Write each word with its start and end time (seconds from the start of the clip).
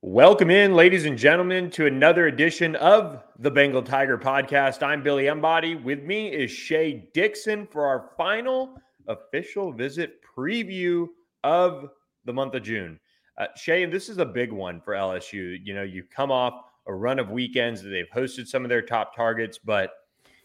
Welcome 0.00 0.48
in, 0.48 0.74
ladies 0.74 1.06
and 1.06 1.18
gentlemen, 1.18 1.70
to 1.70 1.86
another 1.86 2.28
edition 2.28 2.76
of 2.76 3.20
the 3.40 3.50
Bengal 3.50 3.82
Tiger 3.82 4.16
podcast. 4.16 4.80
I'm 4.80 5.02
Billy 5.02 5.26
Embody. 5.26 5.74
With 5.74 6.04
me 6.04 6.28
is 6.28 6.52
Shea 6.52 7.10
Dixon 7.14 7.66
for 7.66 7.84
our 7.84 8.12
final 8.16 8.80
official 9.08 9.72
visit 9.72 10.20
preview 10.22 11.08
of 11.42 11.90
the 12.24 12.32
month 12.32 12.54
of 12.54 12.62
June. 12.62 13.00
Uh, 13.38 13.46
Shea, 13.56 13.86
this 13.86 14.08
is 14.08 14.18
a 14.18 14.24
big 14.24 14.52
one 14.52 14.80
for 14.80 14.94
LSU. 14.94 15.58
You 15.64 15.74
know, 15.74 15.82
you 15.82 16.04
come 16.04 16.30
off 16.30 16.62
a 16.86 16.94
run 16.94 17.18
of 17.18 17.30
weekends 17.30 17.82
that 17.82 17.88
they've 17.88 18.06
hosted 18.14 18.46
some 18.46 18.64
of 18.64 18.68
their 18.68 18.82
top 18.82 19.16
targets, 19.16 19.58
but 19.58 19.90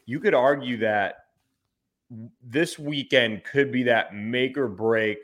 you 0.07 0.19
could 0.19 0.33
argue 0.33 0.77
that 0.77 1.17
this 2.41 2.79
weekend 2.79 3.43
could 3.43 3.71
be 3.71 3.83
that 3.83 4.15
make 4.15 4.57
or 4.57 4.67
break 4.67 5.19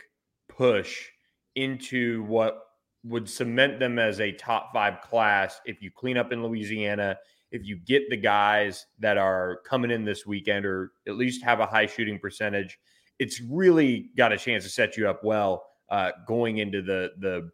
push 0.47 1.07
into 1.55 2.21
what 2.25 2.68
would 3.09 3.27
cement 3.27 3.79
them 3.79 3.99
as 3.99 4.19
a 4.19 4.31
top 4.31 4.71
five 4.71 5.01
class 5.01 5.59
if 5.65 5.81
you 5.81 5.91
clean 5.91 6.15
up 6.15 6.31
in 6.31 6.43
Louisiana, 6.43 7.17
if 7.51 7.65
you 7.65 7.77
get 7.77 8.09
the 8.09 8.17
guys 8.17 8.85
that 8.99 9.17
are 9.17 9.61
coming 9.65 9.91
in 9.91 10.05
this 10.05 10.25
weekend 10.25 10.65
or 10.65 10.91
at 11.07 11.15
least 11.15 11.43
have 11.43 11.59
a 11.59 11.65
high 11.65 11.87
shooting 11.87 12.19
percentage. 12.19 12.79
It's 13.17 13.41
really 13.41 14.11
got 14.15 14.31
a 14.31 14.37
chance 14.37 14.63
to 14.63 14.69
set 14.69 14.95
you 14.95 15.09
up 15.09 15.23
well 15.23 15.65
uh, 15.89 16.11
going 16.27 16.59
into 16.59 16.81
the 16.81 17.11
the 17.19 17.49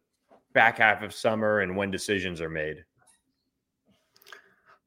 back 0.54 0.78
half 0.78 1.02
of 1.02 1.14
summer 1.14 1.62
and 1.62 1.76
when 1.76 1.92
decisions 1.92 2.42
are 2.42 2.50
made. 2.50 2.84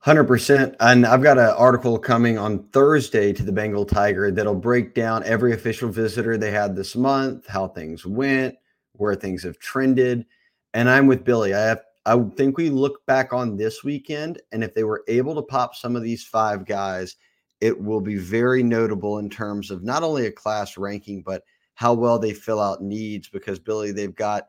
100%. 0.05 0.77
And 0.81 1.05
I've 1.05 1.23
got 1.23 1.39
an 1.39 1.51
article 1.51 1.99
coming 1.99 2.39
on 2.39 2.63
Thursday 2.69 3.33
to 3.33 3.43
the 3.43 3.53
Bengal 3.53 3.85
Tiger 3.85 4.31
that'll 4.31 4.55
break 4.55 4.95
down 4.95 5.25
every 5.25 5.53
official 5.53 5.89
visitor 5.91 6.39
they 6.39 6.53
had 6.53 6.77
this 6.77 6.95
month, 6.95 7.47
how 7.49 7.69
things 7.69 8.07
went, 8.07 8.55
where 8.93 9.15
things 9.17 9.43
have 9.43 9.59
trended 9.59 10.25
and 10.75 10.89
I'm 10.89 11.07
with 11.07 11.25
Billy. 11.25 11.55
I 11.55 11.61
have 11.61 11.83
I 12.07 12.19
think 12.37 12.57
we 12.57 12.71
look 12.71 13.05
back 13.05 13.35
on 13.35 13.57
this 13.57 13.85
weekend, 13.85 14.41
and 14.51 14.65
if 14.65 14.73
they 14.73 14.85
were 14.85 15.05
able 15.09 15.35
to 15.35 15.43
pop 15.43 15.75
some 15.75 15.95
of 15.95 16.03
these 16.03 16.25
five 16.25 16.65
guys, 16.65 17.17
it 17.61 17.79
will 17.79 18.01
be 18.01 18.17
very 18.17 18.63
notable 18.63 19.19
in 19.19 19.29
terms 19.29 19.71
of 19.71 19.83
not 19.85 20.03
only 20.03 20.25
a 20.25 20.33
class 20.33 20.79
ranking, 20.79 21.21
but 21.21 21.43
how 21.75 21.93
well 21.93 22.19
they 22.19 22.33
fill 22.33 22.61
out 22.61 22.83
needs. 22.83 23.29
Because 23.29 23.59
Billy, 23.59 23.93
they've 23.93 24.15
got 24.15 24.47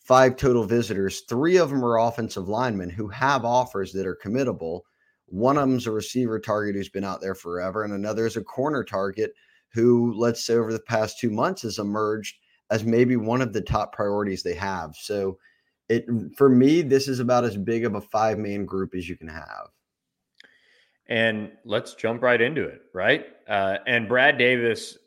five 0.00 0.36
total 0.36 0.64
visitors. 0.64 1.20
Three 1.28 1.58
of 1.58 1.70
them 1.70 1.84
are 1.84 2.00
offensive 2.00 2.48
linemen 2.48 2.90
who 2.90 3.08
have 3.08 3.44
offers 3.44 3.92
that 3.92 4.06
are 4.06 4.18
committable. 4.20 4.80
One 5.26 5.58
of 5.58 5.68
them's 5.68 5.86
a 5.86 5.92
receiver 5.92 6.40
target 6.40 6.74
who's 6.74 6.88
been 6.88 7.04
out 7.04 7.20
there 7.20 7.36
forever, 7.36 7.84
and 7.84 7.92
another 7.92 8.26
is 8.26 8.36
a 8.36 8.42
corner 8.42 8.82
target 8.82 9.32
who, 9.68 10.12
let's 10.16 10.44
say, 10.44 10.54
over 10.54 10.72
the 10.72 10.80
past 10.80 11.20
two 11.20 11.30
months 11.30 11.62
has 11.62 11.78
emerged 11.78 12.36
as 12.70 12.84
maybe 12.84 13.16
one 13.16 13.42
of 13.42 13.52
the 13.52 13.60
top 13.60 13.92
priorities 13.92 14.42
they 14.42 14.54
have. 14.54 14.96
So 14.96 15.38
it 15.88 16.06
for 16.36 16.48
me, 16.48 16.82
this 16.82 17.08
is 17.08 17.20
about 17.20 17.44
as 17.44 17.56
big 17.56 17.84
of 17.84 17.94
a 17.94 18.00
five 18.00 18.38
man 18.38 18.64
group 18.64 18.94
as 18.94 19.08
you 19.08 19.16
can 19.16 19.28
have. 19.28 19.68
And 21.08 21.52
let's 21.64 21.94
jump 21.94 22.22
right 22.22 22.40
into 22.40 22.64
it, 22.64 22.82
right? 22.92 23.26
Uh, 23.48 23.78
and 23.86 24.08
Brad 24.08 24.38
Davis 24.38 24.98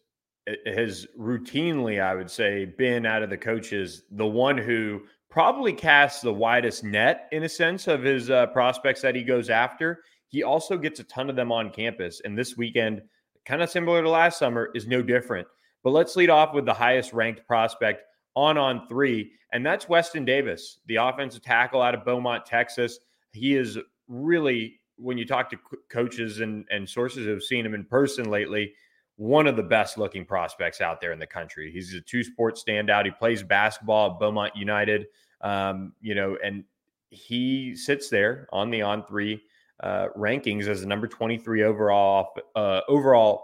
has 0.65 1.05
routinely, 1.17 2.01
I 2.01 2.15
would 2.15 2.31
say, 2.31 2.65
been 2.65 3.05
out 3.05 3.21
of 3.21 3.29
the 3.29 3.37
coaches 3.37 4.03
the 4.11 4.25
one 4.25 4.57
who 4.57 5.01
probably 5.29 5.73
casts 5.73 6.21
the 6.21 6.33
widest 6.33 6.83
net 6.83 7.27
in 7.31 7.43
a 7.43 7.49
sense 7.49 7.87
of 7.87 8.01
his 8.01 8.29
uh, 8.29 8.47
prospects 8.47 9.01
that 9.01 9.15
he 9.15 9.23
goes 9.23 9.49
after. 9.49 10.03
He 10.29 10.43
also 10.43 10.77
gets 10.77 10.99
a 10.99 11.03
ton 11.03 11.29
of 11.29 11.35
them 11.35 11.51
on 11.51 11.69
campus. 11.69 12.21
And 12.23 12.37
this 12.37 12.57
weekend, 12.57 13.01
kind 13.45 13.61
of 13.61 13.69
similar 13.69 14.01
to 14.01 14.09
last 14.09 14.39
summer, 14.39 14.69
is 14.73 14.87
no 14.87 15.01
different. 15.01 15.47
But 15.83 15.91
let's 15.91 16.15
lead 16.15 16.29
off 16.29 16.53
with 16.53 16.65
the 16.65 16.73
highest 16.73 17.13
ranked 17.13 17.45
prospect 17.45 18.03
on 18.39 18.57
on 18.57 18.87
three, 18.87 19.31
and 19.51 19.65
that's 19.65 19.89
Weston 19.89 20.25
Davis, 20.25 20.79
the 20.87 20.95
offensive 20.95 21.41
tackle 21.41 21.81
out 21.81 21.93
of 21.93 22.05
Beaumont, 22.05 22.45
Texas. 22.45 22.99
He 23.31 23.55
is 23.55 23.77
really, 24.07 24.79
when 24.97 25.17
you 25.17 25.25
talk 25.25 25.49
to 25.51 25.57
coaches 25.89 26.39
and, 26.39 26.65
and 26.71 26.87
sources 26.87 27.25
who 27.25 27.31
have 27.31 27.43
seen 27.43 27.65
him 27.65 27.73
in 27.73 27.83
person 27.83 28.29
lately, 28.29 28.73
one 29.17 29.47
of 29.47 29.57
the 29.57 29.63
best 29.63 29.97
looking 29.97 30.23
prospects 30.23 30.79
out 30.79 31.01
there 31.01 31.11
in 31.11 31.19
the 31.19 31.27
country. 31.27 31.71
He's 31.71 31.93
a 31.93 31.99
two 31.99 32.23
sport 32.23 32.55
standout. 32.55 33.05
He 33.05 33.11
plays 33.11 33.43
basketball 33.43 34.13
at 34.13 34.19
Beaumont 34.19 34.55
United, 34.55 35.07
um, 35.41 35.93
you 35.99 36.15
know, 36.15 36.37
and 36.43 36.63
he 37.09 37.75
sits 37.75 38.09
there 38.09 38.47
on 38.53 38.69
the 38.69 38.81
on 38.81 39.05
three 39.05 39.41
uh, 39.81 40.07
rankings 40.17 40.67
as 40.67 40.81
the 40.81 40.87
number 40.87 41.07
23 41.07 41.63
overall 41.63 42.33
uh, 42.55 42.81
overall 42.87 43.43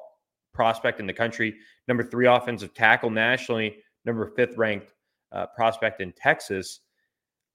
prospect 0.54 1.00
in 1.00 1.06
the 1.06 1.14
country, 1.14 1.56
number 1.88 2.04
three 2.04 2.28
offensive 2.28 2.74
tackle 2.74 3.10
nationally, 3.10 3.78
number 4.06 4.32
fifth 4.36 4.58
ranked 4.58 4.88
uh, 5.32 5.48
prospect 5.56 6.02
in 6.02 6.14
Texas. 6.14 6.82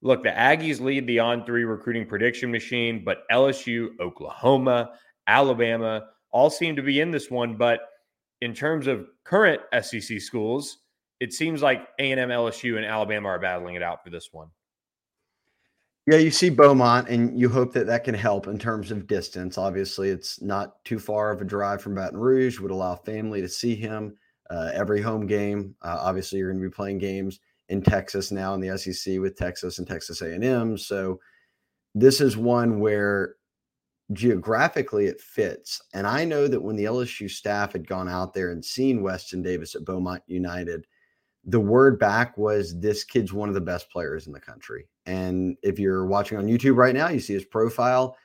Look, 0.03 0.23
the 0.23 0.31
Aggies 0.31 0.81
lead 0.81 1.07
the 1.07 1.19
on 1.19 1.45
three 1.45 1.65
recruiting 1.65 2.07
prediction 2.07 2.51
machine, 2.51 3.03
but 3.05 3.29
LSU, 3.31 3.89
Oklahoma, 4.01 4.93
Alabama 5.27 6.07
all 6.33 6.51
seem 6.51 6.77
to 6.77 6.83
be 6.83 7.01
in 7.01 7.11
this 7.11 7.31
one. 7.31 7.57
But 7.57 7.81
in 8.41 8.55
terms 8.55 8.87
of 8.87 9.07
current 9.25 9.61
SEC 9.83 10.21
schools, 10.21 10.79
it 11.21 11.33
seems 11.33 11.61
like 11.61 11.87
A&M, 11.99 12.29
LSU, 12.29 12.77
and 12.77 12.87
Alabama 12.87 13.29
are 13.29 13.39
battling 13.39 13.75
it 13.75 13.83
out 13.83 14.03
for 14.03 14.11
this 14.11 14.31
one. 14.33 14.49
Yeah, 16.07 16.17
you 16.17 16.31
see 16.31 16.49
Beaumont, 16.49 17.09
and 17.09 17.39
you 17.39 17.49
hope 17.51 17.75
that 17.75 17.87
that 17.87 18.05
can 18.05 18.15
help 18.15 18.47
in 18.47 18.59
terms 18.59 18.91
of 18.91 19.07
distance. 19.07 19.59
Obviously, 19.59 20.09
it's 20.09 20.41
not 20.41 20.83
too 20.85 20.99
far 20.99 21.31
of 21.31 21.43
a 21.43 21.45
drive 21.45 21.83
from 21.83 21.95
Baton 21.95 22.19
Rouge, 22.19 22.59
would 22.59 22.71
allow 22.71 22.97
family 22.97 23.43
to 23.43 23.49
see 23.49 23.75
him 23.75 24.17
uh, 24.51 24.71
every 24.75 25.01
home 25.01 25.27
game. 25.27 25.75
Uh, 25.83 25.99
obviously, 26.01 26.39
you're 26.39 26.51
going 26.51 26.63
to 26.63 26.69
be 26.69 26.75
playing 26.75 26.99
games 26.99 27.41
in 27.69 27.81
Texas 27.81 28.33
now 28.33 28.53
in 28.55 28.61
the 28.61 28.77
SEC 28.77 29.19
with 29.21 29.37
Texas 29.37 29.79
and 29.79 29.87
Texas 29.87 30.21
A&M. 30.23 30.77
So 30.77 31.21
this 31.95 32.21
is 32.21 32.37
one 32.37 32.81
where 32.81 33.37
geographically 34.13 35.07
it 35.07 35.21
fits. 35.21 35.81
And 35.95 36.07
I 36.07 36.25
know 36.25 36.49
that 36.49 36.61
when 36.61 36.75
the 36.75 36.85
LSU 36.85 37.31
staff 37.31 37.73
had 37.73 37.87
gone 37.87 38.09
out 38.09 38.35
there 38.35 38.51
and 38.51 38.65
seen 38.65 39.03
Weston 39.03 39.41
Davis 39.41 39.77
at 39.77 39.85
Beaumont 39.85 40.23
United, 40.27 40.87
the 41.45 41.61
word 41.61 41.99
back 41.99 42.37
was 42.37 42.79
this 42.79 43.05
kid's 43.05 43.33
one 43.33 43.49
of 43.49 43.55
the 43.55 43.61
best 43.61 43.89
players 43.89 44.27
in 44.27 44.33
the 44.33 44.41
country. 44.41 44.89
And 45.07 45.57
if 45.63 45.79
you're 45.79 46.07
watching 46.07 46.39
on 46.39 46.47
YouTube 46.47 46.77
right 46.77 46.95
now, 46.95 47.09
you 47.09 47.21
see 47.21 47.35
his 47.35 47.45
profile 47.45 48.17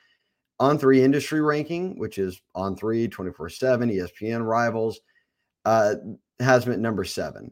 on 0.58 0.76
three 0.76 1.02
industry 1.02 1.40
ranking, 1.40 1.98
which 1.98 2.18
is 2.18 2.40
on 2.54 2.76
three, 2.76 3.06
24 3.06 3.48
7, 3.48 3.90
ESPN 3.90 4.44
rivals 4.44 5.00
uh, 5.66 5.96
has 6.38 6.64
him 6.64 6.72
at 6.72 6.78
number 6.78 7.04
seven. 7.04 7.50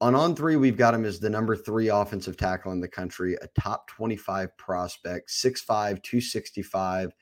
On 0.00 0.14
on 0.14 0.36
three, 0.36 0.56
we've 0.56 0.76
got 0.76 0.94
him 0.94 1.04
as 1.04 1.18
the 1.18 1.28
number 1.28 1.56
three 1.56 1.88
offensive 1.88 2.36
tackle 2.36 2.72
in 2.72 2.80
the 2.80 2.88
country, 2.88 3.36
a 3.42 3.48
top 3.60 3.88
25 3.88 4.56
prospect, 4.56 5.30
6'5, 5.30 5.66
265. 6.02 7.12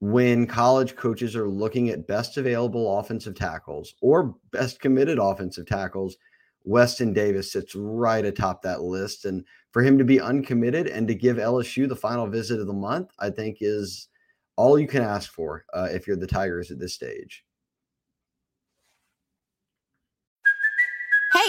When 0.00 0.46
college 0.48 0.96
coaches 0.96 1.36
are 1.36 1.48
looking 1.48 1.88
at 1.88 2.08
best 2.08 2.36
available 2.36 2.98
offensive 2.98 3.36
tackles 3.36 3.94
or 4.02 4.34
best 4.50 4.80
committed 4.80 5.18
offensive 5.18 5.66
tackles, 5.66 6.16
Weston 6.64 7.12
Davis 7.12 7.52
sits 7.52 7.74
right 7.76 8.24
atop 8.24 8.62
that 8.62 8.82
list. 8.82 9.24
And 9.24 9.44
for 9.70 9.80
him 9.80 9.96
to 9.96 10.04
be 10.04 10.20
uncommitted 10.20 10.88
and 10.88 11.06
to 11.06 11.14
give 11.14 11.36
LSU 11.36 11.88
the 11.88 11.96
final 11.96 12.26
visit 12.26 12.60
of 12.60 12.66
the 12.66 12.72
month, 12.72 13.10
I 13.20 13.30
think 13.30 13.58
is 13.60 14.08
all 14.56 14.76
you 14.76 14.88
can 14.88 15.02
ask 15.02 15.32
for 15.32 15.64
uh, 15.72 15.88
if 15.92 16.08
you're 16.08 16.16
the 16.16 16.26
Tigers 16.26 16.72
at 16.72 16.80
this 16.80 16.94
stage. 16.94 17.44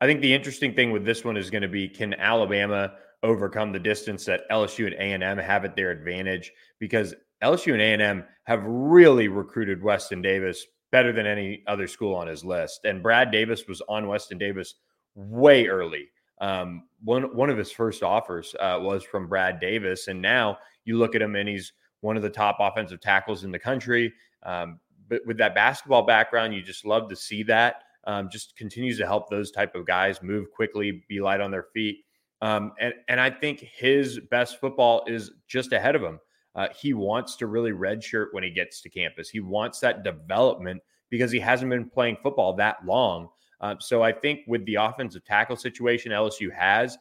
I 0.00 0.06
think 0.06 0.20
the 0.20 0.32
interesting 0.32 0.74
thing 0.74 0.92
with 0.92 1.04
this 1.04 1.24
one 1.24 1.36
is 1.36 1.50
going 1.50 1.62
to 1.62 1.68
be 1.68 1.88
can 1.88 2.14
Alabama 2.14 2.92
overcome 3.22 3.72
the 3.72 3.80
distance 3.80 4.24
that 4.26 4.48
LSU 4.50 4.86
and 4.86 5.22
A&M 5.22 5.38
have 5.38 5.64
at 5.64 5.74
their 5.74 5.90
advantage 5.90 6.52
because 6.78 7.14
LSU 7.42 7.72
and 7.72 8.02
A&M 8.02 8.24
have 8.44 8.62
really 8.64 9.28
recruited 9.28 9.82
Weston 9.82 10.22
Davis 10.22 10.66
better 10.90 11.12
than 11.12 11.26
any 11.26 11.62
other 11.66 11.86
school 11.86 12.14
on 12.14 12.28
his 12.28 12.44
list. 12.44 12.80
And 12.84 13.02
Brad 13.02 13.30
Davis 13.30 13.66
was 13.66 13.82
on 13.88 14.06
Weston 14.06 14.38
Davis 14.38 14.74
way 15.14 15.66
early. 15.66 16.08
Um, 16.40 16.84
one 17.02 17.34
one 17.34 17.50
of 17.50 17.58
his 17.58 17.72
first 17.72 18.02
offers 18.02 18.54
uh, 18.60 18.78
was 18.80 19.02
from 19.02 19.28
Brad 19.28 19.58
Davis, 19.58 20.06
and 20.06 20.22
now 20.22 20.58
you 20.84 20.96
look 20.96 21.16
at 21.16 21.22
him 21.22 21.34
and 21.34 21.48
he's 21.48 21.72
one 22.00 22.16
of 22.16 22.22
the 22.22 22.30
top 22.30 22.58
offensive 22.60 23.00
tackles 23.00 23.42
in 23.42 23.50
the 23.50 23.58
country. 23.58 24.12
Um, 24.44 24.78
but 25.08 25.22
with 25.26 25.38
that 25.38 25.54
basketball 25.54 26.02
background, 26.02 26.54
you 26.54 26.62
just 26.62 26.84
love 26.84 27.08
to 27.08 27.16
see 27.16 27.42
that. 27.44 27.82
Um, 28.08 28.28
just 28.28 28.56
continues 28.56 28.98
to 28.98 29.06
help 29.06 29.28
those 29.28 29.50
type 29.50 29.74
of 29.74 29.86
guys 29.86 30.22
move 30.22 30.50
quickly, 30.50 31.04
be 31.08 31.20
light 31.20 31.40
on 31.40 31.50
their 31.50 31.66
feet. 31.74 32.04
Um, 32.40 32.72
and 32.80 32.94
and 33.08 33.20
I 33.20 33.30
think 33.30 33.60
his 33.60 34.18
best 34.30 34.60
football 34.60 35.04
is 35.06 35.30
just 35.46 35.72
ahead 35.72 35.94
of 35.94 36.02
him. 36.02 36.18
Uh, 36.54 36.68
he 36.76 36.94
wants 36.94 37.36
to 37.36 37.46
really 37.46 37.72
redshirt 37.72 38.28
when 38.32 38.42
he 38.42 38.50
gets 38.50 38.80
to 38.80 38.88
campus. 38.88 39.28
He 39.28 39.40
wants 39.40 39.78
that 39.80 40.02
development 40.02 40.82
because 41.10 41.30
he 41.30 41.38
hasn't 41.38 41.70
been 41.70 41.88
playing 41.88 42.16
football 42.22 42.54
that 42.54 42.84
long. 42.84 43.28
Uh, 43.60 43.74
so 43.78 44.02
I 44.02 44.12
think 44.12 44.40
with 44.46 44.64
the 44.66 44.76
offensive 44.76 45.24
tackle 45.24 45.56
situation 45.56 46.12
LSU 46.12 46.52
has, 46.52 46.96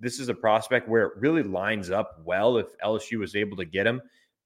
this 0.00 0.18
is 0.18 0.28
a 0.28 0.34
prospect 0.34 0.88
where 0.88 1.06
it 1.06 1.12
really 1.16 1.42
lines 1.42 1.90
up 1.90 2.20
well 2.24 2.56
if 2.56 2.66
LSU 2.84 3.18
was 3.18 3.34
able 3.34 3.56
to 3.56 3.64
get 3.64 3.86
him. 3.86 4.00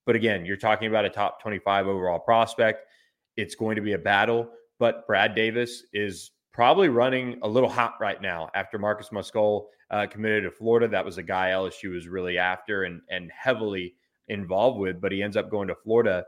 But 0.05 0.15
again, 0.15 0.45
you're 0.45 0.57
talking 0.57 0.87
about 0.87 1.05
a 1.05 1.09
top 1.09 1.41
25 1.41 1.87
overall 1.87 2.19
prospect. 2.19 2.85
It's 3.37 3.55
going 3.55 3.75
to 3.75 3.81
be 3.81 3.93
a 3.93 3.97
battle, 3.97 4.49
but 4.83 5.07
Brad 5.07 5.33
Davis 5.33 5.85
is 5.93 6.31
probably 6.51 6.89
running 6.89 7.39
a 7.41 7.47
little 7.47 7.69
hot 7.69 7.93
right 8.01 8.21
now 8.21 8.49
after 8.53 8.77
Marcus 8.77 9.11
Mascoll 9.13 9.67
uh, 9.91 10.07
committed 10.07 10.43
to 10.43 10.51
Florida. 10.51 10.89
That 10.89 11.05
was 11.05 11.17
a 11.17 11.23
guy 11.23 11.51
LSU 11.51 11.93
was 11.93 12.09
really 12.09 12.37
after 12.37 12.83
and 12.83 12.99
and 13.09 13.31
heavily 13.31 13.95
involved 14.27 14.77
with, 14.77 14.99
but 14.99 15.13
he 15.13 15.23
ends 15.23 15.37
up 15.37 15.49
going 15.49 15.69
to 15.69 15.75
Florida. 15.75 16.25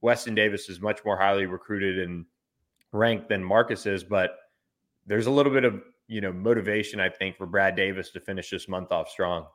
Weston 0.00 0.36
Davis 0.36 0.68
is 0.68 0.80
much 0.80 1.00
more 1.04 1.18
highly 1.18 1.46
recruited 1.46 1.98
and 1.98 2.24
ranked 2.92 3.30
than 3.30 3.42
Marcus 3.42 3.84
is, 3.84 4.04
but 4.04 4.36
there's 5.04 5.26
a 5.26 5.32
little 5.32 5.52
bit 5.52 5.64
of 5.64 5.82
you 6.06 6.20
know 6.20 6.32
motivation 6.32 7.00
I 7.00 7.08
think 7.08 7.36
for 7.36 7.46
Brad 7.46 7.74
Davis 7.74 8.12
to 8.12 8.20
finish 8.20 8.50
this 8.50 8.68
month 8.68 8.92
off 8.92 9.08
strong. 9.10 9.46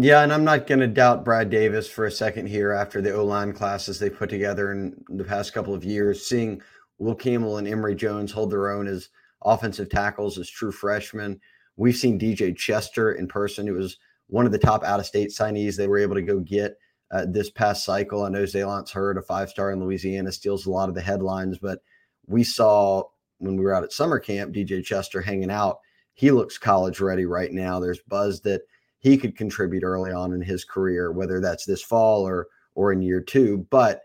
Yeah, 0.00 0.22
and 0.22 0.34
I'm 0.34 0.44
not 0.44 0.66
going 0.66 0.80
to 0.80 0.86
doubt 0.86 1.24
Brad 1.24 1.48
Davis 1.48 1.88
for 1.88 2.04
a 2.04 2.12
second 2.12 2.46
here 2.46 2.72
after 2.72 3.00
the 3.00 3.14
O 3.14 3.24
line 3.24 3.54
classes 3.54 3.98
they 3.98 4.10
put 4.10 4.28
together 4.28 4.70
in 4.70 5.02
the 5.08 5.24
past 5.24 5.54
couple 5.54 5.74
of 5.74 5.82
years. 5.82 6.26
Seeing 6.26 6.62
Will 6.98 7.14
Campbell 7.14 7.58
and 7.58 7.68
Emery 7.68 7.94
Jones 7.94 8.32
hold 8.32 8.50
their 8.50 8.70
own 8.70 8.86
as 8.86 9.08
offensive 9.42 9.88
tackles 9.88 10.38
as 10.38 10.50
true 10.50 10.72
freshmen. 10.72 11.40
We've 11.76 11.96
seen 11.96 12.18
DJ 12.18 12.56
Chester 12.56 13.12
in 13.12 13.28
person. 13.28 13.68
It 13.68 13.72
was 13.72 13.98
one 14.26 14.46
of 14.46 14.52
the 14.52 14.58
top 14.58 14.84
out 14.84 15.00
of 15.00 15.06
state 15.06 15.30
signees 15.30 15.76
they 15.76 15.88
were 15.88 15.98
able 15.98 16.16
to 16.16 16.22
go 16.22 16.40
get 16.40 16.76
uh, 17.10 17.26
this 17.28 17.50
past 17.50 17.84
cycle. 17.84 18.24
I 18.24 18.28
know 18.28 18.42
Zalance 18.42 18.90
Heard, 18.90 19.16
a 19.16 19.22
five 19.22 19.48
star 19.48 19.70
in 19.70 19.80
Louisiana, 19.82 20.32
steals 20.32 20.66
a 20.66 20.70
lot 20.70 20.88
of 20.88 20.94
the 20.94 21.00
headlines, 21.00 21.58
but 21.58 21.78
we 22.26 22.44
saw 22.44 23.04
when 23.38 23.56
we 23.56 23.64
were 23.64 23.74
out 23.74 23.84
at 23.84 23.92
summer 23.92 24.18
camp, 24.18 24.54
DJ 24.54 24.84
Chester 24.84 25.20
hanging 25.20 25.50
out. 25.50 25.78
He 26.14 26.30
looks 26.32 26.58
college 26.58 27.00
ready 27.00 27.24
right 27.24 27.52
now. 27.52 27.78
There's 27.78 28.00
buzz 28.00 28.40
that 28.42 28.62
he 28.98 29.16
could 29.16 29.36
contribute 29.36 29.84
early 29.84 30.10
on 30.10 30.32
in 30.32 30.42
his 30.42 30.64
career, 30.64 31.12
whether 31.12 31.40
that's 31.40 31.64
this 31.64 31.82
fall 31.82 32.26
or 32.26 32.48
or 32.74 32.92
in 32.92 33.02
year 33.02 33.20
two. 33.20 33.66
But 33.70 34.02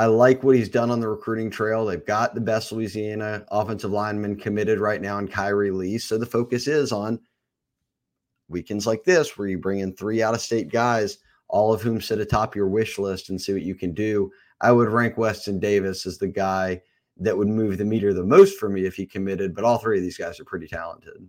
I 0.00 0.06
like 0.06 0.42
what 0.42 0.56
he's 0.56 0.70
done 0.70 0.90
on 0.90 0.98
the 0.98 1.08
recruiting 1.08 1.50
trail. 1.50 1.84
They've 1.84 2.06
got 2.06 2.34
the 2.34 2.40
best 2.40 2.72
Louisiana 2.72 3.44
offensive 3.50 3.90
lineman 3.90 4.34
committed 4.34 4.78
right 4.78 4.98
now 4.98 5.18
in 5.18 5.28
Kyrie 5.28 5.70
Lee. 5.70 5.98
So 5.98 6.16
the 6.16 6.24
focus 6.24 6.66
is 6.66 6.90
on 6.90 7.20
weekends 8.48 8.86
like 8.86 9.04
this, 9.04 9.36
where 9.36 9.46
you 9.46 9.58
bring 9.58 9.80
in 9.80 9.94
three 9.94 10.22
out 10.22 10.32
of 10.32 10.40
state 10.40 10.70
guys, 10.70 11.18
all 11.48 11.74
of 11.74 11.82
whom 11.82 12.00
sit 12.00 12.18
atop 12.18 12.56
your 12.56 12.66
wish 12.66 12.98
list 12.98 13.28
and 13.28 13.38
see 13.38 13.52
what 13.52 13.60
you 13.60 13.74
can 13.74 13.92
do. 13.92 14.32
I 14.62 14.72
would 14.72 14.88
rank 14.88 15.18
Weston 15.18 15.60
Davis 15.60 16.06
as 16.06 16.16
the 16.16 16.28
guy 16.28 16.80
that 17.18 17.36
would 17.36 17.48
move 17.48 17.76
the 17.76 17.84
meter 17.84 18.14
the 18.14 18.24
most 18.24 18.58
for 18.58 18.70
me 18.70 18.86
if 18.86 18.94
he 18.94 19.04
committed, 19.04 19.54
but 19.54 19.64
all 19.64 19.76
three 19.76 19.98
of 19.98 20.02
these 20.02 20.16
guys 20.16 20.40
are 20.40 20.46
pretty 20.46 20.66
talented. 20.66 21.28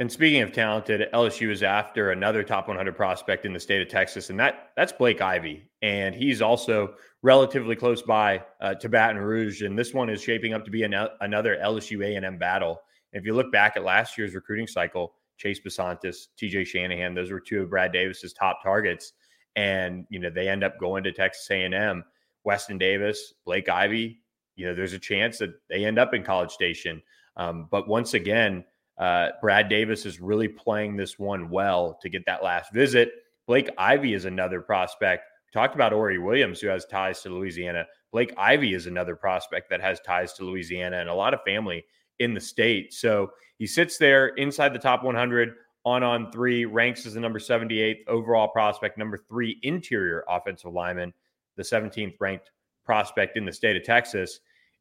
And 0.00 0.10
speaking 0.10 0.40
of 0.40 0.50
talented, 0.50 1.10
LSU 1.12 1.50
is 1.50 1.62
after 1.62 2.10
another 2.10 2.42
top 2.42 2.68
100 2.68 2.96
prospect 2.96 3.44
in 3.44 3.52
the 3.52 3.60
state 3.60 3.82
of 3.82 3.88
Texas, 3.88 4.30
and 4.30 4.40
that 4.40 4.70
that's 4.74 4.94
Blake 4.94 5.20
Ivy, 5.20 5.68
and 5.82 6.14
he's 6.14 6.40
also 6.40 6.94
relatively 7.20 7.76
close 7.76 8.00
by 8.00 8.42
uh, 8.62 8.74
to 8.76 8.88
Baton 8.88 9.18
Rouge. 9.18 9.60
And 9.60 9.78
this 9.78 9.92
one 9.92 10.08
is 10.08 10.22
shaping 10.22 10.54
up 10.54 10.64
to 10.64 10.70
be 10.70 10.84
an, 10.84 10.94
another 11.20 11.58
LSU 11.62 12.02
A&M 12.02 12.38
battle. 12.38 12.80
if 13.12 13.26
you 13.26 13.34
look 13.34 13.52
back 13.52 13.76
at 13.76 13.84
last 13.84 14.16
year's 14.16 14.34
recruiting 14.34 14.66
cycle, 14.66 15.12
Chase 15.36 15.60
Bisontis, 15.60 16.28
T.J. 16.34 16.64
Shanahan, 16.64 17.12
those 17.12 17.30
were 17.30 17.38
two 17.38 17.60
of 17.60 17.68
Brad 17.68 17.92
Davis's 17.92 18.32
top 18.32 18.62
targets, 18.62 19.12
and 19.54 20.06
you 20.08 20.18
know 20.18 20.30
they 20.30 20.48
end 20.48 20.64
up 20.64 20.80
going 20.80 21.04
to 21.04 21.12
Texas 21.12 21.46
A&M. 21.50 22.02
Weston 22.44 22.78
Davis, 22.78 23.34
Blake 23.44 23.68
Ivy, 23.68 24.22
you 24.56 24.66
know, 24.66 24.74
there's 24.74 24.94
a 24.94 24.98
chance 24.98 25.36
that 25.38 25.50
they 25.68 25.84
end 25.84 25.98
up 25.98 26.14
in 26.14 26.22
College 26.22 26.50
Station. 26.50 27.02
Um, 27.36 27.68
but 27.70 27.86
once 27.86 28.14
again 28.14 28.64
uh, 29.00 29.30
Brad 29.40 29.68
Davis 29.68 30.04
is 30.04 30.20
really 30.20 30.46
playing 30.46 30.94
this 30.94 31.18
one 31.18 31.48
well 31.48 31.98
to 32.02 32.10
get 32.10 32.24
that 32.26 32.44
last 32.44 32.72
visit. 32.72 33.10
Blake 33.46 33.70
Ivy 33.78 34.12
is 34.12 34.26
another 34.26 34.60
prospect. 34.60 35.24
We 35.46 35.58
talked 35.58 35.74
about 35.74 35.94
Ory 35.94 36.18
Williams, 36.18 36.60
who 36.60 36.68
has 36.68 36.84
ties 36.84 37.22
to 37.22 37.30
Louisiana. 37.30 37.86
Blake 38.12 38.34
Ivy 38.36 38.74
is 38.74 38.86
another 38.86 39.16
prospect 39.16 39.70
that 39.70 39.80
has 39.80 40.00
ties 40.00 40.34
to 40.34 40.44
Louisiana 40.44 40.98
and 40.98 41.08
a 41.08 41.14
lot 41.14 41.32
of 41.32 41.40
family 41.44 41.82
in 42.18 42.34
the 42.34 42.40
state. 42.40 42.92
So 42.92 43.30
he 43.58 43.66
sits 43.66 43.96
there 43.96 44.28
inside 44.28 44.74
the 44.74 44.78
top 44.78 45.02
100 45.02 45.54
on 45.86 46.02
on 46.02 46.30
three, 46.30 46.66
ranks 46.66 47.06
as 47.06 47.14
the 47.14 47.20
number 47.20 47.38
78th 47.38 48.06
overall 48.06 48.48
prospect, 48.48 48.98
number 48.98 49.16
three 49.16 49.58
interior 49.62 50.24
offensive 50.28 50.72
lineman, 50.72 51.14
the 51.56 51.62
17th 51.62 52.16
ranked 52.20 52.50
prospect 52.84 53.38
in 53.38 53.46
the 53.46 53.52
state 53.52 53.76
of 53.76 53.82
Texas. 53.82 54.40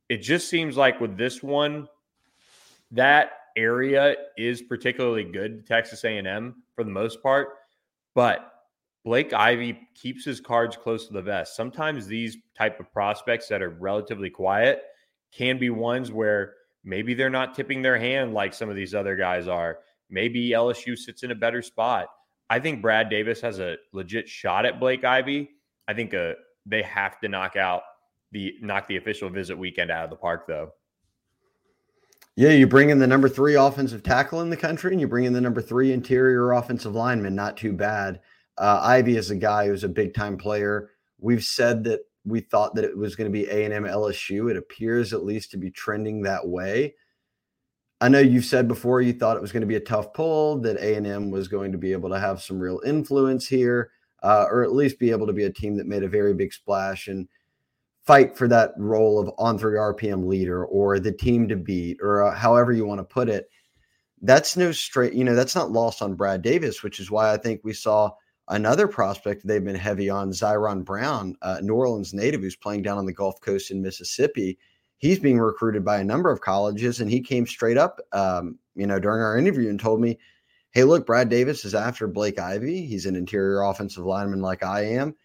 It 0.09 0.17
just 0.17 0.49
seems 0.49 0.75
like 0.75 0.99
with 0.99 1.17
this 1.17 1.41
one, 1.41 1.87
that 2.91 3.31
area 3.57 4.15
is 4.37 4.61
particularly 4.61 5.23
good 5.23 5.65
Texas 5.65 6.03
A&M 6.03 6.63
for 6.75 6.83
the 6.83 6.91
most 6.91 7.21
part, 7.21 7.49
but 8.15 8.51
Blake 9.05 9.33
Ivy 9.33 9.87
keeps 9.95 10.25
his 10.25 10.41
cards 10.41 10.75
close 10.75 11.07
to 11.07 11.13
the 11.13 11.21
vest. 11.21 11.55
Sometimes 11.55 12.05
these 12.05 12.37
type 12.57 12.79
of 12.79 12.91
prospects 12.91 13.47
that 13.47 13.61
are 13.61 13.69
relatively 13.69 14.29
quiet 14.29 14.83
can 15.31 15.57
be 15.57 15.69
ones 15.69 16.11
where 16.11 16.53
maybe 16.83 17.13
they're 17.13 17.29
not 17.29 17.55
tipping 17.55 17.81
their 17.81 17.97
hand 17.97 18.33
like 18.33 18.53
some 18.53 18.69
of 18.69 18.75
these 18.75 18.93
other 18.93 19.15
guys 19.15 19.47
are. 19.47 19.79
Maybe 20.09 20.49
LSU 20.49 20.97
sits 20.97 21.23
in 21.23 21.31
a 21.31 21.35
better 21.35 21.61
spot. 21.61 22.07
I 22.49 22.59
think 22.59 22.81
Brad 22.81 23.09
Davis 23.09 23.41
has 23.41 23.59
a 23.59 23.77
legit 23.93 24.27
shot 24.27 24.65
at 24.65 24.79
Blake 24.79 25.03
Ivy. 25.03 25.49
I 25.87 25.93
think 25.93 26.13
uh, 26.13 26.33
they 26.65 26.81
have 26.81 27.19
to 27.19 27.29
knock 27.29 27.55
out 27.55 27.83
the 28.31 28.55
knock 28.61 28.87
the 28.87 28.97
official 28.97 29.29
visit 29.29 29.57
weekend 29.57 29.91
out 29.91 30.03
of 30.03 30.09
the 30.09 30.15
park 30.15 30.47
though. 30.47 30.71
Yeah, 32.39 32.51
you 32.51 32.67
bring 32.67 32.89
in 32.89 32.99
the 32.99 33.05
number 33.05 33.27
three 33.27 33.55
offensive 33.55 34.01
tackle 34.01 34.39
in 34.39 34.49
the 34.49 34.55
country, 34.55 34.93
and 34.93 35.01
you 35.01 35.09
bring 35.09 35.25
in 35.25 35.33
the 35.33 35.41
number 35.41 35.61
three 35.61 35.91
interior 35.91 36.53
offensive 36.53 36.95
lineman. 36.95 37.35
Not 37.35 37.57
too 37.57 37.73
bad. 37.73 38.21
Uh, 38.57 38.79
Ivy 38.81 39.17
is 39.17 39.29
a 39.29 39.35
guy 39.35 39.67
who's 39.67 39.83
a 39.83 39.89
big 39.89 40.13
time 40.13 40.37
player. 40.37 40.91
We've 41.19 41.43
said 41.43 41.83
that 41.83 41.99
we 42.23 42.39
thought 42.39 42.75
that 42.75 42.85
it 42.85 42.97
was 42.97 43.17
going 43.17 43.29
to 43.29 43.37
be 43.37 43.49
A 43.49 43.65
and 43.65 43.73
M 43.73 43.83
LSU. 43.83 44.49
It 44.49 44.55
appears 44.55 45.11
at 45.11 45.25
least 45.25 45.51
to 45.51 45.57
be 45.57 45.69
trending 45.69 46.21
that 46.21 46.47
way. 46.47 46.95
I 47.99 48.07
know 48.07 48.19
you've 48.19 48.45
said 48.45 48.69
before 48.69 49.01
you 49.01 49.11
thought 49.11 49.35
it 49.35 49.41
was 49.41 49.51
going 49.51 49.59
to 49.59 49.67
be 49.67 49.75
a 49.75 49.81
tough 49.81 50.13
pull, 50.13 50.59
that 50.59 50.77
A 50.77 50.95
and 50.95 51.05
M 51.05 51.31
was 51.31 51.49
going 51.49 51.73
to 51.73 51.77
be 51.77 51.91
able 51.91 52.09
to 52.09 52.21
have 52.21 52.41
some 52.41 52.57
real 52.57 52.79
influence 52.85 53.47
here, 53.47 53.91
uh, 54.23 54.45
or 54.49 54.63
at 54.63 54.71
least 54.71 54.97
be 54.97 55.11
able 55.11 55.27
to 55.27 55.33
be 55.33 55.43
a 55.43 55.51
team 55.51 55.75
that 55.75 55.87
made 55.87 56.03
a 56.03 56.07
very 56.07 56.33
big 56.33 56.53
splash. 56.53 57.09
And 57.09 57.27
fight 58.09 58.35
for 58.35 58.47
that 58.47 58.71
role 58.75 59.19
of 59.19 59.29
on 59.37 59.55
three 59.55 59.77
RPM 59.77 60.25
leader 60.25 60.65
or 60.65 60.97
the 60.97 61.11
team 61.11 61.47
to 61.47 61.55
beat 61.55 61.99
or 62.01 62.23
uh, 62.23 62.33
however 62.33 62.73
you 62.73 62.83
want 62.83 62.97
to 62.97 63.03
put 63.03 63.29
it. 63.29 63.51
That's 64.23 64.57
no 64.57 64.71
straight, 64.71 65.13
you 65.13 65.23
know, 65.23 65.35
that's 65.35 65.53
not 65.53 65.69
lost 65.69 66.01
on 66.01 66.15
Brad 66.15 66.41
Davis, 66.41 66.81
which 66.81 66.99
is 66.99 67.11
why 67.11 67.31
I 67.31 67.37
think 67.37 67.61
we 67.63 67.71
saw 67.71 68.09
another 68.47 68.87
prospect 68.87 69.45
they've 69.45 69.63
been 69.63 69.75
heavy 69.75 70.09
on, 70.09 70.31
Ziron 70.31 70.83
Brown, 70.83 71.35
uh, 71.43 71.59
New 71.61 71.75
Orleans 71.75 72.11
native 72.11 72.41
who's 72.41 72.55
playing 72.55 72.81
down 72.81 72.97
on 72.97 73.05
the 73.05 73.13
Gulf 73.13 73.39
Coast 73.41 73.69
in 73.69 73.79
Mississippi. 73.79 74.57
He's 74.97 75.19
being 75.19 75.37
recruited 75.37 75.85
by 75.85 75.99
a 75.99 76.03
number 76.03 76.31
of 76.31 76.41
colleges, 76.41 77.01
and 77.01 77.11
he 77.11 77.21
came 77.21 77.45
straight 77.45 77.77
up, 77.77 77.99
um, 78.11 78.57
you 78.73 78.87
know, 78.87 78.97
during 78.97 79.21
our 79.21 79.37
interview 79.37 79.69
and 79.69 79.79
told 79.79 80.01
me, 80.01 80.17
"Hey, 80.71 80.83
look, 80.83 81.05
Brad 81.05 81.29
Davis 81.29 81.63
is 81.63 81.75
after 81.75 82.07
Blake 82.07 82.39
Ivy. 82.39 82.87
He's 82.87 83.05
an 83.05 83.15
interior 83.15 83.61
offensive 83.61 84.03
lineman 84.03 84.41
like 84.41 84.63
I 84.63 84.85
am. 84.95 85.15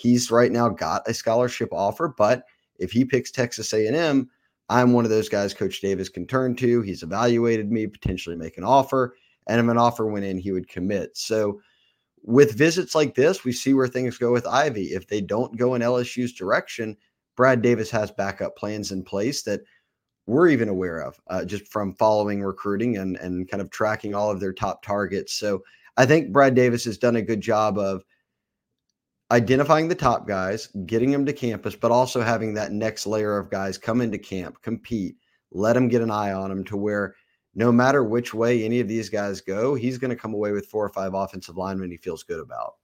He's 0.00 0.30
right 0.30 0.50
now 0.50 0.70
got 0.70 1.06
a 1.06 1.12
scholarship 1.12 1.68
offer, 1.72 2.08
but 2.16 2.44
if 2.78 2.90
he 2.90 3.04
picks 3.04 3.30
Texas 3.30 3.74
A&M, 3.74 4.30
I'm 4.70 4.92
one 4.94 5.04
of 5.04 5.10
those 5.10 5.28
guys 5.28 5.52
Coach 5.52 5.82
Davis 5.82 6.08
can 6.08 6.26
turn 6.26 6.56
to. 6.56 6.80
He's 6.80 7.02
evaluated 7.02 7.70
me, 7.70 7.86
potentially 7.86 8.36
make 8.36 8.56
an 8.56 8.64
offer, 8.64 9.14
and 9.46 9.60
if 9.60 9.70
an 9.70 9.76
offer 9.76 10.06
went 10.06 10.24
in, 10.24 10.38
he 10.38 10.52
would 10.52 10.68
commit. 10.68 11.16
So 11.18 11.60
with 12.22 12.56
visits 12.56 12.94
like 12.94 13.14
this, 13.14 13.44
we 13.44 13.52
see 13.52 13.74
where 13.74 13.88
things 13.88 14.16
go 14.16 14.32
with 14.32 14.46
Ivy. 14.46 14.86
If 14.86 15.06
they 15.06 15.20
don't 15.20 15.58
go 15.58 15.74
in 15.74 15.82
LSU's 15.82 16.32
direction, 16.32 16.96
Brad 17.36 17.60
Davis 17.60 17.90
has 17.90 18.10
backup 18.10 18.56
plans 18.56 18.92
in 18.92 19.02
place 19.02 19.42
that 19.42 19.60
we're 20.26 20.48
even 20.48 20.70
aware 20.70 21.00
of 21.02 21.20
uh, 21.28 21.44
just 21.44 21.68
from 21.68 21.94
following 21.94 22.42
recruiting 22.42 22.96
and 22.96 23.16
and 23.16 23.50
kind 23.50 23.60
of 23.60 23.68
tracking 23.70 24.14
all 24.14 24.30
of 24.30 24.40
their 24.40 24.52
top 24.54 24.82
targets. 24.82 25.34
So 25.34 25.62
I 25.96 26.06
think 26.06 26.32
Brad 26.32 26.54
Davis 26.54 26.84
has 26.84 26.96
done 26.96 27.16
a 27.16 27.22
good 27.22 27.40
job 27.40 27.76
of 27.76 28.04
identifying 29.30 29.88
the 29.88 29.94
top 29.94 30.26
guys, 30.26 30.68
getting 30.86 31.10
them 31.10 31.24
to 31.26 31.32
campus, 31.32 31.76
but 31.76 31.90
also 31.90 32.20
having 32.20 32.54
that 32.54 32.72
next 32.72 33.06
layer 33.06 33.38
of 33.38 33.50
guys 33.50 33.78
come 33.78 34.00
into 34.00 34.18
camp, 34.18 34.60
compete, 34.62 35.16
let 35.52 35.74
them 35.74 35.88
get 35.88 36.02
an 36.02 36.10
eye 36.10 36.32
on 36.32 36.50
them 36.50 36.64
to 36.64 36.76
where 36.76 37.14
no 37.54 37.72
matter 37.72 38.04
which 38.04 38.32
way 38.32 38.64
any 38.64 38.80
of 38.80 38.88
these 38.88 39.08
guys 39.08 39.40
go, 39.40 39.74
he's 39.74 39.98
going 39.98 40.10
to 40.10 40.16
come 40.16 40.34
away 40.34 40.52
with 40.52 40.66
four 40.66 40.84
or 40.84 40.88
five 40.90 41.14
offensive 41.14 41.56
linemen 41.56 41.90
he 41.90 41.96
feels 41.96 42.22
good 42.22 42.40
about. 42.40 42.74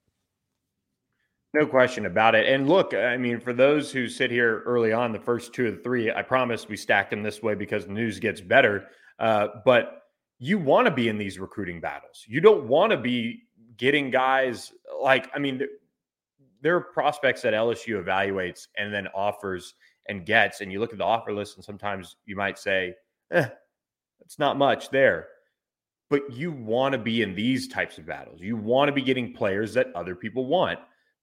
No 1.55 1.67
question 1.67 2.07
about 2.07 2.35
it. 2.35 2.47
And 2.47 2.69
look, 2.69 2.93
I 2.93 3.17
mean, 3.17 3.41
for 3.41 3.53
those 3.53 3.91
who 3.91 4.09
sit 4.09 4.31
here 4.31 4.63
early 4.67 4.93
on, 4.93 5.13
the 5.13 5.19
first 5.19 5.55
two 5.55 5.69
of 5.69 5.77
the 5.77 5.83
three, 5.83 6.13
I 6.13 6.23
promise 6.23 6.69
we 6.69 6.77
stacked 6.77 7.11
them 7.11 7.23
this 7.23 7.43
way 7.43 7.55
because 7.55 7.87
news 7.87 8.19
gets 8.19 8.41
better. 8.41 8.89
Uh, 9.19 9.49
but 9.65 10.03
you 10.39 10.59
want 10.59 10.87
to 10.87 10.91
be 10.91 11.09
in 11.09 11.17
these 11.17 11.39
recruiting 11.39 11.81
battles. 11.81 12.25
You 12.29 12.41
don't 12.41 12.67
want 12.67 12.91
to 12.91 12.99
be 12.99 13.45
getting 13.79 14.11
guys 14.11 14.73
like, 15.01 15.31
I 15.35 15.39
mean, 15.39 15.63
there 16.63 16.77
are 16.77 16.81
prospects 16.81 17.43
that 17.43 17.55
LSU 17.55 18.03
evaluates 18.03 18.69
and 18.77 18.93
then 18.93 19.09
offers 19.09 19.75
and 20.09 20.25
gets. 20.25 20.61
And 20.61 20.73
you 20.73 20.81
look 20.81 20.93
at 20.93 20.99
the 20.99 21.05
offer 21.05 21.33
list, 21.33 21.57
and 21.57 21.65
sometimes 21.65 22.17
you 22.25 22.37
might 22.37 22.59
say, 22.59 22.95
eh, 23.31 23.49
it's 24.21 24.39
not 24.39 24.57
much 24.57 24.91
there. 24.91 25.29
But 26.09 26.33
you 26.33 26.53
want 26.53 26.93
to 26.93 26.99
be 26.99 27.23
in 27.23 27.35
these 27.35 27.67
types 27.67 27.99
of 27.99 28.07
battles. 28.07 28.41
You 28.41 28.57
want 28.57 28.89
to 28.89 28.93
be 28.93 29.03
getting 29.03 29.33
players 29.33 29.75
that 29.75 29.89
other 29.95 30.15
people 30.15 30.47
want. 30.47 30.79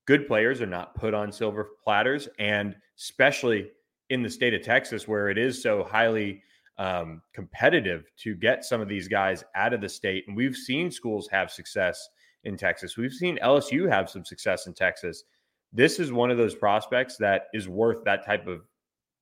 Good 0.06 0.28
players 0.28 0.62
are 0.62 0.68
not 0.68 0.96
put 0.96 1.13
on 1.13 1.32
silver 1.32 1.70
platters. 1.84 2.28
And 2.38 2.75
especially 2.98 3.70
in 4.10 4.22
the 4.24 4.30
state 4.30 4.54
of 4.54 4.62
Texas, 4.62 5.08
where 5.08 5.30
it 5.30 5.38
is 5.38 5.63
so 5.63 5.84
highly 5.84 6.44
um, 6.78 7.22
competitive 7.34 8.06
to 8.18 8.36
get 8.36 8.66
some 8.66 8.82
of 8.82 8.90
these 8.90 9.08
guys 9.08 9.44
out 9.56 9.74
of 9.74 9.80
the 9.80 9.88
state. 9.88 10.25
And 10.28 10.36
we've 10.36 10.56
seen 10.56 10.92
schools 10.92 11.30
have 11.32 11.50
success 11.50 12.10
in 12.43 12.57
Texas. 12.57 12.97
We've 12.97 13.13
seen 13.13 13.39
LSU 13.43 13.89
have 13.89 14.09
some 14.09 14.25
success 14.25 14.67
in 14.67 14.73
Texas. 14.73 15.23
This 15.71 16.00
is 16.00 16.12
one 16.12 16.31
of 16.31 16.38
those 16.38 16.55
prospects 16.55 17.17
that 17.17 17.47
is 17.53 17.67
worth 17.67 18.03
that 18.03 18.25
type 18.25 18.47
of 18.47 18.62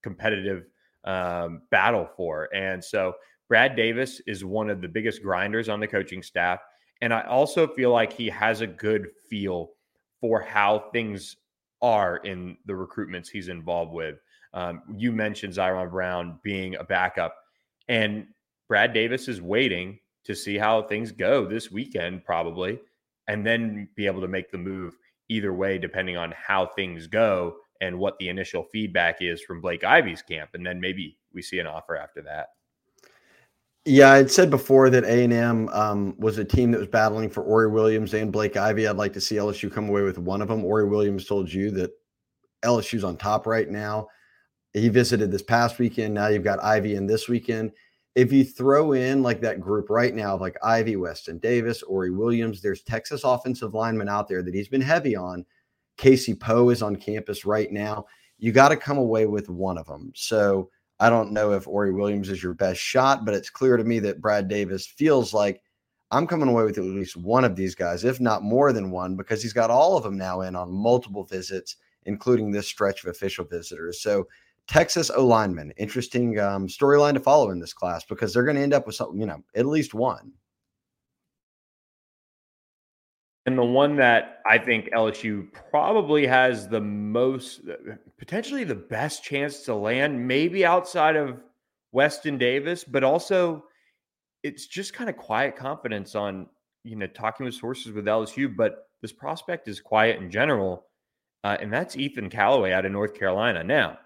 competitive 0.03 0.65
um, 1.03 1.61
battle 1.71 2.09
for. 2.17 2.49
And 2.53 2.83
so 2.83 3.13
Brad 3.47 3.75
Davis 3.75 4.21
is 4.27 4.45
one 4.45 4.69
of 4.69 4.81
the 4.81 4.87
biggest 4.87 5.21
grinders 5.21 5.69
on 5.69 5.79
the 5.79 5.87
coaching 5.87 6.23
staff. 6.23 6.59
And 7.01 7.13
I 7.13 7.21
also 7.23 7.67
feel 7.67 7.91
like 7.91 8.13
he 8.13 8.27
has 8.29 8.61
a 8.61 8.67
good 8.67 9.07
feel 9.29 9.71
for 10.19 10.39
how 10.39 10.89
things 10.93 11.37
are 11.81 12.17
in 12.17 12.57
the 12.65 12.73
recruitments 12.73 13.27
he's 13.27 13.47
involved 13.47 13.91
with. 13.91 14.19
Um, 14.53 14.83
you 14.95 15.11
mentioned 15.11 15.53
Zion 15.53 15.89
Brown 15.89 16.39
being 16.43 16.75
a 16.75 16.83
backup, 16.83 17.35
and 17.87 18.27
Brad 18.67 18.93
Davis 18.93 19.27
is 19.27 19.41
waiting 19.41 19.99
to 20.25 20.35
see 20.35 20.57
how 20.57 20.83
things 20.83 21.11
go 21.11 21.45
this 21.45 21.71
weekend, 21.71 22.23
probably, 22.23 22.79
and 23.31 23.45
then 23.45 23.87
be 23.95 24.05
able 24.07 24.21
to 24.21 24.27
make 24.27 24.51
the 24.51 24.57
move 24.57 24.97
either 25.29 25.53
way, 25.53 25.77
depending 25.77 26.17
on 26.17 26.33
how 26.35 26.65
things 26.65 27.07
go 27.07 27.55
and 27.79 27.97
what 27.97 28.19
the 28.19 28.27
initial 28.27 28.63
feedback 28.73 29.21
is 29.21 29.41
from 29.41 29.61
Blake 29.61 29.85
Ivy's 29.85 30.21
camp. 30.21 30.49
And 30.53 30.65
then 30.65 30.81
maybe 30.81 31.17
we 31.33 31.41
see 31.41 31.59
an 31.59 31.65
offer 31.65 31.95
after 31.95 32.21
that. 32.23 32.47
Yeah, 33.85 34.11
I'd 34.11 34.29
said 34.29 34.49
before 34.49 34.89
that 34.89 35.05
A 35.05 35.23
and 35.23 35.33
M 35.33 35.69
um, 35.69 36.13
was 36.19 36.37
a 36.37 36.45
team 36.45 36.71
that 36.71 36.79
was 36.79 36.89
battling 36.89 37.29
for 37.29 37.41
Ory 37.41 37.69
Williams 37.69 38.13
and 38.13 38.31
Blake 38.33 38.57
Ivy. 38.57 38.85
I'd 38.85 38.97
like 38.97 39.13
to 39.13 39.21
see 39.21 39.35
LSU 39.35 39.71
come 39.71 39.87
away 39.87 40.01
with 40.01 40.19
one 40.19 40.41
of 40.41 40.49
them. 40.49 40.65
Ory 40.65 40.87
Williams 40.87 41.25
told 41.25 41.51
you 41.51 41.71
that 41.71 41.91
LSU's 42.63 43.05
on 43.05 43.15
top 43.15 43.47
right 43.47 43.69
now. 43.69 44.07
He 44.73 44.89
visited 44.89 45.31
this 45.31 45.41
past 45.41 45.79
weekend. 45.79 46.13
Now 46.13 46.27
you've 46.27 46.43
got 46.43 46.63
Ivy 46.63 46.95
in 46.95 47.07
this 47.07 47.27
weekend. 47.29 47.71
If 48.15 48.33
you 48.33 48.43
throw 48.43 48.91
in 48.91 49.23
like 49.23 49.41
that 49.41 49.61
group 49.61 49.89
right 49.89 50.13
now 50.13 50.35
like 50.35 50.57
Ivey, 50.63 50.97
Weston 50.97 51.37
Davis, 51.37 51.81
Ory 51.83 52.11
Williams, 52.11 52.61
there's 52.61 52.83
Texas 52.83 53.23
offensive 53.23 53.73
linemen 53.73 54.09
out 54.09 54.27
there 54.27 54.43
that 54.43 54.53
he's 54.53 54.67
been 54.67 54.81
heavy 54.81 55.15
on. 55.15 55.45
Casey 55.97 56.33
Poe 56.33 56.69
is 56.69 56.81
on 56.81 56.95
campus 56.95 57.45
right 57.45 57.71
now. 57.71 58.05
You 58.37 58.51
got 58.51 58.69
to 58.69 58.75
come 58.75 58.97
away 58.97 59.27
with 59.27 59.49
one 59.49 59.77
of 59.77 59.87
them. 59.87 60.11
So 60.15 60.69
I 60.99 61.09
don't 61.09 61.31
know 61.31 61.53
if 61.53 61.67
Ory 61.67 61.93
Williams 61.93 62.29
is 62.29 62.43
your 62.43 62.53
best 62.53 62.79
shot, 62.79 63.23
but 63.25 63.33
it's 63.33 63.49
clear 63.49 63.77
to 63.77 63.83
me 63.83 63.99
that 63.99 64.21
Brad 64.21 64.47
Davis 64.47 64.85
feels 64.85 65.33
like 65.33 65.61
I'm 66.11 66.27
coming 66.27 66.49
away 66.49 66.63
with 66.65 66.77
at 66.77 66.83
least 66.83 67.15
one 67.15 67.45
of 67.45 67.55
these 67.55 67.73
guys, 67.73 68.03
if 68.03 68.19
not 68.19 68.43
more 68.43 68.73
than 68.73 68.91
one, 68.91 69.15
because 69.15 69.41
he's 69.41 69.53
got 69.53 69.71
all 69.71 69.95
of 69.95 70.03
them 70.03 70.17
now 70.17 70.41
in 70.41 70.55
on 70.55 70.71
multiple 70.71 71.23
visits, 71.23 71.77
including 72.05 72.51
this 72.51 72.67
stretch 72.67 73.03
of 73.03 73.09
official 73.09 73.45
visitors. 73.45 74.01
So 74.01 74.27
Texas 74.71 75.11
O 75.13 75.25
lineman, 75.25 75.73
interesting 75.75 76.39
um, 76.39 76.65
storyline 76.65 77.13
to 77.13 77.19
follow 77.19 77.49
in 77.49 77.59
this 77.59 77.73
class 77.73 78.05
because 78.05 78.33
they're 78.33 78.45
going 78.45 78.55
to 78.55 78.61
end 78.61 78.73
up 78.73 78.85
with 78.85 78.95
something, 78.95 79.19
you 79.19 79.25
know, 79.25 79.43
at 79.53 79.65
least 79.65 79.93
one. 79.93 80.31
And 83.45 83.57
the 83.57 83.65
one 83.65 83.97
that 83.97 84.39
I 84.45 84.57
think 84.57 84.89
LSU 84.95 85.47
probably 85.69 86.25
has 86.25 86.69
the 86.69 86.79
most, 86.79 87.63
uh, 87.67 87.95
potentially 88.17 88.63
the 88.63 88.75
best 88.75 89.25
chance 89.25 89.63
to 89.63 89.75
land, 89.75 90.25
maybe 90.25 90.65
outside 90.65 91.17
of 91.17 91.41
Weston 91.91 92.37
Davis, 92.37 92.85
but 92.85 93.03
also 93.03 93.65
it's 94.41 94.67
just 94.67 94.93
kind 94.93 95.09
of 95.09 95.17
quiet 95.17 95.57
confidence 95.57 96.15
on, 96.15 96.47
you 96.85 96.95
know, 96.95 97.07
talking 97.07 97.45
with 97.45 97.55
sources 97.55 97.91
with 97.91 98.05
LSU. 98.05 98.55
But 98.55 98.87
this 99.01 99.11
prospect 99.11 99.67
is 99.67 99.81
quiet 99.81 100.21
in 100.21 100.31
general. 100.31 100.85
Uh, 101.43 101.57
and 101.59 101.73
that's 101.73 101.97
Ethan 101.97 102.29
Calloway 102.29 102.71
out 102.71 102.85
of 102.85 102.93
North 102.93 103.13
Carolina. 103.15 103.65
Now, 103.65 103.97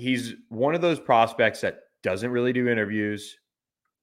he's 0.00 0.34
one 0.48 0.74
of 0.74 0.80
those 0.80 0.98
prospects 0.98 1.60
that 1.60 1.80
doesn't 2.02 2.30
really 2.30 2.52
do 2.52 2.68
interviews. 2.68 3.36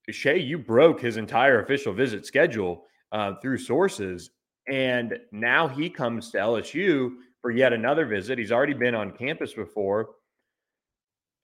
Shea, 0.09 0.39
you 0.39 0.57
broke 0.57 1.01
his 1.01 1.17
entire 1.17 1.61
official 1.61 1.93
visit 1.93 2.25
schedule 2.25 2.85
uh, 3.11 3.33
through 3.41 3.57
sources. 3.57 4.31
And 4.69 5.17
now 5.31 5.67
he 5.67 5.89
comes 5.89 6.31
to 6.31 6.37
LSU 6.37 7.11
for 7.41 7.51
yet 7.51 7.73
another 7.73 8.05
visit. 8.05 8.37
He's 8.37 8.51
already 8.51 8.73
been 8.73 8.95
on 8.95 9.11
campus 9.11 9.53
before. 9.53 10.09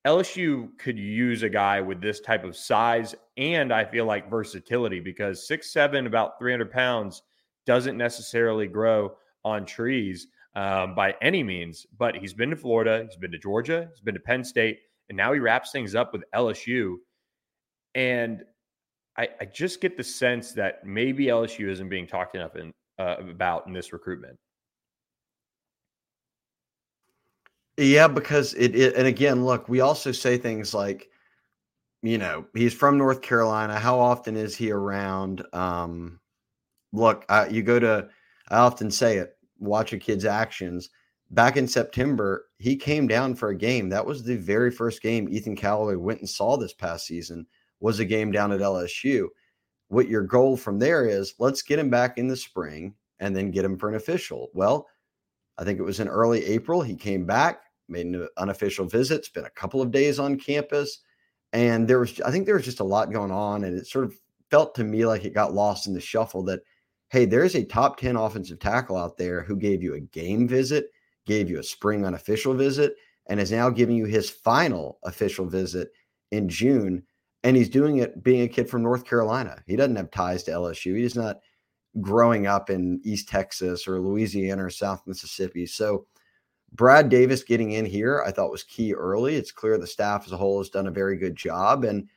LSU 0.06 0.70
could 0.78 1.00
use 1.00 1.44
a 1.44 1.50
guy 1.50 1.80
with 1.80 2.02
this 2.02 2.20
type 2.20 2.44
of 2.44 2.58
size 2.58 3.16
and 3.38 3.74
I 3.74 3.86
feel 3.86 4.06
like 4.06 4.30
versatility 4.30 5.00
because 5.00 5.48
six 5.48 5.72
seven, 5.72 6.08
about 6.08 6.38
300 6.40 6.70
pounds, 6.70 7.24
doesn't 7.66 7.98
necessarily 7.98 8.68
grow 8.68 9.16
on 9.46 9.66
trees 9.66 10.28
um, 10.56 10.96
by 10.96 11.16
any 11.22 11.44
means. 11.44 11.86
But 11.98 12.16
he's 12.16 12.34
been 12.34 12.50
to 12.50 12.56
Florida, 12.56 13.06
he's 13.08 13.18
been 13.18 13.32
to 13.32 13.40
Georgia, 13.40 13.90
he's 13.92 14.02
been 14.02 14.14
to 14.14 14.20
Penn 14.20 14.44
State, 14.44 14.80
and 15.10 15.18
now 15.18 15.34
he 15.34 15.40
wraps 15.40 15.72
things 15.72 15.96
up 15.96 16.14
with 16.14 16.24
LSU. 16.34 16.96
And 17.96 18.44
I, 19.18 19.30
I 19.42 19.46
just 19.46 19.82
get 19.82 19.98
the 19.98 20.04
sense 20.04 20.54
that 20.54 20.86
maybe 20.86 21.26
LSU 21.26 21.70
isn't 21.70 21.90
being 21.90 22.08
talked 22.08 22.36
enough 22.36 22.56
in, 22.56 22.72
uh, 23.00 23.16
about 23.20 23.68
in 23.68 23.74
this 23.74 23.94
recruitment. 23.94 24.38
Yeah, 27.78 28.08
because 28.08 28.54
it, 28.54 28.76
it, 28.76 28.96
and 28.96 29.08
again, 29.08 29.46
look, 29.46 29.68
we 29.68 29.82
also 29.82 30.12
say 30.12 30.38
things 30.38 30.74
like, 30.74 31.10
you 32.04 32.18
know, 32.18 32.46
he's 32.54 32.74
from 32.74 32.98
North 32.98 33.22
Carolina. 33.22 33.80
How 33.80 34.00
often 34.00 34.36
is 34.36 34.56
he 34.56 34.72
around? 34.72 35.44
Um, 35.54 36.20
look, 36.92 37.26
I, 37.30 37.48
you 37.48 37.64
go 37.64 37.80
to, 37.80 38.10
I 38.50 38.58
often 38.58 38.92
say 38.92 39.18
it, 39.18 39.36
watch 39.64 39.94
a 39.94 39.98
kid's 39.98 40.26
actions. 40.26 40.90
Back 41.32 41.58
in 41.58 41.68
September, 41.68 42.46
he 42.60 42.76
came 42.76 43.08
down 43.08 43.36
for 43.36 43.50
a 43.50 43.58
game. 43.58 43.90
That 43.90 44.06
was 44.06 44.24
the 44.24 44.38
very 44.38 44.70
first 44.70 45.02
game 45.02 45.28
Ethan 45.30 45.56
Callaway 45.56 45.96
went 45.96 46.20
and 46.20 46.30
saw 46.30 46.58
this 46.58 46.74
past 46.74 47.08
season 47.08 47.48
was 47.80 48.00
a 48.00 48.06
game 48.06 48.32
down 48.32 48.52
at 48.52 48.62
LSU. 48.62 49.28
What 49.90 50.08
your 50.08 50.24
goal 50.24 50.56
from 50.56 50.80
there 50.80 51.06
is 51.06 51.34
let's 51.40 51.62
get 51.62 51.80
him 51.80 51.90
back 51.90 52.18
in 52.18 52.28
the 52.28 52.38
spring 52.38 52.96
and 53.20 53.36
then 53.36 53.52
get 53.52 53.66
him 53.66 53.78
for 53.78 53.90
an 53.90 53.96
official. 53.96 54.50
Well, 54.54 54.88
I 55.58 55.64
think 55.64 55.80
it 55.80 55.84
was 55.84 56.00
in 56.00 56.08
early 56.08 56.46
April. 56.46 56.82
He 56.82 56.96
came 56.96 57.26
back, 57.26 57.62
made 57.90 58.08
an 58.08 58.28
unofficial 58.38 58.86
visit, 58.86 59.26
spent 59.26 59.46
a 59.46 59.52
couple 59.52 59.82
of 59.82 59.92
days 59.92 60.20
on 60.20 60.40
campus. 60.40 61.00
And 61.52 61.88
there 61.88 62.00
was, 62.00 62.20
I 62.22 62.32
think 62.32 62.46
there 62.46 62.56
was 62.56 62.66
just 62.66 62.80
a 62.80 62.86
lot 62.86 63.12
going 63.12 63.32
on. 63.32 63.64
And 63.64 63.78
it 63.78 63.88
sort 63.88 64.06
of 64.06 64.16
felt 64.50 64.76
to 64.76 64.84
me 64.84 65.06
like 65.06 65.26
it 65.26 65.34
got 65.34 65.54
lost 65.54 65.88
in 65.88 65.94
the 65.94 66.02
shuffle 66.02 66.44
that, 66.46 66.62
hey, 67.14 67.26
there's 67.26 67.54
a 67.54 67.64
top 67.64 67.98
10 67.98 68.16
offensive 68.16 68.58
tackle 68.58 68.98
out 68.98 69.18
there 69.18 69.44
who 69.44 69.56
gave 69.56 69.84
you 69.84 69.94
a 69.94 70.00
game 70.00 70.48
visit, 70.48 70.88
gave 71.28 71.48
you 71.48 71.60
a 71.60 71.64
spring 71.64 72.08
unofficial 72.08 72.56
visit, 72.56 72.96
and 73.28 73.40
is 73.40 73.52
now 73.52 73.70
giving 73.70 73.96
you 73.96 74.06
his 74.06 74.32
final 74.32 74.98
official 75.04 75.46
visit 75.46 75.92
in 76.32 76.50
June 76.50 77.04
and 77.44 77.56
he's 77.56 77.70
doing 77.70 77.98
it 77.98 78.24
being 78.24 78.42
a 78.42 78.48
kid 78.48 78.68
from 78.68 78.82
North 78.82 79.06
Carolina. 79.06 79.62
He 79.68 79.76
doesn't 79.76 79.96
have 79.96 80.10
ties 80.10 80.42
to 80.44 80.52
LSU. 80.52 80.98
He's 80.98 81.16
not 81.16 81.38
growing 82.02 82.48
up 82.48 82.72
in 82.72 83.00
East 83.04 83.30
Texas 83.30 83.88
or 83.88 84.00
Louisiana 84.00 84.66
or 84.66 84.72
South 84.72 85.04
Mississippi. 85.06 85.68
So 85.68 86.08
Brad 86.72 87.10
Davis 87.10 87.44
getting 87.44 87.74
in 87.74 87.86
here, 87.86 88.24
I 88.26 88.32
thought 88.32 88.50
was 88.50 88.64
key 88.64 88.92
early. 88.92 89.36
It's 89.36 89.52
clear 89.52 89.78
the 89.78 89.86
staff 89.86 90.26
as 90.26 90.32
a 90.32 90.38
whole 90.38 90.58
has 90.58 90.70
done 90.70 90.88
a 90.88 90.92
very 90.92 91.18
good 91.18 91.36
job, 91.36 91.84
and 91.84 92.08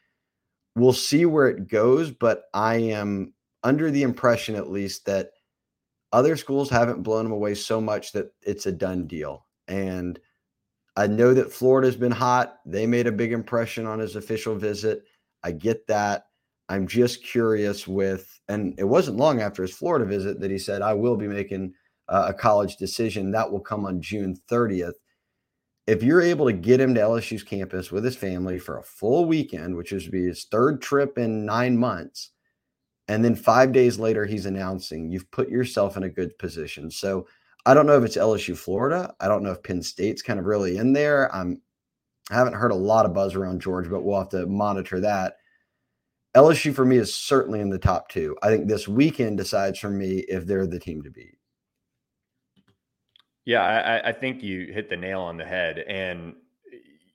we'll 0.74 0.94
see 0.94 1.26
where 1.26 1.48
it 1.48 1.68
goes. 1.68 2.10
But 2.10 2.44
I 2.54 2.76
am 2.76 3.34
under 3.66 3.90
the 3.90 4.04
impression, 4.04 4.54
at 4.54 4.70
least, 4.70 5.04
that 5.06 5.30
other 6.12 6.37
schools 6.37 6.70
haven't 6.70 7.02
blown 7.02 7.26
him 7.26 7.32
away 7.32 7.52
so 7.52 7.80
much 7.80 8.12
that 8.12 8.30
it's 8.42 8.66
a 8.66 8.73
done 8.73 9.08
deal. 9.08 9.44
And 9.66 10.20
I 10.94 11.08
know 11.08 11.35
that 11.35 11.52
Florida's 11.52 11.96
been 11.96 12.12
hot. 12.12 12.58
They 12.64 12.87
made 12.87 13.08
a 13.08 13.12
big 13.12 13.32
impression 13.32 13.85
on 13.85 13.99
his 13.99 14.14
official 14.14 14.54
visit. 14.54 15.02
I 15.42 15.50
get 15.50 15.85
that. 15.88 16.26
I'm 16.68 16.87
just 16.87 17.25
curious 17.25 17.88
with, 17.88 18.40
and 18.46 18.73
it 18.78 18.85
wasn't 18.85 19.16
long 19.16 19.40
after 19.40 19.62
his 19.62 19.76
Florida 19.76 20.04
visit 20.04 20.38
that 20.40 20.50
he 20.50 20.58
said, 20.58 20.80
I 20.80 20.94
will 20.94 21.16
be 21.16 21.26
making 21.26 21.75
a 22.08 22.32
college 22.32 22.76
decision. 22.76 23.32
That 23.32 23.50
will 23.50 23.61
come 23.61 23.85
on 23.85 24.00
June 24.00 24.37
30th. 24.49 24.94
If 25.88 26.04
you're 26.04 26.23
able 26.23 26.46
to 26.46 26.52
get 26.52 26.80
him 26.80 26.94
to 26.94 27.00
LSU's 27.00 27.42
campus 27.42 27.90
with 27.90 28.04
his 28.04 28.16
family 28.16 28.61
for 28.61 28.78
a 28.78 28.85
full 28.85 29.25
weekend, 29.25 29.75
which 29.75 29.90
would 29.90 30.11
be 30.12 30.26
his 30.26 30.44
third 30.44 30.80
trip 30.80 31.18
in 31.18 31.44
nine 31.44 31.76
months, 31.76 32.30
and 33.08 33.25
then 33.25 33.34
five 33.34 33.72
days 33.72 33.98
later 33.98 34.25
he's 34.25 34.46
announcing, 34.46 35.10
you've 35.10 35.30
put 35.30 35.48
yourself 35.48 35.96
in 35.96 36.02
a 36.02 36.08
good 36.08 36.36
position. 36.38 36.90
So 36.90 37.26
I 37.64 37.75
don't 37.75 37.86
know 37.86 37.98
if 37.98 38.04
it's 38.04 38.16
LSU 38.16 38.56
Florida. 38.56 39.14
I 39.20 39.28
don't 39.28 39.42
know 39.42 39.52
if 39.52 39.62
Penn 39.62 39.82
State's 39.82 40.22
kind 40.22 40.38
of 40.38 40.46
really 40.46 40.76
in 40.76 40.92
there. 40.92 41.34
I'm 41.34 41.60
I 42.30 42.34
haven't 42.34 42.54
heard 42.54 42.72
a 42.72 42.76
lot 42.76 43.06
of 43.06 43.14
buzz 43.14 43.34
around 43.36 43.60
George, 43.60 43.88
but 43.88 44.02
we'll 44.02 44.18
have 44.18 44.30
to 44.30 44.46
monitor 44.46 45.00
that. 45.00 45.34
LSU 46.36 46.75
for 46.75 46.84
me 46.84 46.96
is 46.96 47.14
certainly 47.14 47.60
in 47.60 47.70
the 47.70 47.78
top 47.78 48.08
two. 48.08 48.36
I 48.42 48.48
think 48.48 48.66
this 48.66 48.88
weekend 48.88 49.38
decides 49.38 49.78
for 49.78 49.90
me 49.90 50.25
if 50.28 50.44
they're 50.44 50.66
the 50.66 50.78
team 50.78 51.02
to 51.02 51.10
beat. 51.10 51.38
Yeah, 53.44 53.62
I, 53.62 54.08
I 54.08 54.12
think 54.12 54.42
you 54.42 54.72
hit 54.72 54.90
the 54.90 54.96
nail 54.96 55.20
on 55.20 55.36
the 55.36 55.44
head. 55.44 55.78
And, 55.78 56.34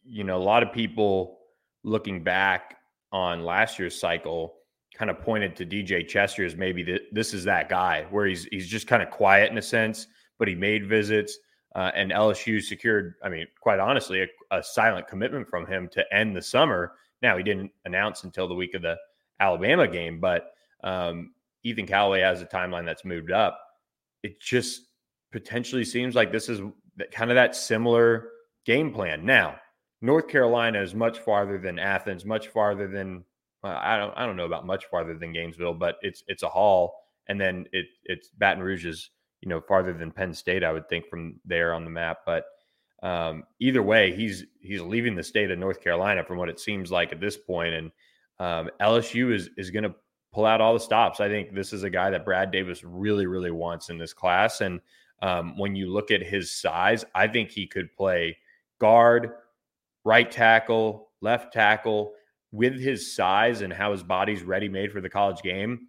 you 0.04 0.24
know, 0.24 0.38
a 0.38 0.44
lot 0.44 0.64
of 0.64 0.72
people 0.72 1.40
looking 1.84 2.24
back 2.24 2.78
on 3.12 3.44
last 3.44 3.78
year's 3.78 4.00
cycle 4.00 4.56
kind 5.02 5.10
of 5.10 5.20
pointed 5.20 5.56
to 5.56 5.66
DJ 5.66 6.08
Chester 6.08 6.46
as 6.46 6.56
maybe 6.56 6.84
the, 6.84 7.02
this 7.12 7.34
is 7.34 7.44
that 7.44 7.70
guy 7.70 8.06
where 8.12 8.28
he's 8.28 8.46
he's 8.52 8.68
just 8.68 8.86
kind 8.86 9.02
of 9.02 9.10
quiet 9.10 9.52
in 9.52 9.58
a 9.58 9.62
sense, 9.62 10.06
but 10.38 10.48
he 10.48 10.54
made 10.54 10.88
visits. 10.88 11.40
Uh, 11.74 11.90
and 11.96 12.12
LSU 12.12 12.62
secured, 12.62 13.16
I 13.24 13.30
mean, 13.30 13.48
quite 13.62 13.80
honestly, 13.80 14.22
a, 14.22 14.28
a, 14.56 14.62
silent 14.62 15.08
commitment 15.08 15.50
from 15.50 15.66
him 15.66 15.90
to 15.94 16.04
end 16.14 16.36
the 16.36 16.42
summer. 16.42 16.94
Now 17.24 17.36
he 17.36 17.42
didn't 17.42 17.72
announce 17.86 18.26
until 18.26 18.48
the 18.48 18.54
week 18.54 18.76
of 18.76 18.84
the 18.84 18.96
Alabama 19.40 19.88
game, 19.88 20.20
but 20.20 20.52
um, 20.84 21.32
Ethan 21.64 21.88
Callaway 21.88 22.20
has 22.20 22.44
a 22.44 22.46
timeline 22.46 22.86
that's 22.86 23.04
moved 23.04 23.32
up. 23.32 23.60
It 24.22 24.40
just 24.40 24.84
potentially 25.32 25.84
seems 25.84 26.14
like 26.14 26.32
this 26.32 26.48
is 26.48 26.62
kind 27.12 27.32
of 27.32 27.36
that 27.36 27.56
similar 27.56 28.30
game 28.68 28.94
plan. 28.94 29.26
Now, 29.26 29.56
North 30.02 30.28
Carolina 30.28 30.80
is 30.80 30.94
much 30.94 31.18
farther 31.18 31.58
than 31.58 31.80
Athens, 31.80 32.24
much 32.24 32.50
farther 32.50 32.88
than 32.88 33.24
I 33.64 33.98
don't 33.98 34.14
I 34.18 34.26
don't 34.26 34.38
know 34.38 34.46
about 34.46 34.66
much 34.66 34.86
farther 34.86 35.16
than 35.16 35.34
Gainesville, 35.34 35.76
but 35.76 35.98
it's 36.02 36.24
it's 36.28 36.44
a 36.44 36.50
haul, 36.50 36.96
and 37.28 37.40
then 37.40 37.66
it 37.72 37.86
it's 38.06 38.30
Baton 38.30 38.64
Rouge 38.64 38.86
is 38.86 39.10
you 39.42 39.50
know 39.50 39.62
farther 39.62 39.94
than 39.94 40.12
Penn 40.12 40.34
State, 40.34 40.64
I 40.64 40.72
would 40.72 40.90
think 40.90 41.08
from 41.08 41.40
there 41.46 41.74
on 41.74 41.86
the 41.86 41.92
map, 41.92 42.20
but. 42.26 42.46
Um, 43.04 43.46
either 43.60 43.82
way, 43.82 44.16
he's 44.16 44.46
he's 44.60 44.80
leaving 44.80 45.16
the 45.16 45.24
state 45.24 45.50
of 45.50 45.58
North 45.58 45.82
Carolina 45.82 46.24
from 46.24 46.38
what 46.38 46.50
it 46.50 46.60
seems 46.60 46.92
like 46.92 47.12
at 47.12 47.20
this 47.20 47.36
point, 47.36 47.74
and 47.74 47.92
um, 48.40 48.70
LSU 48.80 49.34
is 49.34 49.50
is 49.58 49.72
going 49.72 49.86
to 49.86 49.96
pull 50.32 50.46
out 50.46 50.62
all 50.62 50.76
the 50.76 50.80
stops. 50.80 51.20
I 51.20 51.28
think 51.28 51.56
this 51.56 51.74
is 51.74 51.82
a 51.82 51.90
guy 51.90 52.12
that 52.12 52.26
Brad 52.26 52.52
Davis 52.52 52.84
really 52.84 53.26
really 53.26 53.50
wants 53.50 53.90
in 53.90 53.98
this 53.98 54.14
class, 54.14 54.62
and 54.62 54.80
um, 55.24 55.58
when 55.58 55.76
you 55.76 55.92
look 55.92 56.12
at 56.12 56.22
his 56.22 56.52
size, 56.52 57.04
I 57.16 57.28
think 57.28 57.50
he 57.50 57.66
could 57.66 57.92
play 57.96 58.38
guard, 58.80 59.32
right 60.04 60.30
tackle, 60.30 61.10
left 61.22 61.54
tackle 61.54 62.14
with 62.52 62.80
his 62.80 63.16
size 63.16 63.62
and 63.62 63.72
how 63.72 63.92
his 63.92 64.04
body's 64.04 64.44
ready 64.44 64.70
made 64.70 64.92
for 64.92 65.02
the 65.02 65.10
college 65.10 65.42
game. 65.42 65.88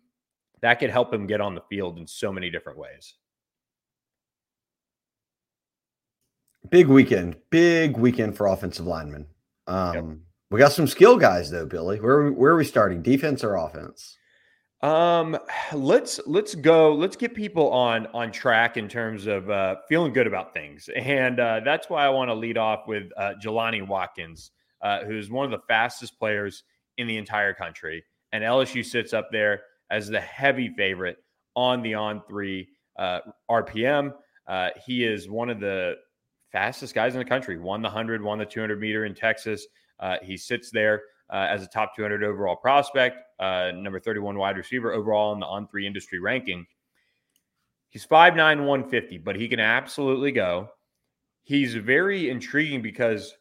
That 0.60 0.78
could 0.78 0.90
help 0.90 1.12
him 1.12 1.26
get 1.26 1.40
on 1.40 1.54
the 1.54 1.62
field 1.68 1.98
in 1.98 2.06
so 2.06 2.32
many 2.32 2.50
different 2.50 2.78
ways. 2.78 3.14
Big 6.70 6.86
weekend, 6.86 7.36
big 7.50 7.96
weekend 7.96 8.36
for 8.36 8.46
offensive 8.46 8.86
linemen. 8.86 9.26
Um, 9.66 9.94
yep. 9.94 10.04
We 10.50 10.58
got 10.58 10.72
some 10.72 10.86
skill 10.86 11.16
guys 11.16 11.50
though, 11.50 11.66
Billy. 11.66 11.98
Where 11.98 12.30
where 12.30 12.52
are 12.52 12.56
we 12.56 12.64
starting? 12.64 13.02
Defense 13.02 13.42
or 13.42 13.56
offense? 13.56 14.16
Um, 14.82 15.38
let's 15.72 16.20
let's 16.26 16.54
go. 16.54 16.94
Let's 16.94 17.16
get 17.16 17.34
people 17.34 17.70
on 17.70 18.06
on 18.08 18.32
track 18.32 18.76
in 18.76 18.88
terms 18.88 19.26
of 19.26 19.48
uh, 19.48 19.76
feeling 19.88 20.12
good 20.12 20.26
about 20.26 20.52
things, 20.52 20.90
and 20.94 21.40
uh, 21.40 21.60
that's 21.64 21.88
why 21.88 22.04
I 22.04 22.10
want 22.10 22.30
to 22.30 22.34
lead 22.34 22.58
off 22.58 22.86
with 22.86 23.10
uh, 23.16 23.34
Jelani 23.42 23.86
Watkins, 23.86 24.50
uh, 24.82 25.04
who's 25.04 25.30
one 25.30 25.44
of 25.44 25.50
the 25.50 25.64
fastest 25.68 26.18
players 26.18 26.64
in 26.98 27.06
the 27.06 27.16
entire 27.16 27.54
country, 27.54 28.04
and 28.32 28.44
LSU 28.44 28.84
sits 28.84 29.12
up 29.12 29.28
there 29.30 29.62
as 29.90 30.08
the 30.08 30.20
heavy 30.20 30.70
favorite 30.76 31.18
on 31.54 31.82
the 31.82 31.94
on 31.94 32.22
three 32.28 32.68
uh, 32.98 33.20
RPM. 33.50 34.12
Uh, 34.46 34.70
he 34.84 35.04
is 35.04 35.28
one 35.28 35.50
of 35.50 35.60
the 35.60 35.96
fastest 36.50 36.94
guys 36.94 37.14
in 37.14 37.18
the 37.18 37.24
country. 37.24 37.58
Won 37.58 37.82
the 37.82 37.90
hundred, 37.90 38.22
won 38.22 38.38
the 38.38 38.46
two 38.46 38.60
hundred 38.60 38.80
meter 38.80 39.04
in 39.04 39.14
Texas. 39.14 39.66
Uh, 40.00 40.16
he 40.22 40.36
sits 40.36 40.70
there 40.70 41.02
uh, 41.32 41.46
as 41.48 41.62
a 41.62 41.66
top 41.66 41.96
200 41.96 42.22
overall 42.22 42.56
prospect, 42.56 43.16
uh, 43.40 43.70
number 43.74 43.98
31 43.98 44.36
wide 44.36 44.56
receiver 44.56 44.92
overall 44.92 45.32
in 45.32 45.40
the 45.40 45.46
on 45.46 45.66
three 45.66 45.86
industry 45.86 46.18
ranking. 46.18 46.66
He's 47.88 48.06
5'9, 48.06 48.36
150, 48.36 49.18
but 49.18 49.36
he 49.36 49.48
can 49.48 49.60
absolutely 49.60 50.32
go. 50.32 50.68
He's 51.42 51.74
very 51.74 52.30
intriguing 52.30 52.82
because 52.82 53.34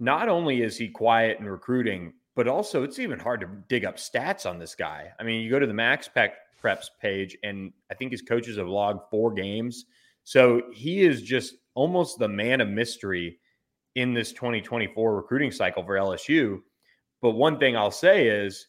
not 0.00 0.28
only 0.28 0.62
is 0.62 0.76
he 0.76 0.88
quiet 0.88 1.38
in 1.38 1.46
recruiting, 1.46 2.14
but 2.34 2.48
also 2.48 2.82
it's 2.82 2.98
even 2.98 3.18
hard 3.18 3.40
to 3.42 3.48
dig 3.68 3.84
up 3.84 3.96
stats 3.96 4.48
on 4.48 4.58
this 4.58 4.74
guy. 4.74 5.12
I 5.20 5.22
mean, 5.22 5.42
you 5.42 5.50
go 5.50 5.58
to 5.58 5.66
the 5.66 5.74
Max 5.74 6.08
Pec 6.08 6.30
Preps 6.62 6.86
page, 7.00 7.36
and 7.42 7.72
I 7.90 7.94
think 7.94 8.10
his 8.10 8.22
coaches 8.22 8.56
have 8.56 8.66
logged 8.66 9.02
four 9.10 9.32
games. 9.32 9.84
So 10.24 10.62
he 10.72 11.02
is 11.02 11.22
just 11.22 11.54
almost 11.74 12.18
the 12.18 12.28
man 12.28 12.60
of 12.60 12.68
mystery 12.68 13.38
in 13.94 14.14
this 14.14 14.32
2024 14.32 15.16
recruiting 15.16 15.50
cycle 15.50 15.84
for 15.84 15.94
LSU. 15.96 16.60
But 17.20 17.32
one 17.32 17.58
thing 17.58 17.76
I'll 17.76 17.90
say 17.90 18.28
is 18.28 18.68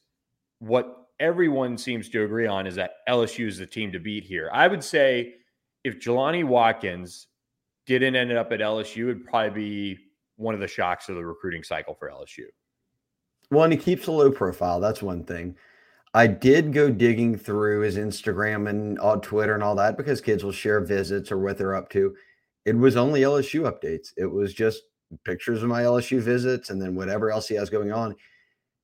what 0.59 1.07
everyone 1.19 1.77
seems 1.77 2.09
to 2.09 2.23
agree 2.23 2.47
on 2.47 2.67
is 2.67 2.75
that 2.75 2.95
LSU 3.07 3.47
is 3.47 3.57
the 3.57 3.65
team 3.65 3.91
to 3.93 3.99
beat 3.99 4.25
here. 4.25 4.49
I 4.51 4.67
would 4.67 4.83
say 4.83 5.35
if 5.83 5.99
Jelani 5.99 6.43
Watkins 6.43 7.27
didn't 7.85 8.15
end 8.15 8.31
up 8.33 8.51
at 8.51 8.59
LSU, 8.59 9.03
it 9.03 9.05
would 9.05 9.25
probably 9.25 9.93
be 9.93 9.99
one 10.41 10.53
of 10.53 10.61
the 10.61 10.67
shocks 10.67 11.09
of 11.09 11.15
the 11.15 11.25
recruiting 11.25 11.63
cycle 11.63 11.93
for 11.93 12.09
LSU. 12.09 12.45
Well, 13.49 13.63
and 13.63 13.73
he 13.73 13.79
keeps 13.79 14.07
a 14.07 14.11
low 14.11 14.31
profile. 14.31 14.79
That's 14.79 15.01
one 15.01 15.23
thing. 15.23 15.55
I 16.13 16.27
did 16.27 16.73
go 16.73 16.89
digging 16.89 17.37
through 17.37 17.81
his 17.81 17.97
Instagram 17.97 18.69
and 18.69 18.99
on 18.99 19.21
Twitter 19.21 19.53
and 19.53 19.63
all 19.63 19.75
that 19.75 19.97
because 19.97 20.19
kids 20.19 20.43
will 20.43 20.51
share 20.51 20.81
visits 20.81 21.31
or 21.31 21.37
what 21.37 21.57
they're 21.57 21.75
up 21.75 21.89
to. 21.91 22.15
It 22.65 22.77
was 22.77 22.97
only 22.97 23.21
LSU 23.21 23.61
updates. 23.61 24.09
It 24.17 24.25
was 24.25 24.53
just 24.53 24.83
pictures 25.23 25.63
of 25.63 25.69
my 25.69 25.83
LSU 25.83 26.19
visits 26.19 26.69
and 26.69 26.81
then 26.81 26.95
whatever 26.95 27.31
else 27.31 27.47
he 27.47 27.55
has 27.55 27.69
going 27.69 27.91
on 27.91 28.15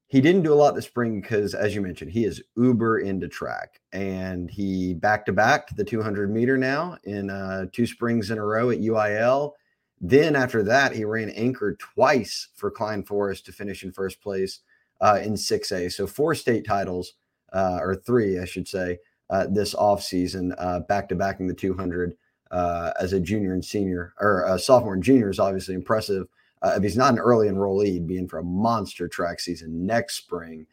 he 0.07 0.21
didn't 0.21 0.43
do 0.43 0.53
a 0.53 0.55
lot 0.55 0.73
this 0.73 0.85
spring 0.85 1.19
because, 1.19 1.53
as 1.53 1.75
you 1.75 1.81
mentioned, 1.81 2.11
he 2.11 2.23
is 2.23 2.41
uber 2.55 2.99
into 2.99 3.27
track, 3.27 3.81
and 3.91 4.49
he 4.49 4.93
back 4.93 5.25
to 5.25 5.33
back 5.33 5.75
the 5.75 5.83
200 5.83 6.31
meter 6.31 6.57
now 6.57 6.97
in 7.03 7.29
uh, 7.29 7.65
two 7.73 7.85
springs 7.85 8.31
in 8.31 8.37
a 8.37 8.43
row 8.43 8.69
at 8.69 8.79
UIL. 8.79 9.51
Then 9.99 10.35
after 10.35 10.63
that, 10.63 10.95
he 10.95 11.05
ran 11.05 11.29
anchor 11.31 11.75
twice 11.75 12.49
for 12.55 12.69
Klein 12.69 13.03
Forest 13.03 13.45
to 13.45 13.51
finish 13.51 13.83
in 13.83 13.91
first 13.91 14.21
place 14.21 14.59
uh, 15.01 15.19
in 15.23 15.33
6A. 15.33 15.91
So 15.91 16.05
four 16.05 16.35
state 16.35 16.65
titles, 16.65 17.13
uh, 17.53 17.79
or 17.81 17.95
three, 17.95 18.39
I 18.39 18.45
should 18.45 18.67
say, 18.67 18.99
uh, 19.29 19.47
this 19.49 19.73
offseason, 19.73 20.53
uh, 20.57 20.81
back 20.81 21.09
to 21.09 21.15
backing 21.15 21.47
the 21.47 21.53
200 21.53 22.15
uh, 22.51 22.91
as 22.99 23.13
a 23.13 23.19
junior 23.19 23.53
and 23.53 23.65
senior, 23.65 24.13
or 24.19 24.57
sophomore 24.59 24.93
and 24.93 25.03
junior 25.03 25.29
is 25.29 25.39
obviously 25.39 25.75
impressive. 25.75 26.27
Uh, 26.61 26.73
if 26.77 26.83
he's 26.83 26.97
not 26.97 27.13
an 27.13 27.19
early 27.19 27.47
enrollee, 27.47 27.93
he'd 27.93 28.07
be 28.07 28.17
in 28.17 28.27
for 28.27 28.39
a 28.39 28.43
monster 28.43 29.07
track 29.07 29.39
season 29.39 29.85
next 29.85 30.15
spring. 30.15 30.65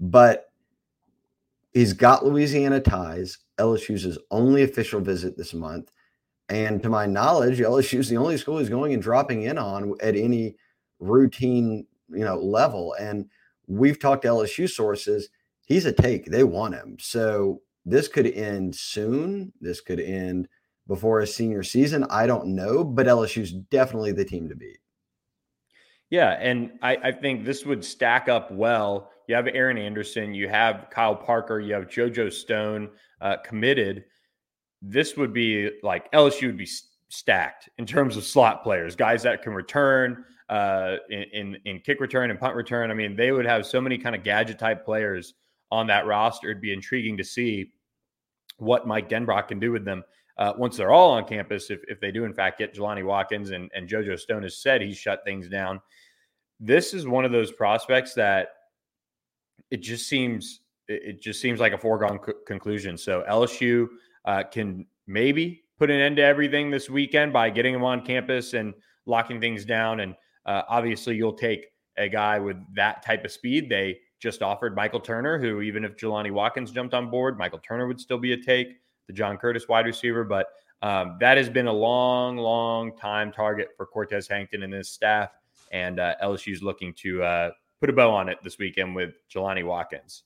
But 0.00 0.50
he's 1.72 1.92
got 1.92 2.24
Louisiana 2.24 2.80
ties. 2.80 3.38
LSU's 3.58 4.02
his 4.02 4.18
only 4.30 4.62
official 4.62 5.00
visit 5.00 5.36
this 5.36 5.54
month. 5.54 5.90
And 6.48 6.82
to 6.82 6.88
my 6.88 7.06
knowledge, 7.06 7.58
LSU's 7.58 8.08
the 8.08 8.16
only 8.16 8.38
school 8.38 8.58
he's 8.58 8.70
going 8.70 8.94
and 8.94 9.02
dropping 9.02 9.42
in 9.42 9.58
on 9.58 9.94
at 10.00 10.16
any 10.16 10.56
routine, 10.98 11.86
you 12.08 12.24
know, 12.24 12.36
level. 12.36 12.94
And 12.98 13.28
we've 13.66 13.98
talked 13.98 14.22
to 14.22 14.28
LSU 14.28 14.68
sources. 14.68 15.28
He's 15.66 15.84
a 15.84 15.92
take. 15.92 16.26
They 16.26 16.44
want 16.44 16.74
him. 16.74 16.96
So 16.98 17.60
this 17.84 18.08
could 18.08 18.26
end 18.26 18.74
soon. 18.74 19.52
This 19.60 19.80
could 19.80 20.00
end 20.00 20.48
before 20.86 21.20
his 21.20 21.34
senior 21.34 21.62
season. 21.62 22.04
I 22.10 22.26
don't 22.26 22.48
know, 22.48 22.82
but 22.82 23.06
LSU's 23.06 23.52
definitely 23.52 24.12
the 24.12 24.24
team 24.24 24.48
to 24.48 24.56
beat. 24.56 24.78
Yeah, 26.10 26.38
and 26.40 26.72
I, 26.80 26.96
I, 26.96 27.12
think 27.12 27.44
this 27.44 27.66
would 27.66 27.84
stack 27.84 28.30
up 28.30 28.50
well. 28.50 29.10
You 29.26 29.34
have 29.34 29.46
Aaron 29.46 29.76
Anderson, 29.76 30.32
you 30.32 30.48
have 30.48 30.86
Kyle 30.90 31.14
Parker, 31.14 31.60
you 31.60 31.74
have 31.74 31.86
JoJo 31.86 32.32
Stone 32.32 32.88
uh, 33.20 33.36
committed. 33.44 34.04
This 34.80 35.16
would 35.16 35.32
be 35.32 35.70
like 35.82 36.10
LSU 36.12 36.46
would 36.46 36.56
be 36.56 36.68
stacked 37.08 37.68
in 37.78 37.86
terms 37.86 38.16
of 38.16 38.24
slot 38.24 38.62
players, 38.62 38.94
guys 38.94 39.22
that 39.22 39.42
can 39.42 39.52
return 39.52 40.24
uh, 40.48 40.96
in, 41.10 41.22
in, 41.32 41.58
in 41.64 41.78
kick 41.80 42.00
return 42.00 42.30
and 42.30 42.38
punt 42.38 42.54
return. 42.54 42.90
I 42.90 42.94
mean, 42.94 43.16
they 43.16 43.32
would 43.32 43.46
have 43.46 43.66
so 43.66 43.80
many 43.80 43.98
kind 43.98 44.14
of 44.14 44.22
gadget 44.22 44.58
type 44.58 44.84
players 44.84 45.34
on 45.70 45.86
that 45.88 46.06
roster. 46.06 46.50
It'd 46.50 46.62
be 46.62 46.72
intriguing 46.72 47.16
to 47.18 47.24
see 47.24 47.72
what 48.58 48.86
Mike 48.86 49.08
Denbrock 49.08 49.48
can 49.48 49.58
do 49.58 49.72
with 49.72 49.84
them. 49.84 50.02
uh, 50.38 50.52
once 50.56 50.76
they're 50.76 50.92
all 50.92 51.10
on 51.10 51.24
campus, 51.24 51.70
if, 51.70 51.80
if 51.88 52.00
they 52.00 52.12
do 52.12 52.24
in 52.24 52.32
fact 52.32 52.58
get 52.58 52.74
Jelani 52.74 53.04
Watkins 53.04 53.50
and, 53.50 53.70
and 53.74 53.88
JoJo 53.88 54.18
Stone 54.18 54.44
has 54.44 54.56
said 54.56 54.80
he's 54.80 54.96
shut 54.96 55.24
things 55.24 55.48
down, 55.48 55.80
this 56.60 56.94
is 56.94 57.06
one 57.06 57.24
of 57.24 57.32
those 57.32 57.52
prospects 57.52 58.14
that 58.14 58.48
it 59.70 59.78
just 59.78 60.08
seems 60.08 60.60
it 60.88 61.20
just 61.20 61.40
seems 61.40 61.60
like 61.60 61.74
a 61.74 61.78
foregone 61.78 62.18
co- 62.18 62.32
conclusion. 62.46 62.96
So 62.96 63.22
LSU 63.28 63.88
uh, 64.28 64.42
can 64.42 64.86
maybe 65.06 65.64
put 65.78 65.90
an 65.90 65.98
end 65.98 66.16
to 66.16 66.22
everything 66.22 66.70
this 66.70 66.90
weekend 66.90 67.32
by 67.32 67.48
getting 67.48 67.74
him 67.74 67.82
on 67.82 68.04
campus 68.04 68.52
and 68.52 68.74
locking 69.06 69.40
things 69.40 69.64
down. 69.64 70.00
And 70.00 70.14
uh, 70.44 70.62
obviously, 70.68 71.16
you'll 71.16 71.32
take 71.32 71.66
a 71.96 72.08
guy 72.08 72.38
with 72.38 72.56
that 72.74 73.02
type 73.02 73.24
of 73.24 73.32
speed. 73.32 73.70
They 73.70 73.98
just 74.20 74.42
offered 74.42 74.76
Michael 74.76 75.00
Turner, 75.00 75.38
who 75.38 75.62
even 75.62 75.82
if 75.82 75.96
Jelani 75.96 76.30
Watkins 76.30 76.70
jumped 76.72 76.92
on 76.92 77.10
board, 77.10 77.38
Michael 77.38 77.60
Turner 77.60 77.86
would 77.86 77.98
still 77.98 78.18
be 78.18 78.34
a 78.34 78.36
take. 78.36 78.68
The 79.06 79.14
John 79.14 79.38
Curtis 79.38 79.66
wide 79.66 79.86
receiver, 79.86 80.22
but 80.22 80.48
um, 80.82 81.16
that 81.20 81.38
has 81.38 81.48
been 81.48 81.66
a 81.66 81.72
long, 81.72 82.36
long 82.36 82.94
time 82.94 83.32
target 83.32 83.68
for 83.78 83.86
Cortez 83.86 84.28
Hankton 84.28 84.62
and 84.62 84.72
his 84.74 84.90
staff. 84.90 85.30
And 85.72 85.98
uh, 85.98 86.16
LSU 86.22 86.52
is 86.52 86.62
looking 86.62 86.92
to 86.98 87.22
uh, 87.22 87.50
put 87.80 87.88
a 87.88 87.94
bow 87.94 88.10
on 88.10 88.28
it 88.28 88.36
this 88.44 88.58
weekend 88.58 88.94
with 88.94 89.14
Jelani 89.32 89.64
Watkins. 89.64 90.24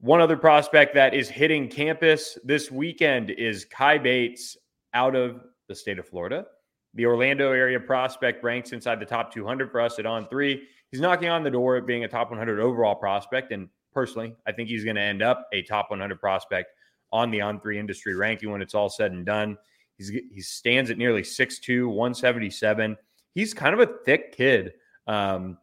One 0.00 0.20
other 0.20 0.36
prospect 0.36 0.94
that 0.94 1.12
is 1.12 1.28
hitting 1.28 1.68
campus 1.68 2.38
this 2.44 2.70
weekend 2.70 3.30
is 3.30 3.64
Kai 3.64 3.98
Bates 3.98 4.56
out 4.94 5.16
of 5.16 5.40
the 5.66 5.74
state 5.74 5.98
of 5.98 6.06
Florida. 6.06 6.46
The 6.94 7.04
Orlando 7.04 7.50
area 7.50 7.80
prospect 7.80 8.44
ranks 8.44 8.70
inside 8.70 9.00
the 9.00 9.06
top 9.06 9.34
200 9.34 9.72
for 9.72 9.80
us 9.80 9.98
at 9.98 10.06
on 10.06 10.28
three. 10.28 10.68
He's 10.92 11.00
knocking 11.00 11.30
on 11.30 11.42
the 11.42 11.50
door 11.50 11.76
of 11.76 11.84
being 11.84 12.04
a 12.04 12.08
top 12.08 12.30
100 12.30 12.60
overall 12.60 12.94
prospect. 12.94 13.50
And 13.50 13.68
personally, 13.92 14.36
I 14.46 14.52
think 14.52 14.68
he's 14.68 14.84
going 14.84 14.96
to 14.96 15.02
end 15.02 15.20
up 15.20 15.48
a 15.52 15.62
top 15.62 15.90
100 15.90 16.20
prospect 16.20 16.70
on 17.10 17.32
the 17.32 17.40
on 17.40 17.60
three 17.60 17.78
industry 17.78 18.14
ranking 18.14 18.52
when 18.52 18.62
it's 18.62 18.74
all 18.74 18.88
said 18.88 19.10
and 19.10 19.26
done. 19.26 19.58
He's, 19.96 20.10
he 20.10 20.40
stands 20.40 20.90
at 20.90 20.98
nearly 20.98 21.22
6'2, 21.22 21.88
177. 21.88 22.96
He's 23.34 23.52
kind 23.52 23.74
of 23.74 23.80
a 23.80 23.92
thick 24.04 24.36
kid. 24.36 24.74
Um, 25.08 25.58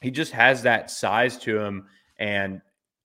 he 0.00 0.12
just 0.12 0.30
has 0.32 0.62
that 0.62 0.88
size 0.88 1.36
to 1.38 1.58
him, 1.58 1.86
and 2.18 2.60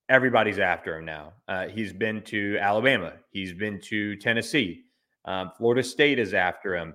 everybody's 0.08 0.58
after 0.58 0.98
him 0.98 1.04
now. 1.04 1.32
Uh, 1.48 1.68
he's 1.68 1.92
been 1.92 2.22
to 2.22 2.58
Alabama, 2.60 3.14
he's 3.30 3.52
been 3.52 3.80
to 3.82 4.16
Tennessee, 4.16 4.84
um, 5.28 5.52
Florida 5.56 5.82
State 5.82 6.18
is 6.18 6.32
after 6.32 6.74
him. 6.74 6.94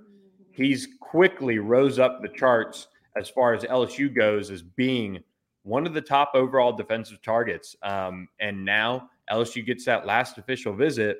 He's 0.51 0.87
quickly 0.99 1.59
rose 1.59 1.99
up 1.99 2.21
the 2.21 2.29
charts 2.29 2.87
as 3.15 3.29
far 3.29 3.53
as 3.53 3.63
LSU 3.63 4.13
goes 4.13 4.49
as 4.49 4.63
being 4.63 5.23
one 5.61 5.85
of 5.85 5.93
the 5.93 6.01
top 6.01 6.31
overall 6.33 6.73
defensive 6.73 7.21
targets. 7.21 7.75
Um, 7.83 8.27
and 8.39 8.65
now 8.65 9.09
LSU 9.31 9.63
gets 9.63 9.85
that 9.85 10.07
last 10.07 10.39
official 10.39 10.73
visit. 10.73 11.19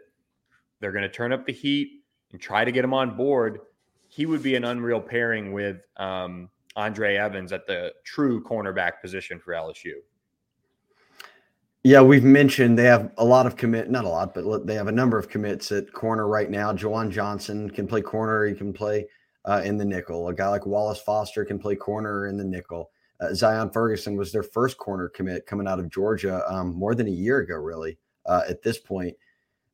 They're 0.80 0.92
going 0.92 1.04
to 1.04 1.10
turn 1.10 1.32
up 1.32 1.46
the 1.46 1.54
heat 1.54 2.04
and 2.32 2.42
try 2.42 2.66
to 2.66 2.72
get 2.72 2.84
him 2.84 2.96
on 2.96 3.16
board. 3.16 3.60
He 4.08 4.26
would 4.26 4.42
be 4.42 4.56
an 4.56 4.66
unreal 4.66 5.00
pairing 5.00 5.54
with 5.54 5.78
um, 5.98 6.50
Andre 6.76 7.16
Evans 7.16 7.54
at 7.54 7.68
the 7.68 7.94
true 8.04 8.44
cornerback 8.44 9.02
position 9.02 9.40
for 9.40 9.54
LSU. 9.54 9.94
Yeah, 11.86 12.02
we've 12.02 12.24
mentioned 12.24 12.80
they 12.80 12.86
have 12.86 13.12
a 13.18 13.26
lot 13.26 13.46
of 13.46 13.58
commit, 13.58 13.92
not 13.92 14.06
a 14.06 14.10
lot, 14.10 14.34
but 14.34 14.66
they 14.66 14.76
have 14.76 14.88
a 14.88 14.92
number 14.92 15.18
of 15.18 15.28
commits 15.28 15.70
at 15.74 15.92
corner 15.92 16.30
right 16.30 16.50
now. 16.50 16.72
Juwan 16.72 17.10
Johnson 17.10 17.70
can 17.70 17.88
play 17.88 18.02
corner, 18.02 18.46
he 18.46 18.56
can 18.56 18.72
play 18.72 19.06
uh, 19.44 19.62
in 19.66 19.76
the 19.78 19.84
nickel. 19.84 20.30
A 20.30 20.34
guy 20.34 20.48
like 20.48 20.66
Wallace 20.66 21.02
Foster 21.02 21.44
can 21.44 21.60
play 21.60 21.76
corner 21.76 22.28
in 22.28 22.38
the 22.38 22.44
nickel. 22.46 22.90
Uh, 23.20 23.34
Zion 23.34 23.70
Ferguson 23.70 24.16
was 24.16 24.32
their 24.32 24.44
first 24.44 24.78
corner 24.78 25.10
commit 25.10 25.46
coming 25.46 25.68
out 25.68 25.78
of 25.78 25.90
Georgia 25.90 26.42
um, 26.50 26.74
more 26.74 26.96
than 26.96 27.08
a 27.08 27.12
year 27.12 27.40
ago, 27.40 27.56
really, 27.56 27.98
uh, 28.28 28.44
at 28.48 28.64
this 28.64 28.78
point. 28.78 29.14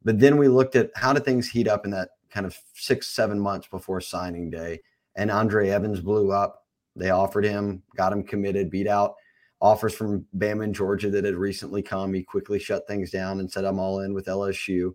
But 0.04 0.18
then 0.18 0.38
we 0.38 0.48
looked 0.48 0.76
at 0.76 0.90
how 0.96 1.14
did 1.14 1.26
things 1.26 1.48
heat 1.48 1.68
up 1.68 1.86
in 1.86 1.92
that 1.92 2.10
kind 2.32 2.48
of 2.48 2.58
six, 2.74 3.08
seven 3.10 3.40
months 3.40 3.68
before 3.68 4.02
signing 4.02 4.50
day. 4.50 4.80
And 5.16 5.30
Andre 5.30 5.70
Evans 5.70 6.00
blew 6.00 6.32
up. 6.32 6.66
They 6.96 7.12
offered 7.12 7.46
him, 7.46 7.84
got 7.96 8.12
him 8.12 8.24
committed, 8.24 8.72
beat 8.72 8.88
out 8.88 9.14
offers 9.62 9.94
from 9.94 10.26
Bama 10.38 10.64
and 10.64 10.76
Georgia 10.76 11.10
that 11.10 11.26
had 11.26 11.36
recently 11.36 11.82
come. 11.82 12.14
He 12.14 12.24
quickly 12.24 12.60
shut 12.60 12.88
things 12.88 13.12
down 13.12 13.40
and 13.40 13.52
said, 13.52 13.66
I'm 13.66 13.80
all 13.80 14.00
in 14.02 14.14
with 14.14 14.28
LSU. 14.28 14.94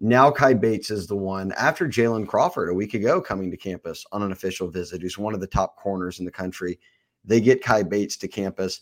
Now 0.00 0.30
Kai 0.30 0.54
Bates 0.54 0.90
is 0.90 1.06
the 1.06 1.16
one 1.16 1.52
after 1.52 1.86
Jalen 1.86 2.26
Crawford 2.26 2.68
a 2.68 2.74
week 2.74 2.94
ago 2.94 3.20
coming 3.20 3.50
to 3.50 3.56
campus 3.56 4.04
on 4.12 4.22
an 4.22 4.32
official 4.32 4.68
visit, 4.68 5.00
who's 5.00 5.18
one 5.18 5.34
of 5.34 5.40
the 5.40 5.46
top 5.46 5.76
corners 5.76 6.18
in 6.18 6.24
the 6.24 6.30
country. 6.30 6.78
They 7.24 7.40
get 7.40 7.62
Kai 7.62 7.84
Bates 7.84 8.16
to 8.18 8.28
campus. 8.28 8.80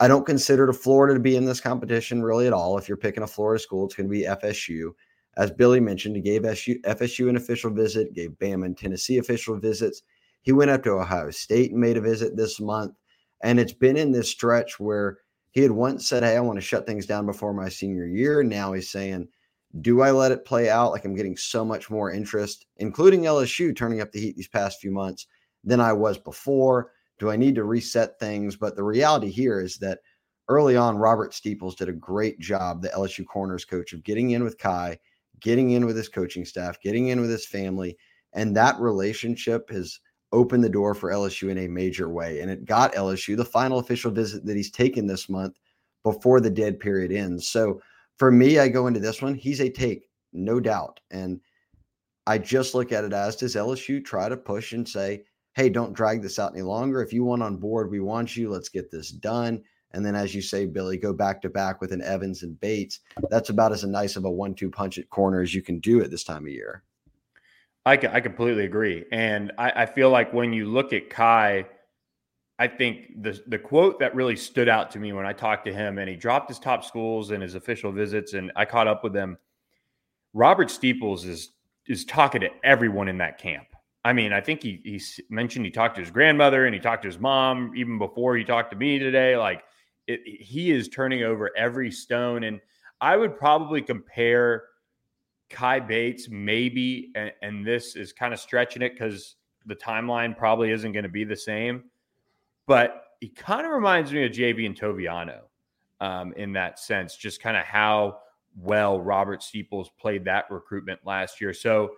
I 0.00 0.06
don't 0.06 0.26
consider 0.26 0.72
Florida 0.72 1.14
to 1.14 1.20
be 1.20 1.36
in 1.36 1.44
this 1.44 1.60
competition 1.60 2.22
really 2.22 2.46
at 2.46 2.52
all. 2.52 2.78
If 2.78 2.86
you're 2.86 2.96
picking 2.96 3.22
a 3.22 3.26
Florida 3.26 3.60
school, 3.60 3.86
it's 3.86 3.94
going 3.94 4.08
to 4.08 4.12
be 4.12 4.24
FSU. 4.24 4.90
As 5.38 5.50
Billy 5.50 5.80
mentioned, 5.80 6.16
he 6.16 6.22
gave 6.22 6.42
FSU, 6.42 6.80
FSU 6.82 7.28
an 7.28 7.36
official 7.36 7.70
visit, 7.70 8.12
gave 8.12 8.30
Bama 8.32 8.66
and 8.66 8.76
Tennessee 8.76 9.18
official 9.18 9.56
visits. 9.58 10.02
He 10.42 10.52
went 10.52 10.70
up 10.70 10.82
to 10.84 10.92
Ohio 10.92 11.30
State 11.30 11.72
and 11.72 11.80
made 11.80 11.96
a 11.96 12.00
visit 12.00 12.36
this 12.36 12.60
month. 12.60 12.94
And 13.40 13.60
it's 13.60 13.72
been 13.72 13.96
in 13.96 14.12
this 14.12 14.30
stretch 14.30 14.80
where 14.80 15.18
he 15.50 15.60
had 15.62 15.70
once 15.70 16.08
said, 16.08 16.22
Hey, 16.22 16.36
I 16.36 16.40
want 16.40 16.56
to 16.56 16.64
shut 16.64 16.86
things 16.86 17.06
down 17.06 17.26
before 17.26 17.52
my 17.52 17.68
senior 17.68 18.06
year. 18.06 18.42
Now 18.42 18.72
he's 18.72 18.90
saying, 18.90 19.28
Do 19.80 20.00
I 20.02 20.10
let 20.10 20.32
it 20.32 20.44
play 20.44 20.68
out? 20.70 20.92
Like 20.92 21.04
I'm 21.04 21.14
getting 21.14 21.36
so 21.36 21.64
much 21.64 21.90
more 21.90 22.12
interest, 22.12 22.66
including 22.76 23.22
LSU 23.22 23.74
turning 23.74 24.00
up 24.00 24.12
the 24.12 24.20
heat 24.20 24.36
these 24.36 24.48
past 24.48 24.80
few 24.80 24.90
months 24.90 25.26
than 25.64 25.80
I 25.80 25.92
was 25.92 26.18
before. 26.18 26.92
Do 27.18 27.30
I 27.30 27.36
need 27.36 27.54
to 27.56 27.64
reset 27.64 28.18
things? 28.18 28.56
But 28.56 28.76
the 28.76 28.84
reality 28.84 29.30
here 29.30 29.60
is 29.60 29.78
that 29.78 30.00
early 30.48 30.76
on, 30.76 30.96
Robert 30.96 31.34
Steeples 31.34 31.74
did 31.74 31.88
a 31.88 31.92
great 31.92 32.38
job, 32.38 32.80
the 32.80 32.88
LSU 32.90 33.26
corners 33.26 33.64
coach, 33.64 33.92
of 33.92 34.04
getting 34.04 34.30
in 34.30 34.44
with 34.44 34.58
Kai, 34.58 34.98
getting 35.40 35.72
in 35.72 35.86
with 35.86 35.96
his 35.96 36.08
coaching 36.08 36.44
staff, 36.44 36.80
getting 36.80 37.08
in 37.08 37.20
with 37.20 37.30
his 37.30 37.46
family. 37.46 37.96
And 38.32 38.56
that 38.56 38.78
relationship 38.78 39.70
has 39.70 39.98
opened 40.32 40.62
the 40.62 40.68
door 40.68 40.94
for 40.94 41.10
LSU 41.10 41.50
in 41.50 41.58
a 41.58 41.68
major 41.68 42.08
way. 42.08 42.40
And 42.40 42.50
it 42.50 42.64
got 42.64 42.94
LSU 42.94 43.36
the 43.36 43.44
final 43.44 43.78
official 43.78 44.10
visit 44.10 44.44
that 44.44 44.56
he's 44.56 44.70
taken 44.70 45.06
this 45.06 45.28
month 45.28 45.54
before 46.04 46.40
the 46.40 46.50
dead 46.50 46.78
period 46.78 47.12
ends. 47.12 47.48
So 47.48 47.80
for 48.18 48.30
me, 48.30 48.58
I 48.58 48.68
go 48.68 48.86
into 48.86 49.00
this 49.00 49.22
one, 49.22 49.34
he's 49.34 49.60
a 49.60 49.70
take, 49.70 50.08
no 50.32 50.60
doubt. 50.60 51.00
And 51.10 51.40
I 52.26 52.38
just 52.38 52.74
look 52.74 52.92
at 52.92 53.04
it 53.04 53.12
as 53.12 53.36
does 53.36 53.54
LSU 53.54 54.04
try 54.04 54.28
to 54.28 54.36
push 54.36 54.72
and 54.72 54.86
say, 54.86 55.24
hey, 55.54 55.68
don't 55.68 55.94
drag 55.94 56.22
this 56.22 56.38
out 56.38 56.52
any 56.52 56.62
longer. 56.62 57.02
If 57.02 57.12
you 57.12 57.24
want 57.24 57.42
on 57.42 57.56
board, 57.56 57.90
we 57.90 58.00
want 58.00 58.36
you. 58.36 58.50
Let's 58.50 58.68
get 58.68 58.90
this 58.90 59.10
done. 59.10 59.62
And 59.92 60.04
then, 60.04 60.14
as 60.14 60.34
you 60.34 60.42
say, 60.42 60.66
Billy, 60.66 60.98
go 60.98 61.14
back 61.14 61.40
to 61.42 61.48
back 61.48 61.80
with 61.80 61.92
an 61.92 62.02
Evans 62.02 62.42
and 62.42 62.60
Bates. 62.60 63.00
That's 63.30 63.48
about 63.48 63.72
as 63.72 63.84
nice 63.84 64.16
of 64.16 64.26
a 64.26 64.30
one 64.30 64.54
two 64.54 64.70
punch 64.70 64.98
at 64.98 65.08
corner 65.08 65.40
as 65.40 65.54
you 65.54 65.62
can 65.62 65.78
do 65.78 66.02
at 66.02 66.10
this 66.10 66.24
time 66.24 66.44
of 66.44 66.52
year. 66.52 66.84
I, 67.86 67.92
I 67.92 68.20
completely 68.20 68.64
agree. 68.64 69.04
And 69.12 69.52
I, 69.58 69.82
I 69.82 69.86
feel 69.86 70.10
like 70.10 70.32
when 70.32 70.52
you 70.52 70.66
look 70.66 70.92
at 70.92 71.08
Kai, 71.08 71.66
I 72.58 72.66
think 72.66 73.22
the 73.22 73.40
the 73.46 73.58
quote 73.58 74.00
that 74.00 74.14
really 74.14 74.36
stood 74.36 74.68
out 74.68 74.90
to 74.90 74.98
me 74.98 75.12
when 75.12 75.24
I 75.24 75.32
talked 75.32 75.64
to 75.66 75.72
him, 75.72 75.98
and 75.98 76.08
he 76.08 76.16
dropped 76.16 76.48
his 76.48 76.58
top 76.58 76.84
schools 76.84 77.30
and 77.30 77.42
his 77.42 77.54
official 77.54 77.92
visits, 77.92 78.34
and 78.34 78.50
I 78.56 78.64
caught 78.64 78.88
up 78.88 79.04
with 79.04 79.14
him. 79.14 79.38
Robert 80.34 80.70
Steeples 80.70 81.24
is 81.24 81.52
is 81.86 82.04
talking 82.04 82.40
to 82.40 82.50
everyone 82.64 83.08
in 83.08 83.18
that 83.18 83.38
camp. 83.38 83.68
I 84.04 84.12
mean, 84.12 84.32
I 84.32 84.40
think 84.40 84.62
he 84.62 84.80
he 84.84 85.00
mentioned 85.30 85.64
he 85.64 85.70
talked 85.70 85.94
to 85.96 86.00
his 86.00 86.10
grandmother 86.10 86.66
and 86.66 86.74
he 86.74 86.80
talked 86.80 87.02
to 87.02 87.08
his 87.08 87.18
mom 87.18 87.72
even 87.76 87.98
before 87.98 88.36
he 88.36 88.44
talked 88.44 88.70
to 88.72 88.76
me 88.76 88.98
today. 88.98 89.36
Like 89.36 89.62
it, 90.06 90.20
he 90.24 90.72
is 90.72 90.88
turning 90.88 91.22
over 91.22 91.56
every 91.56 91.90
stone, 91.92 92.42
and 92.44 92.60
I 93.00 93.16
would 93.16 93.36
probably 93.36 93.82
compare 93.82 94.64
Kai 95.50 95.80
Bates, 95.80 96.28
maybe, 96.28 97.10
and, 97.14 97.32
and 97.42 97.66
this 97.66 97.96
is 97.96 98.12
kind 98.12 98.32
of 98.32 98.40
stretching 98.40 98.82
it 98.82 98.92
because 98.94 99.36
the 99.66 99.74
timeline 99.74 100.36
probably 100.36 100.70
isn't 100.70 100.92
going 100.92 101.04
to 101.04 101.08
be 101.08 101.24
the 101.24 101.36
same. 101.36 101.84
But 102.66 103.04
he 103.20 103.28
kind 103.28 103.66
of 103.66 103.72
reminds 103.72 104.12
me 104.12 104.24
of 104.24 104.32
Javien 104.32 104.78
Toviano 104.78 105.40
um, 106.00 106.32
in 106.34 106.52
that 106.52 106.78
sense, 106.78 107.16
just 107.16 107.42
kind 107.42 107.56
of 107.56 107.64
how 107.64 108.18
well 108.56 109.00
Robert 109.00 109.42
Steeples 109.42 109.90
played 109.98 110.24
that 110.24 110.50
recruitment 110.50 111.00
last 111.04 111.40
year. 111.40 111.52
So 111.52 111.92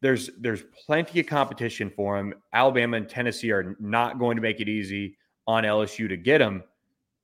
there's 0.00 0.30
there's 0.38 0.62
plenty 0.86 1.20
of 1.20 1.26
competition 1.26 1.90
for 1.90 2.18
him. 2.18 2.34
Alabama 2.52 2.96
and 2.96 3.08
Tennessee 3.08 3.50
are 3.50 3.76
not 3.80 4.18
going 4.18 4.36
to 4.36 4.42
make 4.42 4.60
it 4.60 4.68
easy 4.68 5.16
on 5.46 5.64
LSU 5.64 6.08
to 6.08 6.16
get 6.16 6.40
him. 6.40 6.62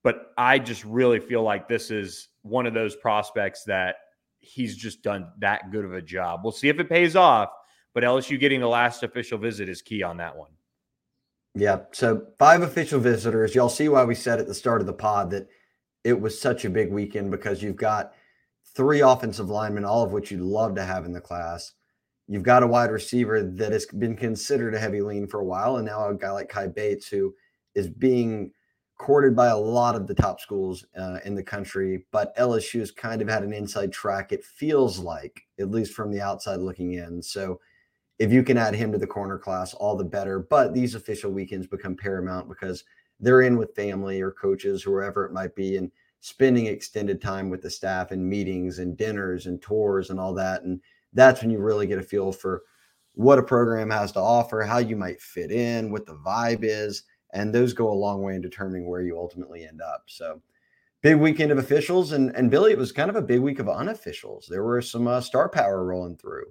But 0.03 0.33
I 0.37 0.59
just 0.59 0.85
really 0.85 1.21
feel 1.21 1.43
like 1.43 1.69
this 1.69 1.91
is 1.91 2.29
one 2.43 2.67
of 2.67 2.75
those 2.75 2.95
prospects 2.97 3.65
that 3.65 3.97
he's 4.45 4.77
just 4.77 5.03
done 5.03 5.29
that 5.39 5.71
good 5.71 5.85
of 5.85 5.93
a 5.93 6.03
job. 6.03 6.41
We'll 6.43 6.53
see 6.53 6.69
if 6.69 6.79
it 6.79 6.89
pays 6.89 7.17
off, 7.17 7.51
but 7.93 8.05
LSU 8.05 8.39
getting 8.39 8.61
the 8.61 8.69
last 8.69 9.03
official 9.03 9.39
visit 9.39 9.69
is 9.69 9.83
key 9.83 10.03
on 10.03 10.19
that 10.19 10.37
one. 10.37 10.51
Yeah. 11.55 11.81
So 11.93 12.27
five 12.39 12.63
official 12.63 13.01
visitors. 13.01 13.55
Y'all 13.55 13.69
see 13.69 13.89
why 13.89 14.05
we 14.05 14.15
said 14.15 14.41
at 14.41 14.47
the 14.47 14.55
start 14.55 14.81
of 14.81 14.87
the 14.87 14.93
pod 14.93 15.31
that 15.31 15.49
it 16.03 16.21
was 16.21 16.41
such 16.41 16.65
a 16.65 16.71
big 16.71 16.91
weekend 16.91 17.31
because 17.31 17.63
you've 17.63 17.77
got 17.77 18.13
three 18.75 19.01
offensive 19.01 19.49
linemen, 19.49 19.85
all 19.85 20.03
of 20.03 20.13
which 20.13 20.31
you'd 20.31 20.41
love 20.41 20.75
to 20.75 20.85
have 20.85 21.05
in 21.05 21.13
the 21.13 21.21
class. 21.21 21.73
You've 22.27 22.43
got 22.43 22.63
a 22.63 22.67
wide 22.67 22.91
receiver 22.91 23.43
that 23.43 23.73
has 23.73 23.87
been 23.87 24.17
considered 24.17 24.75
a 24.75 24.79
heavy 24.79 25.03
lean 25.03 25.27
for 25.27 25.41
a 25.41 25.45
while, 25.45 25.77
and 25.77 25.87
now 25.87 26.09
a 26.09 26.15
guy 26.15 26.31
like 26.31 26.49
Kai 26.49 26.69
Bates 26.69 27.09
who 27.09 27.35
is 27.75 27.89
being 27.89 28.51
courted 28.97 29.35
by 29.35 29.49
a 29.49 29.59
lot 29.59 29.97
of 29.97 30.07
the 30.07 30.15
top 30.15 30.41
schools 30.41 30.85
uh, 30.97 31.19
in 31.25 31.35
the 31.35 31.43
country, 31.43 32.05
but 32.13 32.37
LSU 32.37 32.81
has 32.81 32.91
kind 32.91 33.21
of 33.21 33.29
had 33.29 33.43
an 33.43 33.53
inside 33.53 33.93
track, 33.93 34.33
it 34.33 34.45
feels 34.45 34.99
like, 34.99 35.43
at 35.59 35.71
least 35.71 35.93
from 35.93 36.13
the 36.13 36.21
outside 36.21 36.61
looking 36.61 36.95
in. 36.95 37.21
So 37.21 37.61
if 38.19 38.33
you 38.33 38.43
can 38.43 38.57
add 38.57 38.75
him 38.75 38.93
to 38.93 38.99
the 38.99 39.07
corner 39.07 39.39
class, 39.39 39.75
all 39.75 39.97
the 39.97 40.05
better. 40.05 40.39
But 40.39 40.73
these 40.73 40.95
official 40.95 41.33
weekends 41.33 41.67
become 41.67 41.97
paramount 41.97 42.49
because 42.49 42.85
they're 43.19 43.43
in 43.43 43.59
with 43.59 43.75
family 43.75 44.21
or 44.21 44.31
coaches, 44.31 44.83
whoever 44.83 45.25
it 45.25 45.33
might 45.33 45.55
be, 45.57 45.77
and 45.77 45.91
spending 46.21 46.67
extended 46.67 47.21
time 47.21 47.51
with 47.51 47.63
the 47.63 47.71
staff 47.71 48.13
and 48.13 48.25
meetings 48.25 48.79
and 48.79 48.97
dinners 48.97 49.47
and 49.47 49.61
tours 49.61 50.11
and 50.11 50.21
all 50.21 50.33
that. 50.35 50.63
And 50.63 50.81
that's 51.13 51.43
when 51.43 51.51
you 51.51 51.59
really 51.59 51.87
get 51.87 51.99
a 51.99 52.03
feel 52.03 52.33
for 52.33 52.63
what 53.15 53.39
a 53.39 53.43
program 53.43 53.91
has 53.91 54.13
to 54.13 54.21
offer, 54.21 54.63
how 54.63 54.79
you 54.79 54.97
might 54.97 55.21
fit 55.21 55.51
in, 55.51 55.91
what 55.91 56.07
the 56.07 56.17
vibe 56.17 56.61
is 56.63 57.03
and 57.35 57.53
those 57.53 57.73
go 57.75 57.91
a 57.91 57.93
long 57.93 58.23
way 58.23 58.35
in 58.35 58.41
determining 58.41 58.89
where 58.89 59.03
you 59.03 59.19
ultimately 59.19 59.67
end 59.67 59.83
up. 59.83 60.05
So, 60.07 60.41
big 61.03 61.17
weekend 61.17 61.53
of 61.53 61.59
officials, 61.59 62.13
and 62.13 62.35
and 62.35 62.51
Billy, 62.51 62.73
it 62.73 62.79
was 62.79 62.93
kind 62.93 63.11
of 63.11 63.17
a 63.17 63.23
big 63.23 63.41
week 63.41 63.59
of 63.59 63.67
unofficials. 63.67 64.47
There 64.47 64.65
were 64.65 64.81
some 64.81 65.07
uh, 65.07 65.21
star 65.21 65.49
power 65.49 65.85
rolling 65.85 66.17
through. 66.17 66.47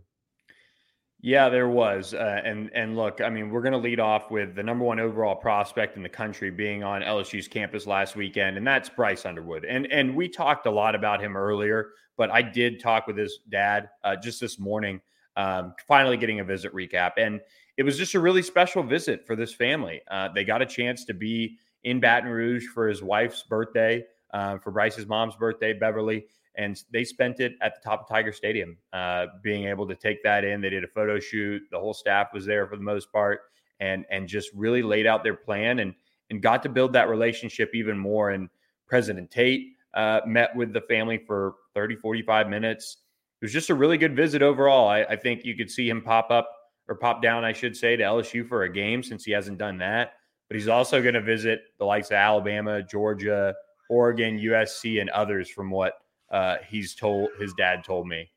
Yeah, 1.26 1.48
there 1.48 1.70
was, 1.70 2.14
uh, 2.14 2.42
and 2.44 2.70
and 2.76 2.98
look, 2.98 3.22
I 3.22 3.30
mean, 3.30 3.50
we're 3.50 3.62
going 3.62 3.72
to 3.72 3.80
lead 3.80 4.02
off 4.02 4.30
with 4.30 4.56
the 4.56 4.64
number 4.64 4.84
one 4.84 5.00
overall 5.00 5.36
prospect 5.36 5.96
in 5.96 6.04
the 6.04 6.10
country 6.10 6.52
being 6.52 6.84
on 6.84 7.02
LSU's 7.02 7.48
campus 7.48 7.88
last 7.88 8.18
weekend, 8.18 8.58
and 8.58 8.68
that's 8.68 8.90
Bryce 8.90 9.26
Underwood. 9.26 9.64
And 9.64 9.90
and 9.90 10.14
we 10.14 10.28
talked 10.28 10.66
a 10.66 10.72
lot 10.72 10.96
about 10.96 11.22
him 11.22 11.38
earlier, 11.38 11.92
but 12.18 12.30
I 12.30 12.42
did 12.42 12.82
talk 12.82 13.08
with 13.08 13.18
his 13.18 13.40
dad 13.50 13.90
uh, 14.04 14.18
just 14.18 14.42
this 14.42 14.60
morning, 14.60 15.00
um, 15.38 15.74
finally 15.88 16.18
getting 16.18 16.42
a 16.42 16.44
visit 16.44 16.74
recap, 16.74 17.12
and 17.16 17.40
it 17.78 17.84
was 17.84 17.98
just 17.98 18.14
a 18.14 18.20
really 18.20 18.44
special 18.44 18.84
visit 18.84 19.26
for 19.26 19.36
this 19.36 19.54
family. 19.54 20.02
Uh, 20.10 20.30
they 20.34 20.44
got 20.44 20.62
a 20.62 20.66
chance 20.66 21.06
to 21.06 21.14
be 21.14 21.58
in 21.84 22.00
Baton 22.00 22.30
Rouge 22.30 22.66
for 22.74 22.88
his 22.88 23.02
wife's 23.02 23.44
birthday, 23.44 24.04
uh, 24.34 24.58
for 24.60 24.72
Bryce's 24.72 25.08
mom's 25.08 25.36
birthday, 25.36 25.74
Beverly, 25.74 26.26
and 26.56 26.82
they 26.92 27.04
spent 27.04 27.40
it 27.40 27.54
at 27.62 27.76
the 27.76 27.82
top 27.82 28.02
of 28.02 28.08
Tiger 28.08 28.32
Stadium, 28.32 28.78
uh, 28.94 29.28
being 29.42 29.68
able 29.68 29.88
to 29.88 29.96
take 29.96 30.24
that 30.24 30.44
in. 30.44 30.62
They 30.62 30.70
did 30.70 30.84
a 30.84 30.88
photo 30.88 31.20
shoot. 31.20 31.64
The 31.72 31.80
whole 31.80 31.94
staff 31.94 32.28
was 32.34 32.46
there 32.46 32.68
for 32.68 32.78
the 32.78 32.84
most 32.84 33.12
part, 33.12 33.42
and 33.80 34.06
and 34.12 34.28
just 34.28 34.50
really 34.54 34.84
laid 34.84 35.08
out 35.08 35.24
their 35.24 35.36
plan 35.36 35.80
and 35.80 35.94
and 36.30 36.42
got 36.42 36.64
to 36.64 36.70
build 36.70 36.94
that 36.94 37.10
relationship 37.10 37.72
even 37.74 37.98
more. 37.98 38.32
And 38.32 38.50
President 38.88 39.32
Tate 39.32 39.74
uh, 39.94 40.22
met 40.26 40.56
with 40.56 40.74
the 40.74 40.82
family 40.82 41.18
for 41.18 41.56
30, 41.74 41.96
45 41.96 42.50
minutes. 42.50 42.98
It 43.42 43.46
was 43.46 43.54
just 43.54 43.70
a 43.70 43.76
really 43.76 43.98
good 43.98 44.16
visit 44.16 44.42
overall. 44.42 44.88
I, 44.88 45.04
I 45.04 45.16
think 45.16 45.44
you 45.44 45.56
could 45.56 45.70
see 45.70 45.90
him 45.90 46.02
pop 46.02 46.32
up 46.32 46.50
or 46.88 46.96
pop 46.96 47.22
down, 47.22 47.44
I 47.44 47.54
should 47.54 47.76
say, 47.76 47.96
to 47.96 48.04
LSU 48.04 48.48
for 48.48 48.64
a 48.64 48.72
game 48.72 49.04
since 49.04 49.24
he 49.24 49.32
hasn't 49.32 49.58
done 49.58 49.78
that. 49.78 50.14
But 50.48 50.58
he's 50.58 50.68
also 50.68 51.02
going 51.02 51.14
to 51.14 51.22
visit 51.22 51.62
the 51.80 51.86
likes 51.86 52.10
of 52.10 52.16
Alabama, 52.16 52.84
Georgia, 52.84 53.54
Oregon, 53.90 54.38
USC, 54.38 55.00
and 55.02 55.10
others 55.12 55.50
from 55.50 55.70
what 55.70 55.94
uh, 56.32 56.58
he's 56.68 56.96
told 56.96 57.30
his 57.40 57.54
dad 57.54 57.84
told 57.84 58.08
me. 58.08 58.30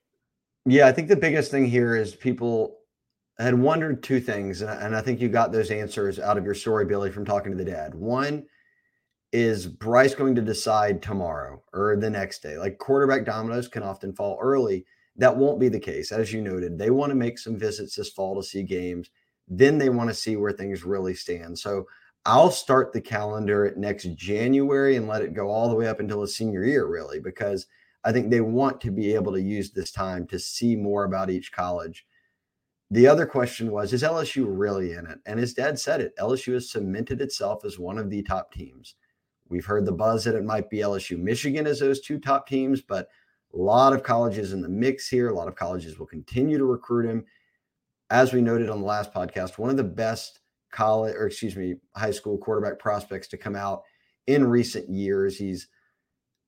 Yeah, 0.65 0.87
I 0.87 0.93
think 0.93 1.09
the 1.09 1.17
biggest 1.17 1.51
thing 1.51 1.67
here 1.67 1.97
is 1.97 2.15
people 2.15 2.79
had 3.39 3.55
wondered 3.55 4.03
two 4.03 4.21
things, 4.21 4.63
and 4.63 4.97
I 4.97 5.01
think 5.01 5.21
you 5.21 5.29
got 5.29 5.53
those 5.53 5.71
answers 5.71 6.19
out 6.19 6.39
of 6.39 6.45
your 6.45 6.55
story, 6.55 6.87
Billy, 6.87 7.11
from 7.11 7.25
talking 7.25 7.53
to 7.53 7.59
the 7.59 7.71
dad. 7.71 7.95
One 7.95 8.47
is 9.33 9.67
Bryce 9.67 10.15
going 10.15 10.35
to 10.35 10.43
decide 10.43 11.03
tomorrow 11.03 11.63
or 11.73 11.97
the 11.97 12.09
next 12.09 12.43
day? 12.43 12.57
Like 12.57 12.79
quarterback 12.79 13.25
dominoes 13.25 13.69
can 13.69 13.83
often 13.83 14.15
fall 14.15 14.39
early. 14.41 14.87
That 15.19 15.37
won't 15.37 15.61
be 15.61 15.69
the 15.69 15.81
case. 15.81 16.13
As 16.13 16.33
you 16.33 16.43
noted, 16.43 16.79
they 16.79 16.91
want 16.91 17.11
to 17.11 17.17
make 17.17 17.39
some 17.39 17.57
visits 17.57 17.97
this 17.97 18.11
fall 18.11 18.37
to 18.37 18.43
see 18.43 18.63
games. 18.63 19.11
Then 19.49 19.79
they 19.79 19.89
want 19.89 20.11
to 20.11 20.15
see 20.15 20.37
where 20.37 20.53
things 20.53 20.85
really 20.85 21.15
stand. 21.15 21.59
So 21.59 21.87
I'll 22.25 22.51
start 22.51 22.93
the 22.93 23.01
calendar 23.01 23.65
at 23.65 23.77
next 23.77 24.15
January 24.17 24.97
and 24.97 25.07
let 25.07 25.23
it 25.23 25.33
go 25.33 25.49
all 25.49 25.69
the 25.69 25.77
way 25.77 25.87
up 25.87 26.01
until 26.01 26.21
the 26.21 26.29
senior 26.29 26.65
year, 26.65 26.87
really, 26.87 27.21
because 27.21 27.67
I 28.05 28.13
think 28.13 28.31
they 28.31 28.41
want 28.41 28.81
to 28.83 28.91
be 28.91 29.15
able 29.15 29.33
to 29.33 29.41
use 29.41 29.71
this 29.71 29.93
time 29.93 30.27
to 30.29 30.39
see 30.39 30.77
more 30.77 31.05
about 31.05 31.31
each 31.31 31.53
college. 31.53 32.05
The 32.91 33.07
other 33.07 33.27
question 33.27 33.71
was, 33.73 33.93
is 33.93 34.03
LSU 34.03 34.45
really 34.49 34.93
in 34.93 35.07
it? 35.07 35.19
And 35.27 35.39
his 35.39 35.55
dad 35.55 35.79
said 35.79 36.01
it. 36.01 36.17
LSU 36.19 36.55
has 36.55 36.71
cemented 36.71 37.21
itself 37.21 37.65
as 37.65 37.79
one 37.79 37.99
of 37.99 38.11
the 38.11 38.23
top 38.23 38.53
teams. 38.53 38.95
We've 39.49 39.67
heard 39.67 39.87
the 39.87 39.93
buzz 39.93 40.25
that 40.25 40.35
it 40.35 40.45
might 40.45 40.71
be 40.71 40.79
LSU, 40.79 41.19
Michigan 41.19 41.67
as 41.67 41.81
those 41.81 42.01
two 42.01 42.19
top 42.19 42.49
teams, 42.49 42.81
but 42.83 43.09
a 43.57 43.59
lot 43.59 43.93
of 43.93 44.03
colleges 44.03 44.53
in 44.53 44.61
the 44.61 44.69
mix 44.69 45.09
here. 45.09 45.31
A 45.31 45.35
lot 45.35 45.49
of 45.49 45.57
colleges 45.57 45.99
will 45.99 46.07
continue 46.07 46.59
to 46.59 46.65
recruit 46.65 47.09
him. 47.09 47.25
As 48.11 48.33
we 48.33 48.41
noted 48.41 48.71
on 48.71 48.81
the 48.81 48.87
last 48.87 49.13
podcast, 49.13 49.59
one 49.59 49.71
of 49.71 49.77
the 49.77 49.85
best 49.85 50.41
college, 50.71 51.15
or 51.17 51.27
excuse 51.27 51.57
me, 51.57 51.77
high 51.97 52.11
school 52.11 52.37
quarterback 52.37 52.79
prospects 52.79 53.29
to 53.29 53.39
come 53.39 53.57
out 53.57 53.83
in 54.27 54.47
recent 54.47 54.89
years. 54.89 55.37
He's 55.37 55.69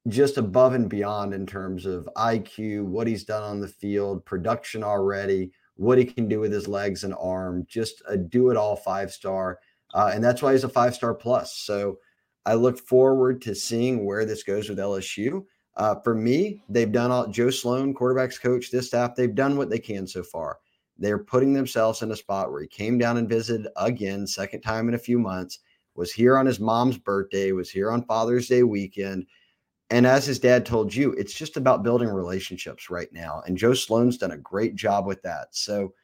just 0.08 0.36
above 0.36 0.74
and 0.74 0.88
beyond 0.88 1.34
in 1.34 1.46
terms 1.46 1.86
of 1.86 2.08
IQ, 2.16 2.84
what 2.84 3.06
he's 3.06 3.24
done 3.24 3.42
on 3.42 3.60
the 3.60 3.68
field, 3.68 4.24
production 4.24 4.84
already, 4.84 5.50
what 5.76 5.98
he 5.98 6.04
can 6.04 6.28
do 6.28 6.40
with 6.40 6.52
his 6.52 6.68
legs 6.68 7.04
and 7.04 7.14
arm, 7.18 7.64
just 7.68 8.02
a 8.08 8.16
do 8.16 8.50
it 8.50 8.56
all 8.56 8.76
five 8.76 9.10
star. 9.10 9.58
Uh, 9.94 10.10
and 10.12 10.22
that's 10.22 10.42
why 10.42 10.52
he's 10.52 10.64
a 10.64 10.68
five 10.68 10.94
star 10.94 11.14
plus. 11.14 11.56
So 11.56 11.98
I 12.44 12.54
look 12.54 12.78
forward 12.78 13.42
to 13.42 13.54
seeing 13.54 14.04
where 14.04 14.24
this 14.24 14.42
goes 14.42 14.68
with 14.68 14.78
LSU. 14.78 15.44
Uh, 15.78 15.94
for 16.00 16.14
me, 16.14 16.60
they've 16.68 16.90
done 16.90 17.12
all 17.12 17.28
Joe 17.28 17.50
Sloan, 17.50 17.94
quarterbacks 17.94 18.40
coach, 18.40 18.70
this 18.70 18.88
staff, 18.88 19.14
they've 19.14 19.34
done 19.34 19.56
what 19.56 19.70
they 19.70 19.78
can 19.78 20.06
so 20.06 20.24
far. 20.24 20.58
They're 20.98 21.18
putting 21.18 21.52
themselves 21.52 22.02
in 22.02 22.10
a 22.10 22.16
spot 22.16 22.50
where 22.50 22.60
he 22.60 22.66
came 22.66 22.98
down 22.98 23.16
and 23.16 23.28
visited 23.28 23.68
again, 23.76 24.26
second 24.26 24.62
time 24.62 24.88
in 24.88 24.94
a 24.94 24.98
few 24.98 25.20
months, 25.20 25.60
was 25.94 26.12
here 26.12 26.36
on 26.36 26.46
his 26.46 26.58
mom's 26.58 26.98
birthday, 26.98 27.52
was 27.52 27.70
here 27.70 27.92
on 27.92 28.04
Father's 28.04 28.48
Day 28.48 28.64
weekend. 28.64 29.26
And 29.90 30.04
as 30.06 30.26
his 30.26 30.40
dad 30.40 30.66
told 30.66 30.92
you, 30.92 31.12
it's 31.12 31.32
just 31.32 31.56
about 31.56 31.84
building 31.84 32.08
relationships 32.08 32.90
right 32.90 33.10
now. 33.12 33.42
And 33.46 33.56
Joe 33.56 33.72
Sloan's 33.72 34.18
done 34.18 34.32
a 34.32 34.36
great 34.36 34.74
job 34.74 35.06
with 35.06 35.22
that. 35.22 35.48
So, 35.52 35.94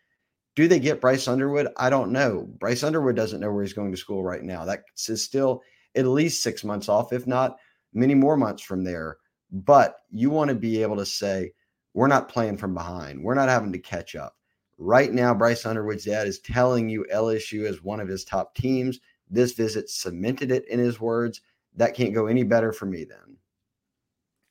do 0.56 0.68
they 0.68 0.78
get 0.78 1.00
Bryce 1.00 1.26
Underwood? 1.26 1.68
I 1.76 1.90
don't 1.90 2.12
know. 2.12 2.48
Bryce 2.60 2.84
Underwood 2.84 3.16
doesn't 3.16 3.40
know 3.40 3.52
where 3.52 3.64
he's 3.64 3.72
going 3.72 3.90
to 3.90 3.96
school 3.96 4.22
right 4.22 4.42
now. 4.42 4.64
That 4.64 4.84
is 5.08 5.24
still 5.24 5.62
at 5.96 6.06
least 6.06 6.44
six 6.44 6.62
months 6.62 6.88
off, 6.88 7.12
if 7.12 7.26
not 7.26 7.56
many 7.92 8.14
more 8.14 8.36
months 8.36 8.62
from 8.62 8.84
there. 8.84 9.16
But 9.54 10.00
you 10.10 10.30
want 10.30 10.48
to 10.48 10.54
be 10.56 10.82
able 10.82 10.96
to 10.96 11.06
say, 11.06 11.52
we're 11.94 12.08
not 12.08 12.28
playing 12.28 12.56
from 12.56 12.74
behind. 12.74 13.22
We're 13.22 13.34
not 13.36 13.48
having 13.48 13.70
to 13.72 13.78
catch 13.78 14.16
up. 14.16 14.36
Right 14.78 15.12
now, 15.12 15.32
Bryce 15.32 15.64
Underwood's 15.64 16.04
dad 16.04 16.26
is 16.26 16.40
telling 16.40 16.88
you 16.88 17.06
LSU 17.14 17.64
is 17.64 17.80
one 17.80 18.00
of 18.00 18.08
his 18.08 18.24
top 18.24 18.56
teams. 18.56 18.98
This 19.30 19.52
visit 19.52 19.88
cemented 19.88 20.50
it 20.50 20.66
in 20.68 20.80
his 20.80 21.00
words. 21.00 21.40
That 21.76 21.94
can't 21.94 22.12
go 22.12 22.26
any 22.26 22.42
better 22.42 22.72
for 22.72 22.86
me 22.86 23.04
then. 23.04 23.36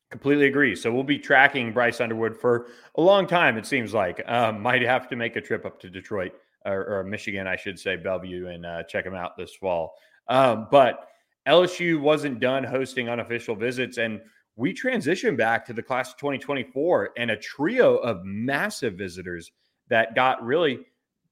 Completely 0.10 0.46
agree. 0.46 0.74
So 0.74 0.90
we'll 0.94 1.04
be 1.04 1.20
tracking 1.20 1.74
Bryce 1.74 2.00
Underwood 2.00 2.38
for 2.38 2.68
a 2.96 3.02
long 3.02 3.28
time, 3.28 3.58
it 3.58 3.66
seems 3.66 3.94
like. 3.94 4.24
Um, 4.26 4.62
might 4.62 4.84
have 4.84 5.10
to 5.10 5.18
make 5.18 5.36
a 5.36 5.42
trip 5.42 5.66
up 5.66 5.82
to 5.82 5.90
Detroit 5.90 6.32
or, 6.66 6.86
or 6.86 7.04
Michigan, 7.04 7.46
I 7.46 7.58
should 7.58 7.78
say, 7.78 7.98
Belleville, 7.98 8.48
and 8.48 8.66
uh, 8.66 8.84
check 8.84 9.06
him 9.06 9.16
out 9.16 9.36
this 9.36 9.54
fall. 9.54 9.96
Um, 10.30 10.68
but 10.72 11.10
LSU 11.46 12.00
wasn't 12.00 12.40
done 12.40 12.64
hosting 12.64 13.10
unofficial 13.10 13.56
visits. 13.56 13.98
And 13.98 14.22
we 14.56 14.74
transition 14.74 15.36
back 15.36 15.66
to 15.66 15.74
the 15.74 15.82
class 15.82 16.12
of 16.12 16.18
2024 16.18 17.12
and 17.18 17.32
a 17.32 17.38
trio 17.38 17.98
of 17.98 18.24
massive 18.24 18.94
visitors 18.94 19.52
that 19.90 20.16
got 20.16 20.44
really 20.44 20.80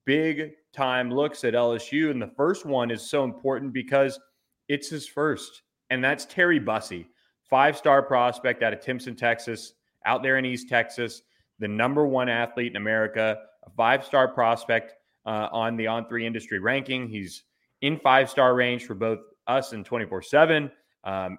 big 0.06 0.52
time 0.74 1.12
looks 1.12 1.44
at 1.44 1.54
LSU. 1.54 2.10
And 2.10 2.22
the 2.22 2.32
first 2.36 2.66
one 2.66 2.90
is 2.90 3.08
so 3.08 3.24
important 3.24 3.74
because 3.74 4.20
it's 4.68 4.90
his 4.90 5.08
first, 5.08 5.64
and 5.90 6.04
that's 6.04 6.26
Terry 6.26 6.60
Bussey, 6.60 7.08
five 7.50 7.78
star 7.78 8.02
prospect 8.02 8.64
out 8.64 8.74
of 8.74 8.80
Timpson, 8.80 9.16
Texas, 9.16 9.74
out 10.06 10.24
there 10.24 10.38
in 10.38 10.46
East 10.46 10.68
Texas, 10.68 11.22
the 11.60 11.68
number 11.68 12.08
one 12.08 12.30
athlete 12.30 12.72
in 12.72 12.78
America, 12.78 13.38
a 13.66 13.70
five 13.72 14.04
star 14.04 14.28
prospect 14.28 14.94
uh, 15.26 15.48
on 15.52 15.78
the 15.78 15.86
on 15.86 16.08
three 16.08 16.26
industry 16.26 16.60
ranking. 16.60 17.08
He's 17.08 17.44
in 17.82 18.00
five 18.00 18.30
star 18.30 18.56
range 18.56 18.86
for 18.86 18.96
both 18.96 19.20
us 19.48 19.74
and 19.74 19.86
24 19.86 20.18
um, 20.18 20.24
7. 20.24 20.72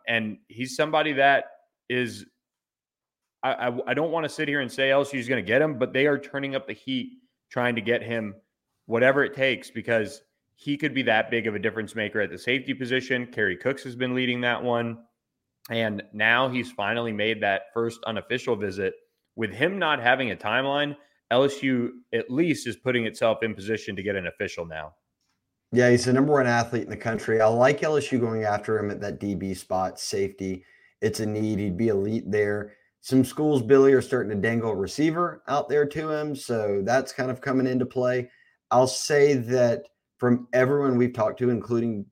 And 0.07 0.38
he's 0.49 0.77
somebody 0.77 1.12
that 1.14 1.45
is 1.88 2.27
I, 3.42 3.53
I, 3.53 3.79
I 3.88 3.95
don't 3.95 4.11
want 4.11 4.25
to 4.25 4.29
sit 4.29 4.49
here 4.49 4.61
and 4.61 4.71
say 4.71 4.92
oh, 4.92 5.03
LSU's 5.03 5.29
going 5.29 5.42
to 5.42 5.47
get 5.47 5.62
him, 5.62 5.79
but 5.79 5.92
they 5.92 6.07
are 6.07 6.18
turning 6.18 6.55
up 6.55 6.66
the 6.66 6.73
heat 6.73 7.18
trying 7.51 7.75
to 7.75 7.81
get 7.81 8.03
him 8.03 8.35
whatever 8.87 9.25
it 9.25 9.35
takes 9.35 9.71
because 9.71 10.23
he 10.55 10.77
could 10.77 10.95
be 10.95 11.03
that 11.03 11.31
big 11.31 11.47
of 11.47 11.55
a 11.55 11.59
difference 11.59 11.95
maker 11.95 12.21
at 12.21 12.31
the 12.31 12.38
safety 12.38 12.73
position. 12.75 13.27
Kerry 13.27 13.57
Cooks 13.57 13.83
has 13.85 13.97
been 13.97 14.14
leading 14.14 14.40
that 14.42 14.62
one. 14.62 14.99
And 15.71 16.03
now 16.12 16.49
he's 16.49 16.73
finally 16.73 17.12
made 17.12 17.42
that 17.42 17.62
first 17.73 18.01
unofficial 18.07 18.57
visit. 18.57 18.95
With 19.37 19.53
him 19.53 19.79
not 19.79 20.01
having 20.01 20.31
a 20.31 20.37
timeline, 20.37 20.97
LSU 21.33 21.90
at 22.12 22.31
least 22.31 22.66
is 22.66 22.77
putting 22.77 23.07
itself 23.07 23.42
in 23.42 23.55
position 23.55 23.97
to 23.97 24.03
get 24.03 24.16
an 24.16 24.27
official 24.27 24.66
now. 24.66 24.95
Yeah, 25.73 25.90
he's 25.90 26.05
the 26.05 26.12
number 26.12 26.33
one 26.33 26.47
athlete 26.47 26.83
in 26.83 26.90
the 26.90 26.97
country. 26.97 27.40
I 27.40 27.47
like 27.47 27.81
LSU 27.81 28.21
going 28.21 28.45
after 28.45 28.79
him 28.79 28.90
at 28.90 29.01
that 29.01 29.21
DB 29.21 29.57
spot, 29.57 29.99
safety 29.99 30.64
it's 31.03 31.21
a 31.21 31.27
need. 31.27 31.59
He'd 31.59 31.77
be 31.77 31.88
elite 31.88 32.31
there. 32.31 32.73
Some 33.01 33.25
schools, 33.25 33.61
Billy, 33.61 33.93
are 33.93 34.01
starting 34.01 34.31
to 34.31 34.41
dangle 34.41 34.71
a 34.71 34.77
receiver 34.77 35.43
out 35.49 35.69
there 35.69 35.85
to 35.85 36.11
him. 36.11 36.37
So 36.37 36.83
that's 36.85 37.12
kind 37.12 37.31
of 37.31 37.41
coming 37.41 37.67
into 37.67 37.85
play. 37.85 38.31
I'll 38.71 38.87
say 38.87 39.35
that 39.35 39.88
from 40.19 40.47
everyone 40.53 40.97
we've 40.97 41.12
talked 41.12 41.41
to, 41.41 41.51
including 41.51 42.07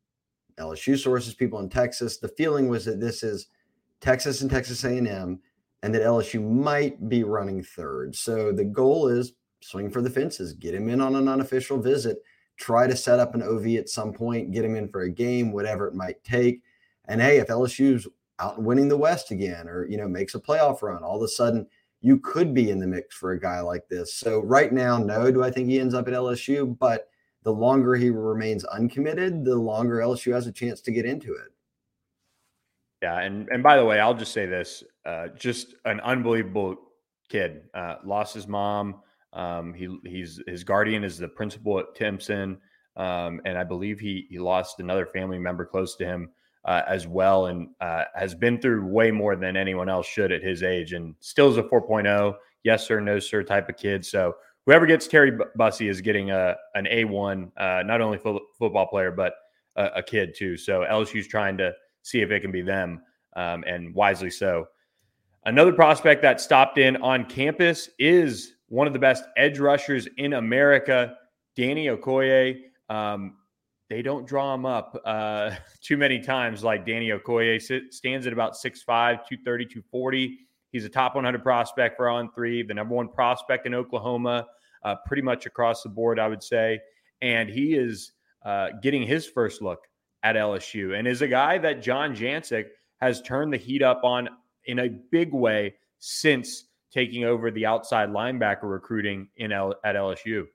LSU 0.58 0.98
sources, 0.98 1.34
people 1.34 1.60
in 1.60 1.68
Texas. 1.68 2.18
The 2.18 2.28
feeling 2.28 2.68
was 2.68 2.84
that 2.84 3.00
this 3.00 3.22
is 3.22 3.46
Texas 4.00 4.40
and 4.40 4.50
Texas 4.50 4.84
A&M, 4.84 5.38
and 5.82 5.94
that 5.94 6.02
LSU 6.02 6.42
might 6.42 7.08
be 7.08 7.22
running 7.22 7.62
third. 7.62 8.14
So 8.14 8.50
the 8.50 8.64
goal 8.64 9.08
is 9.08 9.32
swing 9.62 9.90
for 9.90 10.02
the 10.02 10.10
fences, 10.10 10.52
get 10.52 10.74
him 10.74 10.88
in 10.88 11.00
on 11.00 11.14
an 11.14 11.28
unofficial 11.28 11.80
visit, 11.80 12.18
try 12.56 12.86
to 12.86 12.96
set 12.96 13.20
up 13.20 13.34
an 13.34 13.42
OV 13.42 13.66
at 13.76 13.88
some 13.88 14.12
point, 14.12 14.52
get 14.52 14.64
him 14.64 14.74
in 14.74 14.88
for 14.88 15.02
a 15.02 15.10
game, 15.10 15.52
whatever 15.52 15.86
it 15.86 15.94
might 15.94 16.22
take. 16.24 16.62
And 17.06 17.20
hey, 17.20 17.38
if 17.38 17.48
LSU's 17.48 18.06
out 18.40 18.56
and 18.56 18.66
winning 18.66 18.88
the 18.88 18.96
West 18.96 19.30
again, 19.30 19.68
or 19.68 19.86
you 19.86 19.96
know 19.96 20.08
makes 20.08 20.34
a 20.34 20.40
playoff 20.40 20.82
run, 20.82 21.02
all 21.02 21.16
of 21.16 21.22
a 21.22 21.28
sudden 21.28 21.66
you 22.00 22.18
could 22.18 22.54
be 22.54 22.70
in 22.70 22.78
the 22.78 22.86
mix 22.86 23.14
for 23.14 23.32
a 23.32 23.40
guy 23.40 23.60
like 23.60 23.86
this. 23.88 24.14
So 24.14 24.40
right 24.40 24.72
now, 24.72 24.98
no, 24.98 25.30
do 25.30 25.42
I 25.42 25.50
think 25.50 25.68
he 25.68 25.78
ends 25.78 25.94
up 25.94 26.08
at 26.08 26.14
LSU? 26.14 26.78
But 26.78 27.08
the 27.42 27.52
longer 27.52 27.94
he 27.94 28.10
remains 28.10 28.64
uncommitted, 28.64 29.44
the 29.44 29.56
longer 29.56 29.98
LSU 29.98 30.32
has 30.32 30.46
a 30.46 30.52
chance 30.52 30.80
to 30.82 30.92
get 30.92 31.04
into 31.04 31.34
it. 31.34 31.52
Yeah, 33.02 33.20
and 33.20 33.48
and 33.48 33.62
by 33.62 33.76
the 33.76 33.84
way, 33.84 34.00
I'll 34.00 34.14
just 34.14 34.32
say 34.32 34.46
this: 34.46 34.84
uh, 35.06 35.28
just 35.28 35.74
an 35.84 36.00
unbelievable 36.00 36.76
kid. 37.28 37.62
Uh, 37.74 37.96
lost 38.04 38.34
his 38.34 38.46
mom. 38.46 39.00
Um, 39.32 39.72
he 39.72 39.96
he's 40.04 40.42
his 40.46 40.64
guardian 40.64 41.04
is 41.04 41.16
the 41.16 41.28
principal 41.28 41.78
at 41.78 41.94
Timpson, 41.94 42.58
um, 42.96 43.40
and 43.44 43.56
I 43.56 43.64
believe 43.64 44.00
he 44.00 44.26
he 44.28 44.38
lost 44.38 44.80
another 44.80 45.06
family 45.06 45.38
member 45.38 45.64
close 45.64 45.96
to 45.96 46.04
him 46.04 46.30
uh, 46.64 46.82
as 46.86 47.06
well, 47.06 47.46
and 47.46 47.68
uh, 47.80 48.04
has 48.14 48.34
been 48.34 48.60
through 48.60 48.86
way 48.86 49.10
more 49.10 49.36
than 49.36 49.56
anyone 49.56 49.88
else 49.88 50.06
should 50.06 50.32
at 50.32 50.42
his 50.42 50.62
age, 50.62 50.92
and 50.92 51.14
still 51.20 51.50
is 51.50 51.56
a 51.56 51.62
4.0, 51.62 52.34
yes 52.64 52.86
sir, 52.86 53.00
no 53.00 53.18
sir 53.18 53.42
type 53.42 53.68
of 53.68 53.76
kid. 53.76 54.04
So 54.04 54.34
whoever 54.66 54.86
gets 54.86 55.06
Terry 55.06 55.32
Bussey 55.56 55.88
is 55.88 56.00
getting 56.00 56.30
a 56.30 56.56
an 56.74 56.86
A1, 56.86 57.50
uh, 57.56 57.82
not 57.84 58.00
only 58.00 58.18
fo- 58.18 58.46
football 58.58 58.86
player 58.86 59.10
but 59.10 59.34
a, 59.76 59.86
a, 59.96 60.02
kid 60.02 60.34
too. 60.36 60.56
So 60.56 60.80
LSU's 60.80 61.28
trying 61.28 61.56
to 61.58 61.72
see 62.02 62.20
if 62.20 62.30
it 62.30 62.40
can 62.40 62.52
be 62.52 62.62
them, 62.62 63.02
um, 63.36 63.64
and 63.66 63.94
wisely 63.94 64.30
so. 64.30 64.66
Another 65.46 65.72
prospect 65.72 66.20
that 66.22 66.40
stopped 66.40 66.76
in 66.76 66.96
on 66.98 67.24
campus 67.24 67.88
is 67.98 68.54
one 68.68 68.86
of 68.86 68.92
the 68.92 68.98
best 68.98 69.24
edge 69.36 69.58
rushers 69.58 70.06
in 70.18 70.34
America, 70.34 71.16
Danny 71.56 71.86
Okoye. 71.86 72.60
Um, 72.90 73.36
they 73.90 74.02
don't 74.02 74.26
draw 74.26 74.54
him 74.54 74.64
up 74.64 74.98
uh, 75.04 75.50
too 75.82 75.98
many 75.98 76.20
times 76.20 76.64
like 76.64 76.86
Danny 76.86 77.10
Okoye 77.10 77.60
sit, 77.60 77.92
stands 77.92 78.26
at 78.26 78.32
about 78.32 78.54
6'5, 78.54 78.86
230, 78.86 79.64
240. 79.66 80.38
He's 80.72 80.84
a 80.84 80.88
top 80.88 81.16
100 81.16 81.42
prospect 81.42 81.96
for 81.96 82.08
on 82.08 82.30
three, 82.32 82.62
the 82.62 82.72
number 82.72 82.94
one 82.94 83.08
prospect 83.08 83.66
in 83.66 83.74
Oklahoma, 83.74 84.46
uh, 84.84 84.94
pretty 85.04 85.22
much 85.22 85.44
across 85.44 85.82
the 85.82 85.88
board, 85.88 86.20
I 86.20 86.28
would 86.28 86.42
say. 86.42 86.80
And 87.20 87.50
he 87.50 87.74
is 87.74 88.12
uh, 88.44 88.68
getting 88.80 89.02
his 89.02 89.26
first 89.26 89.60
look 89.60 89.80
at 90.22 90.36
LSU 90.36 90.96
and 90.96 91.08
is 91.08 91.22
a 91.22 91.28
guy 91.28 91.58
that 91.58 91.82
John 91.82 92.14
Jancek 92.14 92.66
has 93.00 93.20
turned 93.22 93.52
the 93.52 93.56
heat 93.56 93.82
up 93.82 94.04
on 94.04 94.28
in 94.66 94.78
a 94.78 94.88
big 94.88 95.32
way 95.32 95.74
since 95.98 96.66
taking 96.92 97.24
over 97.24 97.50
the 97.50 97.66
outside 97.66 98.10
linebacker 98.10 98.70
recruiting 98.70 99.28
in 99.36 99.50
L- 99.50 99.74
at 99.84 99.96
LSU. 99.96 100.46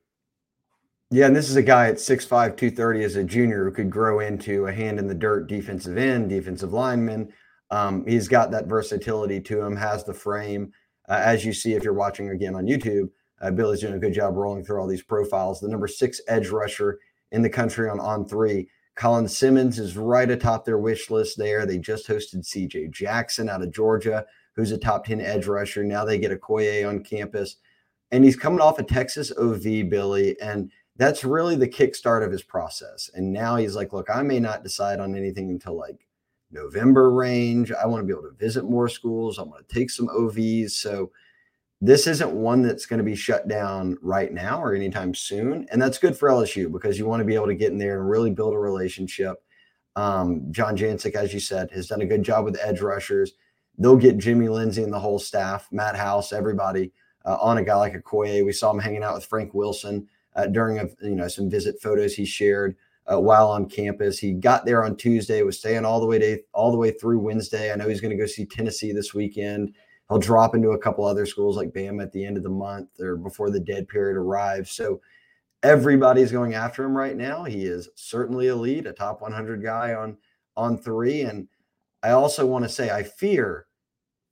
Yeah, 1.11 1.27
and 1.27 1.35
this 1.35 1.49
is 1.49 1.55
a 1.55 1.61
guy 1.63 1.87
at 1.87 1.95
6'5, 1.95 2.27
230 2.29 3.03
as 3.03 3.15
a 3.15 3.23
junior 3.23 3.63
who 3.63 3.71
could 3.71 3.91
grow 3.91 4.21
into 4.21 4.65
a 4.65 4.73
hand 4.73 4.97
in 4.97 5.07
the 5.07 5.13
dirt 5.13 5.47
defensive 5.47 5.97
end, 5.97 6.29
defensive 6.29 6.73
lineman. 6.73 7.31
Um, 7.69 8.05
he's 8.07 8.27
got 8.27 8.51
that 8.51 8.65
versatility 8.65 9.39
to 9.41 9.61
him, 9.61 9.75
has 9.75 10.03
the 10.03 10.13
frame. 10.13 10.71
Uh, 11.07 11.21
as 11.23 11.45
you 11.45 11.53
see, 11.53 11.73
if 11.73 11.83
you're 11.83 11.93
watching 11.93 12.29
again 12.29 12.55
on 12.55 12.65
YouTube, 12.65 13.09
uh, 13.41 13.51
Billy's 13.51 13.81
doing 13.81 13.93
a 13.93 13.99
good 13.99 14.13
job 14.13 14.35
rolling 14.35 14.63
through 14.63 14.79
all 14.79 14.87
these 14.87 15.03
profiles. 15.03 15.59
The 15.59 15.67
number 15.67 15.87
six 15.87 16.21
edge 16.27 16.49
rusher 16.49 16.99
in 17.31 17.41
the 17.41 17.49
country 17.49 17.89
on 17.89 17.99
on 17.99 18.27
three. 18.27 18.67
Colin 18.95 19.27
Simmons 19.27 19.77
is 19.77 19.97
right 19.97 20.29
atop 20.29 20.63
their 20.65 20.77
wish 20.77 21.11
list 21.11 21.37
there. 21.37 21.65
They 21.65 21.77
just 21.77 22.07
hosted 22.07 22.47
CJ 22.47 22.91
Jackson 22.91 23.49
out 23.49 23.61
of 23.61 23.73
Georgia, 23.73 24.25
who's 24.55 24.71
a 24.71 24.77
top 24.77 25.05
10 25.05 25.19
edge 25.19 25.47
rusher. 25.47 25.83
Now 25.83 26.05
they 26.05 26.17
get 26.17 26.31
Okoye 26.31 26.87
on 26.87 27.03
campus. 27.03 27.57
And 28.11 28.23
he's 28.23 28.37
coming 28.37 28.61
off 28.61 28.79
a 28.79 28.83
Texas 28.83 29.33
OV, 29.37 29.89
Billy. 29.89 30.39
And 30.39 30.71
that's 30.97 31.25
really 31.25 31.55
the 31.55 31.67
kickstart 31.67 32.25
of 32.25 32.31
his 32.31 32.43
process. 32.43 33.09
And 33.13 33.33
now 33.33 33.57
he's 33.57 33.75
like, 33.75 33.91
look, 33.91 34.09
I 34.09 34.21
may 34.21 34.39
not 34.39 34.63
decide 34.63 34.99
on 34.99 35.15
anything 35.15 35.49
until 35.49 35.77
like 35.77 36.07
November 36.51 37.11
range. 37.11 37.71
I 37.71 37.85
want 37.85 38.01
to 38.01 38.05
be 38.05 38.13
able 38.17 38.29
to 38.29 38.37
visit 38.37 38.63
more 38.63 38.87
schools. 38.87 39.37
I 39.37 39.43
want 39.43 39.67
to 39.67 39.75
take 39.75 39.89
some 39.89 40.07
OVs. 40.07 40.71
So 40.71 41.11
this 41.81 42.07
isn't 42.07 42.31
one 42.31 42.61
that's 42.61 42.85
going 42.85 42.99
to 42.99 43.03
be 43.03 43.15
shut 43.15 43.47
down 43.47 43.97
right 44.01 44.31
now 44.31 44.63
or 44.63 44.73
anytime 44.73 45.13
soon. 45.13 45.67
And 45.69 45.81
that's 45.81 45.97
good 45.97 46.17
for 46.17 46.29
LSU 46.29 46.71
because 46.71 46.97
you 46.97 47.05
want 47.05 47.19
to 47.19 47.25
be 47.25 47.35
able 47.35 47.47
to 47.47 47.55
get 47.55 47.71
in 47.71 47.77
there 47.77 47.99
and 47.99 48.09
really 48.09 48.31
build 48.31 48.53
a 48.53 48.57
relationship. 48.57 49.43
Um, 49.97 50.47
John 50.51 50.77
Jancek, 50.77 51.15
as 51.15 51.33
you 51.33 51.39
said, 51.41 51.71
has 51.71 51.87
done 51.87 52.01
a 52.01 52.05
good 52.05 52.23
job 52.23 52.45
with 52.45 52.59
edge 52.61 52.81
rushers. 52.81 53.33
They'll 53.77 53.97
get 53.97 54.17
Jimmy 54.17 54.47
Lindsey 54.47 54.83
and 54.83 54.93
the 54.93 54.99
whole 54.99 55.19
staff, 55.19 55.67
Matt 55.71 55.97
House, 55.97 56.31
everybody 56.31 56.93
uh, 57.25 57.37
on 57.41 57.57
a 57.57 57.63
guy 57.63 57.75
like 57.75 57.93
Okoye. 57.93 58.45
We 58.45 58.53
saw 58.53 58.71
him 58.71 58.79
hanging 58.79 59.03
out 59.03 59.15
with 59.15 59.25
Frank 59.25 59.53
Wilson 59.53 60.07
uh, 60.35 60.47
during 60.47 60.79
a, 60.79 60.87
you 61.01 61.15
know 61.15 61.27
some 61.27 61.49
visit 61.49 61.81
photos 61.81 62.13
he 62.13 62.25
shared 62.25 62.75
uh, 63.11 63.19
while 63.19 63.49
on 63.49 63.69
campus. 63.69 64.19
He 64.19 64.33
got 64.33 64.65
there 64.65 64.83
on 64.83 64.95
Tuesday, 64.95 65.41
was 65.43 65.59
staying 65.59 65.85
all 65.85 65.99
the 65.99 66.05
way 66.05 66.19
to 66.19 66.39
all 66.53 66.71
the 66.71 66.77
way 66.77 66.91
through 66.91 67.19
Wednesday. 67.19 67.71
I 67.71 67.75
know 67.75 67.87
he's 67.87 68.01
going 68.01 68.15
to 68.15 68.21
go 68.21 68.25
see 68.25 68.45
Tennessee 68.45 68.91
this 68.91 69.13
weekend. 69.13 69.75
He'll 70.09 70.19
drop 70.19 70.53
into 70.53 70.71
a 70.71 70.77
couple 70.77 71.05
other 71.05 71.25
schools 71.25 71.57
like 71.57 71.73
Bam 71.73 71.99
at 71.99 72.11
the 72.11 72.23
end 72.25 72.37
of 72.37 72.43
the 72.43 72.49
month 72.49 72.99
or 72.99 73.15
before 73.15 73.49
the 73.49 73.59
dead 73.59 73.87
period 73.87 74.17
arrives. 74.17 74.71
So 74.71 75.01
everybody's 75.63 76.31
going 76.31 76.53
after 76.53 76.83
him 76.83 76.95
right 76.95 77.17
now. 77.17 77.43
He 77.43 77.65
is 77.65 77.89
certainly 77.95 78.47
elite, 78.47 78.85
a 78.85 78.93
top 78.93 79.21
100 79.21 79.63
guy 79.63 79.93
on 79.93 80.17
on 80.55 80.77
three. 80.77 81.21
And 81.21 81.47
I 82.03 82.11
also 82.11 82.45
want 82.45 82.63
to 82.65 82.69
say 82.69 82.91
I 82.91 83.03
fear 83.03 83.64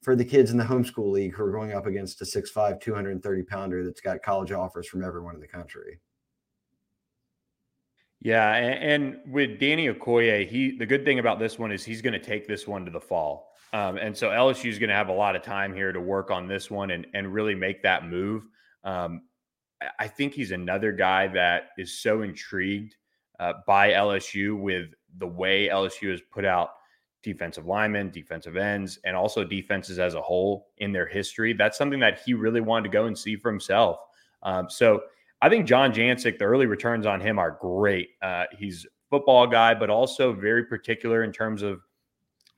for 0.03 0.15
the 0.15 0.25
kids 0.25 0.51
in 0.51 0.57
the 0.57 0.63
homeschool 0.63 1.11
league 1.11 1.33
who 1.33 1.43
are 1.43 1.51
going 1.51 1.73
up 1.73 1.85
against 1.85 2.21
a 2.21 2.25
6'5, 2.25 2.81
230 2.81 3.43
pounder 3.43 3.83
that's 3.85 4.01
got 4.01 4.21
college 4.21 4.51
offers 4.51 4.87
from 4.87 5.03
everyone 5.03 5.33
in 5.33 5.41
the 5.41 5.47
country. 5.47 5.99
Yeah, 8.21 8.55
and, 8.55 9.03
and 9.03 9.33
with 9.33 9.59
Danny 9.59 9.87
Okoye, 9.87 10.47
he 10.47 10.77
the 10.77 10.85
good 10.85 11.03
thing 11.03 11.19
about 11.19 11.39
this 11.39 11.59
one 11.59 11.73
is 11.73 11.83
he's 11.83 12.01
going 12.01 12.13
to 12.13 12.19
take 12.19 12.47
this 12.47 12.65
one 12.65 12.85
to 12.85 12.91
the 12.91 12.99
fall, 12.99 13.51
um, 13.73 13.97
and 13.97 14.15
so 14.15 14.29
LSU 14.29 14.69
is 14.69 14.79
going 14.79 14.89
to 14.89 14.95
have 14.95 15.09
a 15.09 15.13
lot 15.13 15.35
of 15.35 15.41
time 15.41 15.73
here 15.73 15.91
to 15.91 15.99
work 15.99 16.31
on 16.31 16.47
this 16.47 16.71
one 16.71 16.91
and 16.91 17.05
and 17.13 17.33
really 17.33 17.53
make 17.53 17.83
that 17.83 18.07
move. 18.07 18.47
Um, 18.85 19.23
I 19.99 20.07
think 20.07 20.33
he's 20.33 20.51
another 20.51 20.93
guy 20.93 21.27
that 21.27 21.71
is 21.77 21.99
so 21.99 22.21
intrigued 22.21 22.95
uh, 23.41 23.53
by 23.67 23.91
LSU 23.91 24.57
with 24.57 24.93
the 25.17 25.27
way 25.27 25.67
LSU 25.67 26.09
has 26.11 26.21
put 26.31 26.45
out 26.45 26.69
defensive 27.23 27.65
linemen, 27.65 28.11
defensive 28.11 28.57
ends, 28.57 28.99
and 29.05 29.15
also 29.15 29.43
defenses 29.43 29.97
as 29.97 30.13
a 30.13 30.21
whole 30.21 30.67
in 30.77 30.91
their 30.91 31.07
history. 31.07 31.53
That's 31.53 31.77
something 31.77 31.99
that 32.01 32.21
he 32.25 32.33
really 32.33 32.61
wanted 32.61 32.83
to 32.83 32.89
go 32.89 33.05
and 33.05 33.17
see 33.17 33.35
for 33.35 33.49
himself. 33.49 33.97
Um, 34.43 34.69
so 34.69 35.03
I 35.41 35.49
think 35.49 35.65
John 35.65 35.91
Jancek, 35.93 36.37
the 36.37 36.45
early 36.45 36.65
returns 36.65 37.05
on 37.05 37.19
him 37.19 37.39
are 37.39 37.57
great. 37.59 38.09
Uh, 38.21 38.45
he's 38.57 38.85
football 39.09 39.47
guy, 39.47 39.73
but 39.73 39.89
also 39.89 40.33
very 40.33 40.65
particular 40.65 41.23
in 41.23 41.31
terms 41.31 41.61
of 41.63 41.81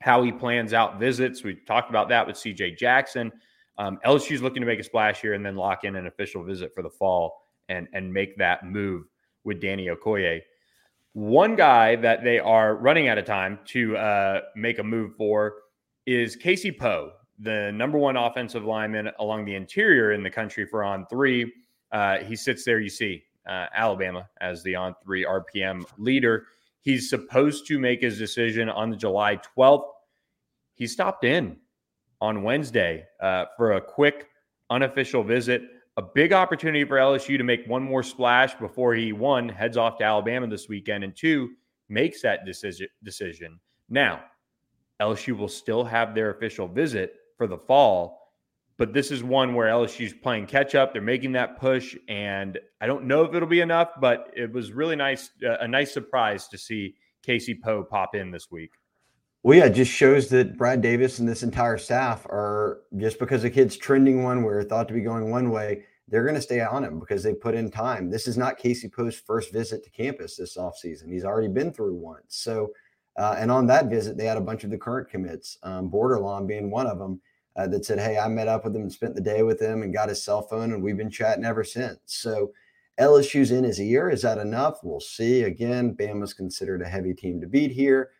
how 0.00 0.22
he 0.22 0.32
plans 0.32 0.72
out 0.72 0.98
visits. 0.98 1.42
We 1.42 1.54
talked 1.54 1.90
about 1.90 2.08
that 2.10 2.26
with 2.26 2.36
CJ 2.36 2.76
Jackson. 2.76 3.32
Um, 3.78 3.98
LSU's 4.04 4.42
looking 4.42 4.62
to 4.62 4.66
make 4.66 4.80
a 4.80 4.84
splash 4.84 5.20
here 5.20 5.34
and 5.34 5.44
then 5.44 5.56
lock 5.56 5.84
in 5.84 5.96
an 5.96 6.06
official 6.06 6.42
visit 6.42 6.74
for 6.74 6.82
the 6.82 6.90
fall 6.90 7.42
and 7.68 7.88
and 7.92 8.12
make 8.12 8.36
that 8.38 8.64
move 8.64 9.04
with 9.44 9.60
Danny 9.60 9.86
Okoye. 9.86 10.40
One 11.16 11.56
guy 11.56 11.96
that 11.96 12.24
they 12.24 12.38
are 12.38 12.74
running 12.74 13.08
out 13.08 13.16
of 13.16 13.24
time 13.24 13.58
to 13.68 13.96
uh, 13.96 14.40
make 14.54 14.78
a 14.78 14.82
move 14.82 15.16
for 15.16 15.54
is 16.04 16.36
Casey 16.36 16.70
Poe, 16.70 17.12
the 17.38 17.72
number 17.72 17.96
one 17.96 18.18
offensive 18.18 18.66
lineman 18.66 19.10
along 19.18 19.46
the 19.46 19.54
interior 19.54 20.12
in 20.12 20.22
the 20.22 20.28
country 20.28 20.66
for 20.66 20.84
on 20.84 21.06
three. 21.06 21.50
Uh, 21.90 22.18
he 22.18 22.36
sits 22.36 22.66
there, 22.66 22.80
you 22.80 22.90
see, 22.90 23.24
uh, 23.48 23.64
Alabama 23.74 24.28
as 24.42 24.62
the 24.62 24.74
on 24.74 24.94
three 25.02 25.24
RPM 25.24 25.86
leader. 25.96 26.48
He's 26.82 27.08
supposed 27.08 27.66
to 27.68 27.78
make 27.78 28.02
his 28.02 28.18
decision 28.18 28.68
on 28.68 28.90
the 28.90 28.96
July 28.96 29.40
12th. 29.56 29.88
He 30.74 30.86
stopped 30.86 31.24
in 31.24 31.56
on 32.20 32.42
Wednesday 32.42 33.06
uh, 33.22 33.46
for 33.56 33.72
a 33.72 33.80
quick 33.80 34.28
unofficial 34.68 35.24
visit 35.24 35.62
a 35.96 36.02
big 36.02 36.32
opportunity 36.32 36.84
for 36.84 36.96
LSU 36.96 37.38
to 37.38 37.44
make 37.44 37.66
one 37.66 37.82
more 37.82 38.02
splash 38.02 38.54
before 38.54 38.94
he 38.94 39.12
one 39.12 39.48
heads 39.48 39.76
off 39.76 39.98
to 39.98 40.04
Alabama 40.04 40.46
this 40.46 40.68
weekend 40.68 41.04
and 41.04 41.16
two 41.16 41.50
makes 41.88 42.22
that 42.22 42.44
decision 42.44 42.88
decision. 43.02 43.58
Now, 43.88 44.24
LSU 45.00 45.36
will 45.36 45.48
still 45.48 45.84
have 45.84 46.14
their 46.14 46.30
official 46.30 46.68
visit 46.68 47.14
for 47.36 47.46
the 47.46 47.58
fall, 47.58 48.32
but 48.76 48.92
this 48.92 49.10
is 49.10 49.22
one 49.22 49.54
where 49.54 49.68
LSU's 49.68 50.12
playing 50.12 50.46
catch 50.46 50.74
up. 50.74 50.92
They're 50.92 51.02
making 51.02 51.32
that 51.32 51.58
push, 51.58 51.96
and 52.08 52.58
I 52.80 52.86
don't 52.86 53.04
know 53.04 53.24
if 53.24 53.34
it'll 53.34 53.48
be 53.48 53.60
enough, 53.60 53.90
but 54.00 54.30
it 54.36 54.52
was 54.52 54.72
really 54.72 54.96
nice, 54.96 55.30
uh, 55.44 55.58
a 55.60 55.68
nice 55.68 55.92
surprise 55.92 56.48
to 56.48 56.58
see 56.58 56.96
Casey 57.22 57.54
Poe 57.54 57.84
pop 57.84 58.14
in 58.14 58.30
this 58.30 58.50
week. 58.50 58.72
Well, 59.46 59.56
yeah, 59.56 59.66
it 59.66 59.74
just 59.74 59.92
shows 59.92 60.28
that 60.30 60.56
Brad 60.56 60.82
Davis 60.82 61.20
and 61.20 61.28
this 61.28 61.44
entire 61.44 61.78
staff 61.78 62.26
are 62.26 62.80
just 62.96 63.20
because 63.20 63.44
a 63.44 63.50
kid's 63.50 63.76
trending 63.76 64.24
one 64.24 64.42
where 64.42 64.60
thought 64.64 64.88
to 64.88 64.94
be 64.94 65.02
going 65.02 65.30
one 65.30 65.50
way, 65.50 65.84
they're 66.08 66.24
going 66.24 66.34
to 66.34 66.42
stay 66.42 66.60
on 66.62 66.82
him 66.82 66.98
because 66.98 67.22
they 67.22 67.32
put 67.32 67.54
in 67.54 67.70
time. 67.70 68.10
This 68.10 68.26
is 68.26 68.36
not 68.36 68.58
Casey 68.58 68.88
Poe's 68.88 69.14
first 69.14 69.52
visit 69.52 69.84
to 69.84 69.90
campus 69.90 70.34
this 70.34 70.56
offseason. 70.56 71.12
He's 71.12 71.24
already 71.24 71.46
been 71.46 71.72
through 71.72 71.94
once. 71.94 72.24
So 72.36 72.72
Uh, 73.16 73.36
and 73.38 73.52
on 73.52 73.68
that 73.68 73.86
visit, 73.88 74.16
they 74.16 74.26
had 74.26 74.36
a 74.36 74.40
bunch 74.40 74.64
of 74.64 74.70
the 74.70 74.76
current 74.76 75.08
commits, 75.08 75.58
um, 75.62 75.88
Borderlawn 75.90 76.48
being 76.48 76.68
one 76.68 76.88
of 76.88 76.98
them, 76.98 77.20
uh, 77.54 77.68
that 77.68 77.84
said, 77.84 78.00
Hey, 78.00 78.18
I 78.18 78.26
met 78.26 78.48
up 78.48 78.64
with 78.64 78.74
him 78.74 78.82
and 78.82 78.92
spent 78.92 79.14
the 79.14 79.20
day 79.20 79.44
with 79.44 79.60
him 79.60 79.82
and 79.84 79.94
got 79.94 80.08
his 80.08 80.24
cell 80.24 80.42
phone, 80.42 80.72
and 80.72 80.82
we've 80.82 80.96
been 80.96 81.08
chatting 81.08 81.44
ever 81.44 81.62
since. 81.62 82.00
So 82.06 82.52
LSU's 82.98 83.52
in 83.52 83.62
his 83.62 83.80
ear. 83.80 84.10
Is 84.10 84.22
that 84.22 84.38
enough? 84.38 84.80
We'll 84.82 85.00
see. 85.00 85.44
Again, 85.44 85.94
Bama's 85.94 86.34
considered 86.34 86.82
a 86.82 86.88
heavy 86.88 87.14
team 87.14 87.40
to 87.40 87.46
beat 87.46 87.70
here, 87.70 88.10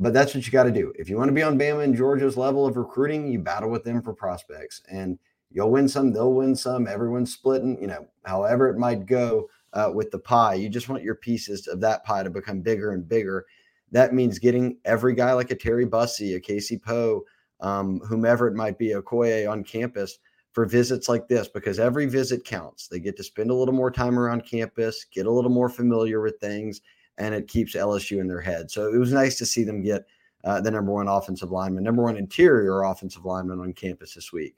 but 0.00 0.14
that's 0.14 0.34
what 0.34 0.46
you 0.46 0.50
got 0.50 0.64
to 0.64 0.70
do. 0.70 0.92
If 0.98 1.10
you 1.10 1.18
want 1.18 1.28
to 1.28 1.34
be 1.34 1.42
on 1.42 1.58
Bama 1.58 1.84
and 1.84 1.94
Georgia's 1.94 2.38
level 2.38 2.66
of 2.66 2.78
recruiting, 2.78 3.30
you 3.30 3.38
battle 3.38 3.68
with 3.68 3.84
them 3.84 4.00
for 4.00 4.14
prospects. 4.14 4.80
And 4.90 5.18
you'll 5.50 5.70
win 5.70 5.88
some, 5.88 6.10
they'll 6.10 6.32
win 6.32 6.56
some. 6.56 6.88
Everyone's 6.88 7.34
splitting, 7.34 7.78
you 7.80 7.86
know, 7.86 8.08
however 8.24 8.70
it 8.70 8.78
might 8.78 9.04
go 9.04 9.48
uh, 9.74 9.90
with 9.94 10.10
the 10.10 10.18
pie. 10.18 10.54
You 10.54 10.70
just 10.70 10.88
want 10.88 11.02
your 11.02 11.16
pieces 11.16 11.68
of 11.68 11.80
that 11.80 12.02
pie 12.04 12.22
to 12.22 12.30
become 12.30 12.62
bigger 12.62 12.92
and 12.92 13.06
bigger. 13.06 13.44
That 13.92 14.14
means 14.14 14.38
getting 14.38 14.78
every 14.86 15.14
guy 15.14 15.34
like 15.34 15.50
a 15.50 15.56
Terry 15.56 15.84
Bussey, 15.84 16.34
a 16.34 16.40
Casey 16.40 16.78
Poe, 16.78 17.24
um, 17.60 18.00
whomever 18.00 18.48
it 18.48 18.54
might 18.54 18.78
be, 18.78 18.92
a 18.92 19.02
Koye 19.02 19.50
on 19.50 19.62
campus 19.62 20.18
for 20.52 20.64
visits 20.64 21.10
like 21.10 21.28
this 21.28 21.46
because 21.46 21.78
every 21.78 22.06
visit 22.06 22.44
counts. 22.44 22.88
They 22.88 23.00
get 23.00 23.18
to 23.18 23.22
spend 23.22 23.50
a 23.50 23.54
little 23.54 23.74
more 23.74 23.90
time 23.90 24.18
around 24.18 24.46
campus, 24.46 25.04
get 25.04 25.26
a 25.26 25.30
little 25.30 25.50
more 25.50 25.68
familiar 25.68 26.22
with 26.22 26.38
things, 26.40 26.80
and 27.20 27.34
it 27.34 27.46
keeps 27.46 27.74
LSU 27.76 28.18
in 28.18 28.26
their 28.26 28.40
head. 28.40 28.70
So 28.70 28.92
it 28.92 28.96
was 28.96 29.12
nice 29.12 29.36
to 29.38 29.46
see 29.46 29.62
them 29.62 29.82
get 29.82 30.06
uh, 30.42 30.60
the 30.60 30.70
number 30.70 30.90
one 30.90 31.06
offensive 31.06 31.50
lineman, 31.50 31.84
number 31.84 32.02
one 32.02 32.16
interior 32.16 32.82
offensive 32.82 33.24
lineman 33.24 33.60
on 33.60 33.74
campus 33.74 34.14
this 34.14 34.32
week. 34.32 34.56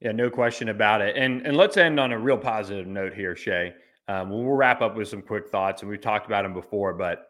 Yeah, 0.00 0.12
no 0.12 0.30
question 0.30 0.70
about 0.70 1.00
it. 1.02 1.16
And 1.16 1.46
and 1.46 1.56
let's 1.56 1.76
end 1.76 2.00
on 2.00 2.10
a 2.10 2.18
real 2.18 2.38
positive 2.38 2.86
note 2.86 3.14
here, 3.14 3.36
Shea. 3.36 3.74
Um, 4.08 4.30
we'll 4.30 4.44
wrap 4.44 4.80
up 4.80 4.96
with 4.96 5.06
some 5.06 5.22
quick 5.22 5.48
thoughts, 5.48 5.82
and 5.82 5.90
we've 5.90 6.00
talked 6.00 6.26
about 6.26 6.42
them 6.42 6.54
before, 6.54 6.94
but 6.94 7.28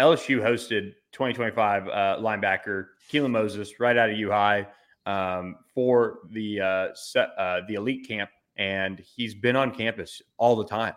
LSU 0.00 0.40
hosted 0.40 0.94
2025 1.12 1.88
uh, 1.88 1.90
linebacker 2.18 2.88
Keelan 3.10 3.30
Moses 3.30 3.78
right 3.78 3.96
out 3.96 4.10
of 4.10 4.18
U 4.18 4.30
High 4.30 4.66
um, 5.04 5.56
for 5.74 6.20
the 6.30 6.60
uh, 6.60 6.88
set, 6.94 7.28
uh, 7.38 7.60
the 7.68 7.74
elite 7.74 8.08
camp, 8.08 8.30
and 8.56 8.98
he's 8.98 9.34
been 9.34 9.54
on 9.54 9.70
campus 9.70 10.20
all 10.38 10.56
the 10.56 10.66
time. 10.66 10.94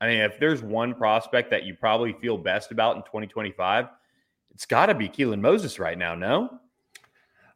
I 0.00 0.08
mean, 0.08 0.18
if 0.18 0.38
there's 0.38 0.62
one 0.62 0.94
prospect 0.94 1.50
that 1.50 1.64
you 1.64 1.74
probably 1.74 2.12
feel 2.12 2.36
best 2.36 2.70
about 2.70 2.96
in 2.96 3.02
2025, 3.02 3.86
it's 4.52 4.66
got 4.66 4.86
to 4.86 4.94
be 4.94 5.08
Keelan 5.08 5.40
Moses 5.40 5.78
right 5.78 5.96
now. 5.96 6.14
No. 6.14 6.60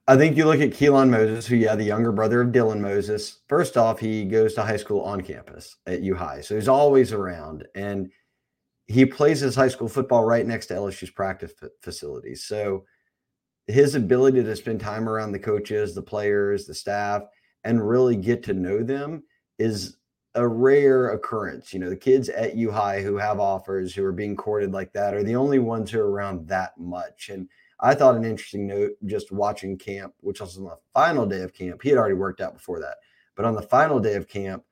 I 0.09 0.17
think 0.17 0.37
you 0.37 0.45
look 0.45 0.61
at 0.61 0.71
Keelan 0.71 1.11
Moses, 1.11 1.47
who, 1.47 1.57
yeah, 1.57 1.77
the 1.77 1.85
younger 1.85 2.11
brother 2.11 2.41
of 2.41 2.49
Dylan 2.49 2.81
Moses. 2.81 3.41
First 3.49 3.77
off, 3.77 4.01
he 4.01 4.25
goes 4.25 4.55
to 4.55 4.63
high 4.63 4.77
school 4.77 5.03
on 5.03 5.21
campus 5.21 5.77
at 5.87 6.01
U 6.01 6.15
High. 6.15 6.41
So 6.41 6.57
he's 6.57 6.69
always 6.69 7.13
around. 7.13 7.67
And 7.75 8.11
he 8.87 9.07
plays 9.07 9.41
his 9.41 9.55
high 9.55 9.69
school 9.69 9.89
football 9.89 10.25
right 10.25 10.45
next 10.45 10.67
to 10.67 10.75
LSU's 10.75 11.11
practice 11.11 11.53
facilities. 11.81 12.45
So 12.45 12.85
his 13.69 13.95
ability 13.95 14.43
to 14.43 14.57
spend 14.57 14.81
time 14.81 15.09
around 15.09 15.31
the 15.31 15.39
coaches, 15.39 15.95
the 15.95 16.03
players, 16.03 16.67
the 16.67 16.75
staff, 16.75 17.23
and 17.63 17.87
really 17.87 18.17
get 18.17 18.43
to 18.45 18.55
know 18.55 18.83
them 18.83 19.23
is 19.59 19.99
a 20.35 20.47
rare 20.47 21.11
occurrence. 21.11 21.73
You 21.73 21.81
know, 21.81 21.91
the 21.91 21.97
kids 21.97 22.29
at 22.29 22.57
U 22.57 22.71
High 22.71 23.03
who 23.03 23.17
have 23.17 23.41
offers, 23.41 23.95
who 23.95 24.05
are 24.05 24.13
being 24.13 24.37
courted 24.37 24.73
like 24.73 24.93
that, 24.93 25.15
are 25.15 25.25
the 25.25 25.37
only 25.37 25.59
ones 25.59 25.91
who 25.91 26.01
are 26.01 26.11
around 26.11 26.47
that 26.49 26.79
much. 26.79 27.31
And 27.31 27.49
I 27.81 27.95
thought 27.95 28.17
an 28.17 28.25
interesting 28.25 28.67
note 28.67 28.93
just 29.07 29.33
watching 29.33 29.77
camp, 29.77 30.15
which 30.21 30.41
was 30.41 30.59
on 30.59 30.65
the 30.65 30.77
final 30.95 31.27
day 31.27 31.41
of 31.43 31.55
camp. 31.55 31.83
He 31.83 31.89
had 31.89 31.99
already 31.99 32.15
worked 32.15 32.41
out 32.41 32.55
before 32.55 32.81
that. 32.81 32.97
But 33.35 33.45
on 33.45 33.55
the 33.55 33.63
final 33.63 33.99
day 33.99 34.15
of 34.15 34.29
camp, 34.29 34.65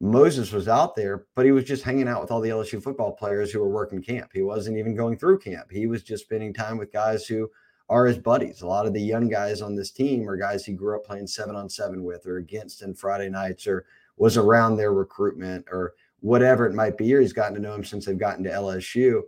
Moses 0.00 0.52
was 0.52 0.68
out 0.68 0.94
there, 0.94 1.26
but 1.34 1.44
he 1.44 1.52
was 1.52 1.64
just 1.64 1.82
hanging 1.82 2.06
out 2.06 2.20
with 2.20 2.30
all 2.30 2.40
the 2.40 2.50
LSU 2.50 2.82
football 2.82 3.12
players 3.12 3.50
who 3.50 3.58
were 3.60 3.68
working 3.68 4.02
camp. 4.02 4.30
He 4.32 4.42
wasn't 4.42 4.78
even 4.78 4.94
going 4.94 5.18
through 5.18 5.40
camp. 5.40 5.70
He 5.70 5.86
was 5.86 6.02
just 6.02 6.24
spending 6.24 6.54
time 6.54 6.78
with 6.78 6.92
guys 6.92 7.26
who 7.26 7.50
are 7.88 8.06
his 8.06 8.18
buddies. 8.18 8.62
A 8.62 8.66
lot 8.66 8.86
of 8.86 8.92
the 8.92 9.00
young 9.00 9.28
guys 9.28 9.60
on 9.60 9.74
this 9.74 9.90
team 9.90 10.28
are 10.28 10.36
guys 10.36 10.64
he 10.64 10.72
grew 10.72 10.96
up 10.96 11.04
playing 11.04 11.26
seven 11.26 11.56
on 11.56 11.68
seven 11.68 12.04
with 12.04 12.26
or 12.26 12.36
against 12.36 12.82
in 12.82 12.94
Friday 12.94 13.28
nights 13.28 13.66
or 13.66 13.86
was 14.18 14.36
around 14.36 14.76
their 14.76 14.92
recruitment 14.92 15.66
or 15.70 15.94
whatever 16.20 16.66
it 16.66 16.74
might 16.74 16.98
be, 16.98 17.14
or 17.14 17.20
he's 17.20 17.32
gotten 17.32 17.54
to 17.54 17.60
know 17.60 17.74
him 17.74 17.84
since 17.84 18.04
they've 18.04 18.18
gotten 18.18 18.44
to 18.44 18.50
LSU. 18.50 19.22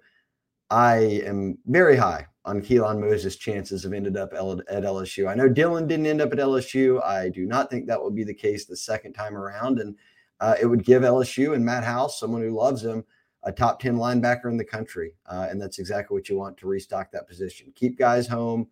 I 0.71 0.97
am 1.25 1.59
very 1.67 1.97
high 1.97 2.27
on 2.45 2.63
Keelan 2.63 3.01
Moses' 3.01 3.37
chances 3.37 3.85
of 3.85 3.93
ended 3.93 4.17
up 4.17 4.33
at 4.33 4.41
LSU. 4.41 5.29
I 5.29 5.35
know 5.35 5.49
Dylan 5.49 5.87
didn't 5.87 6.07
end 6.07 6.21
up 6.21 6.33
at 6.33 6.39
LSU. 6.39 7.03
I 7.05 7.29
do 7.29 7.45
not 7.45 7.71
think 7.71 7.87
that 7.87 8.01
will 8.01 8.11
be 8.11 8.25
the 8.25 8.35
case 8.35 8.65
the 8.65 8.77
second 8.77 9.13
time 9.13 9.37
around. 9.37 9.79
And 9.79 9.97
uh, 10.41 10.55
it 10.61 10.67
would 10.67 10.85
give 10.85 11.03
LSU 11.03 11.55
and 11.55 11.65
Matt 11.65 11.85
House, 11.85 12.19
someone 12.19 12.41
who 12.41 12.57
loves 12.57 12.83
him, 12.83 13.05
a 13.43 13.53
top 13.53 13.81
10 13.81 13.97
linebacker 13.97 14.47
in 14.47 14.57
the 14.57 14.65
country. 14.65 15.13
Uh, 15.27 15.49
and 15.51 15.61
that's 15.61 15.79
exactly 15.79 16.15
what 16.15 16.29
you 16.29 16.39
want 16.39 16.57
to 16.59 16.67
restock 16.67 17.11
that 17.11 17.29
position. 17.29 17.73
Keep 17.75 17.99
guys 17.99 18.27
home, 18.27 18.69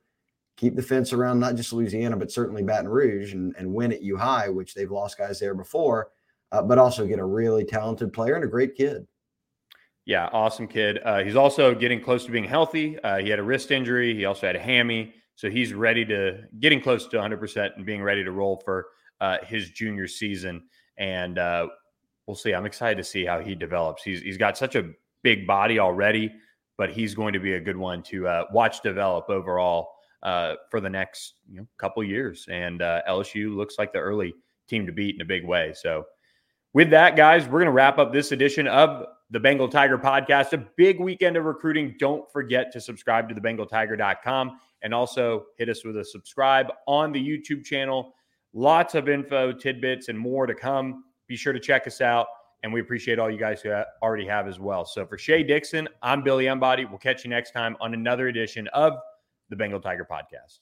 keep 0.58 0.74
the 0.74 0.82
fence 0.82 1.12
around 1.12 1.38
not 1.38 1.54
just 1.54 1.72
Louisiana, 1.72 2.16
but 2.16 2.32
certainly 2.32 2.64
Baton 2.64 2.88
Rouge 2.88 3.32
and, 3.32 3.54
and 3.56 3.72
win 3.72 3.92
at 3.92 4.02
U 4.02 4.16
High, 4.16 4.48
which 4.48 4.74
they've 4.74 4.90
lost 4.90 5.16
guys 5.16 5.38
there 5.38 5.54
before, 5.54 6.10
uh, 6.50 6.60
but 6.60 6.78
also 6.78 7.06
get 7.06 7.20
a 7.20 7.24
really 7.24 7.64
talented 7.64 8.12
player 8.12 8.34
and 8.34 8.44
a 8.44 8.48
great 8.48 8.74
kid. 8.74 9.06
Yeah, 10.04 10.28
awesome 10.32 10.66
kid. 10.66 10.98
Uh, 11.04 11.22
he's 11.22 11.36
also 11.36 11.74
getting 11.74 12.00
close 12.00 12.24
to 12.24 12.32
being 12.32 12.44
healthy. 12.44 12.98
Uh, 13.00 13.18
he 13.18 13.28
had 13.28 13.38
a 13.38 13.42
wrist 13.42 13.70
injury. 13.70 14.14
He 14.14 14.24
also 14.24 14.46
had 14.46 14.56
a 14.56 14.60
hammy. 14.60 15.14
So 15.36 15.48
he's 15.48 15.72
ready 15.72 16.04
to 16.06 16.40
getting 16.58 16.80
close 16.80 17.06
to 17.06 17.18
100% 17.18 17.76
and 17.76 17.86
being 17.86 18.02
ready 18.02 18.24
to 18.24 18.32
roll 18.32 18.60
for 18.64 18.86
uh, 19.20 19.38
his 19.44 19.70
junior 19.70 20.08
season. 20.08 20.64
And 20.96 21.38
uh, 21.38 21.68
we'll 22.26 22.36
see. 22.36 22.52
I'm 22.52 22.66
excited 22.66 22.96
to 22.96 23.04
see 23.04 23.24
how 23.24 23.38
he 23.38 23.54
develops. 23.54 24.02
He's, 24.02 24.22
he's 24.22 24.38
got 24.38 24.58
such 24.58 24.74
a 24.74 24.90
big 25.22 25.46
body 25.46 25.78
already, 25.78 26.32
but 26.76 26.90
he's 26.90 27.14
going 27.14 27.34
to 27.34 27.38
be 27.38 27.52
a 27.52 27.60
good 27.60 27.76
one 27.76 28.02
to 28.04 28.26
uh, 28.26 28.44
watch 28.50 28.82
develop 28.82 29.30
overall 29.30 29.90
uh, 30.22 30.54
for 30.70 30.80
the 30.80 30.90
next 30.90 31.34
you 31.50 31.60
know, 31.60 31.66
couple 31.78 32.02
years. 32.04 32.46
And 32.50 32.82
uh, 32.82 33.02
LSU 33.08 33.54
looks 33.54 33.76
like 33.78 33.92
the 33.92 33.98
early 33.98 34.34
team 34.68 34.86
to 34.86 34.92
beat 34.92 35.14
in 35.14 35.20
a 35.20 35.24
big 35.24 35.44
way. 35.44 35.72
So, 35.74 36.04
with 36.74 36.90
that, 36.90 37.16
guys, 37.16 37.46
we're 37.46 37.60
going 37.60 37.66
to 37.66 37.72
wrap 37.72 37.98
up 37.98 38.12
this 38.12 38.30
edition 38.30 38.68
of 38.68 39.06
the 39.30 39.40
Bengal 39.40 39.68
Tiger 39.68 39.98
podcast. 39.98 40.52
A 40.52 40.58
big 40.76 41.00
weekend 41.00 41.36
of 41.36 41.44
recruiting. 41.44 41.94
Don't 41.98 42.30
forget 42.30 42.70
to 42.72 42.80
subscribe 42.80 43.28
to 43.28 43.34
the 43.34 43.40
bengaltiger.com 43.40 44.58
and 44.82 44.94
also 44.94 45.46
hit 45.56 45.68
us 45.68 45.84
with 45.84 45.96
a 45.96 46.04
subscribe 46.04 46.66
on 46.86 47.10
the 47.10 47.20
YouTube 47.20 47.64
channel. 47.64 48.12
Lots 48.52 48.94
of 48.94 49.08
info, 49.08 49.52
tidbits, 49.52 50.08
and 50.08 50.18
more 50.18 50.46
to 50.46 50.54
come. 50.54 51.04
Be 51.26 51.36
sure 51.36 51.52
to 51.52 51.60
check 51.60 51.86
us 51.86 52.00
out. 52.00 52.26
And 52.62 52.72
we 52.72 52.80
appreciate 52.80 53.18
all 53.18 53.30
you 53.30 53.38
guys 53.38 53.60
who 53.62 53.70
already 54.02 54.26
have 54.26 54.48
as 54.48 54.58
well. 54.58 54.84
So 54.84 55.06
for 55.06 55.16
Shea 55.16 55.42
Dixon, 55.42 55.88
I'm 56.02 56.22
Billy 56.22 56.46
Embody. 56.46 56.84
We'll 56.84 56.98
catch 56.98 57.24
you 57.24 57.30
next 57.30 57.52
time 57.52 57.76
on 57.80 57.94
another 57.94 58.28
edition 58.28 58.66
of 58.68 58.94
the 59.50 59.56
Bengal 59.56 59.80
Tiger 59.80 60.06
podcast. 60.10 60.58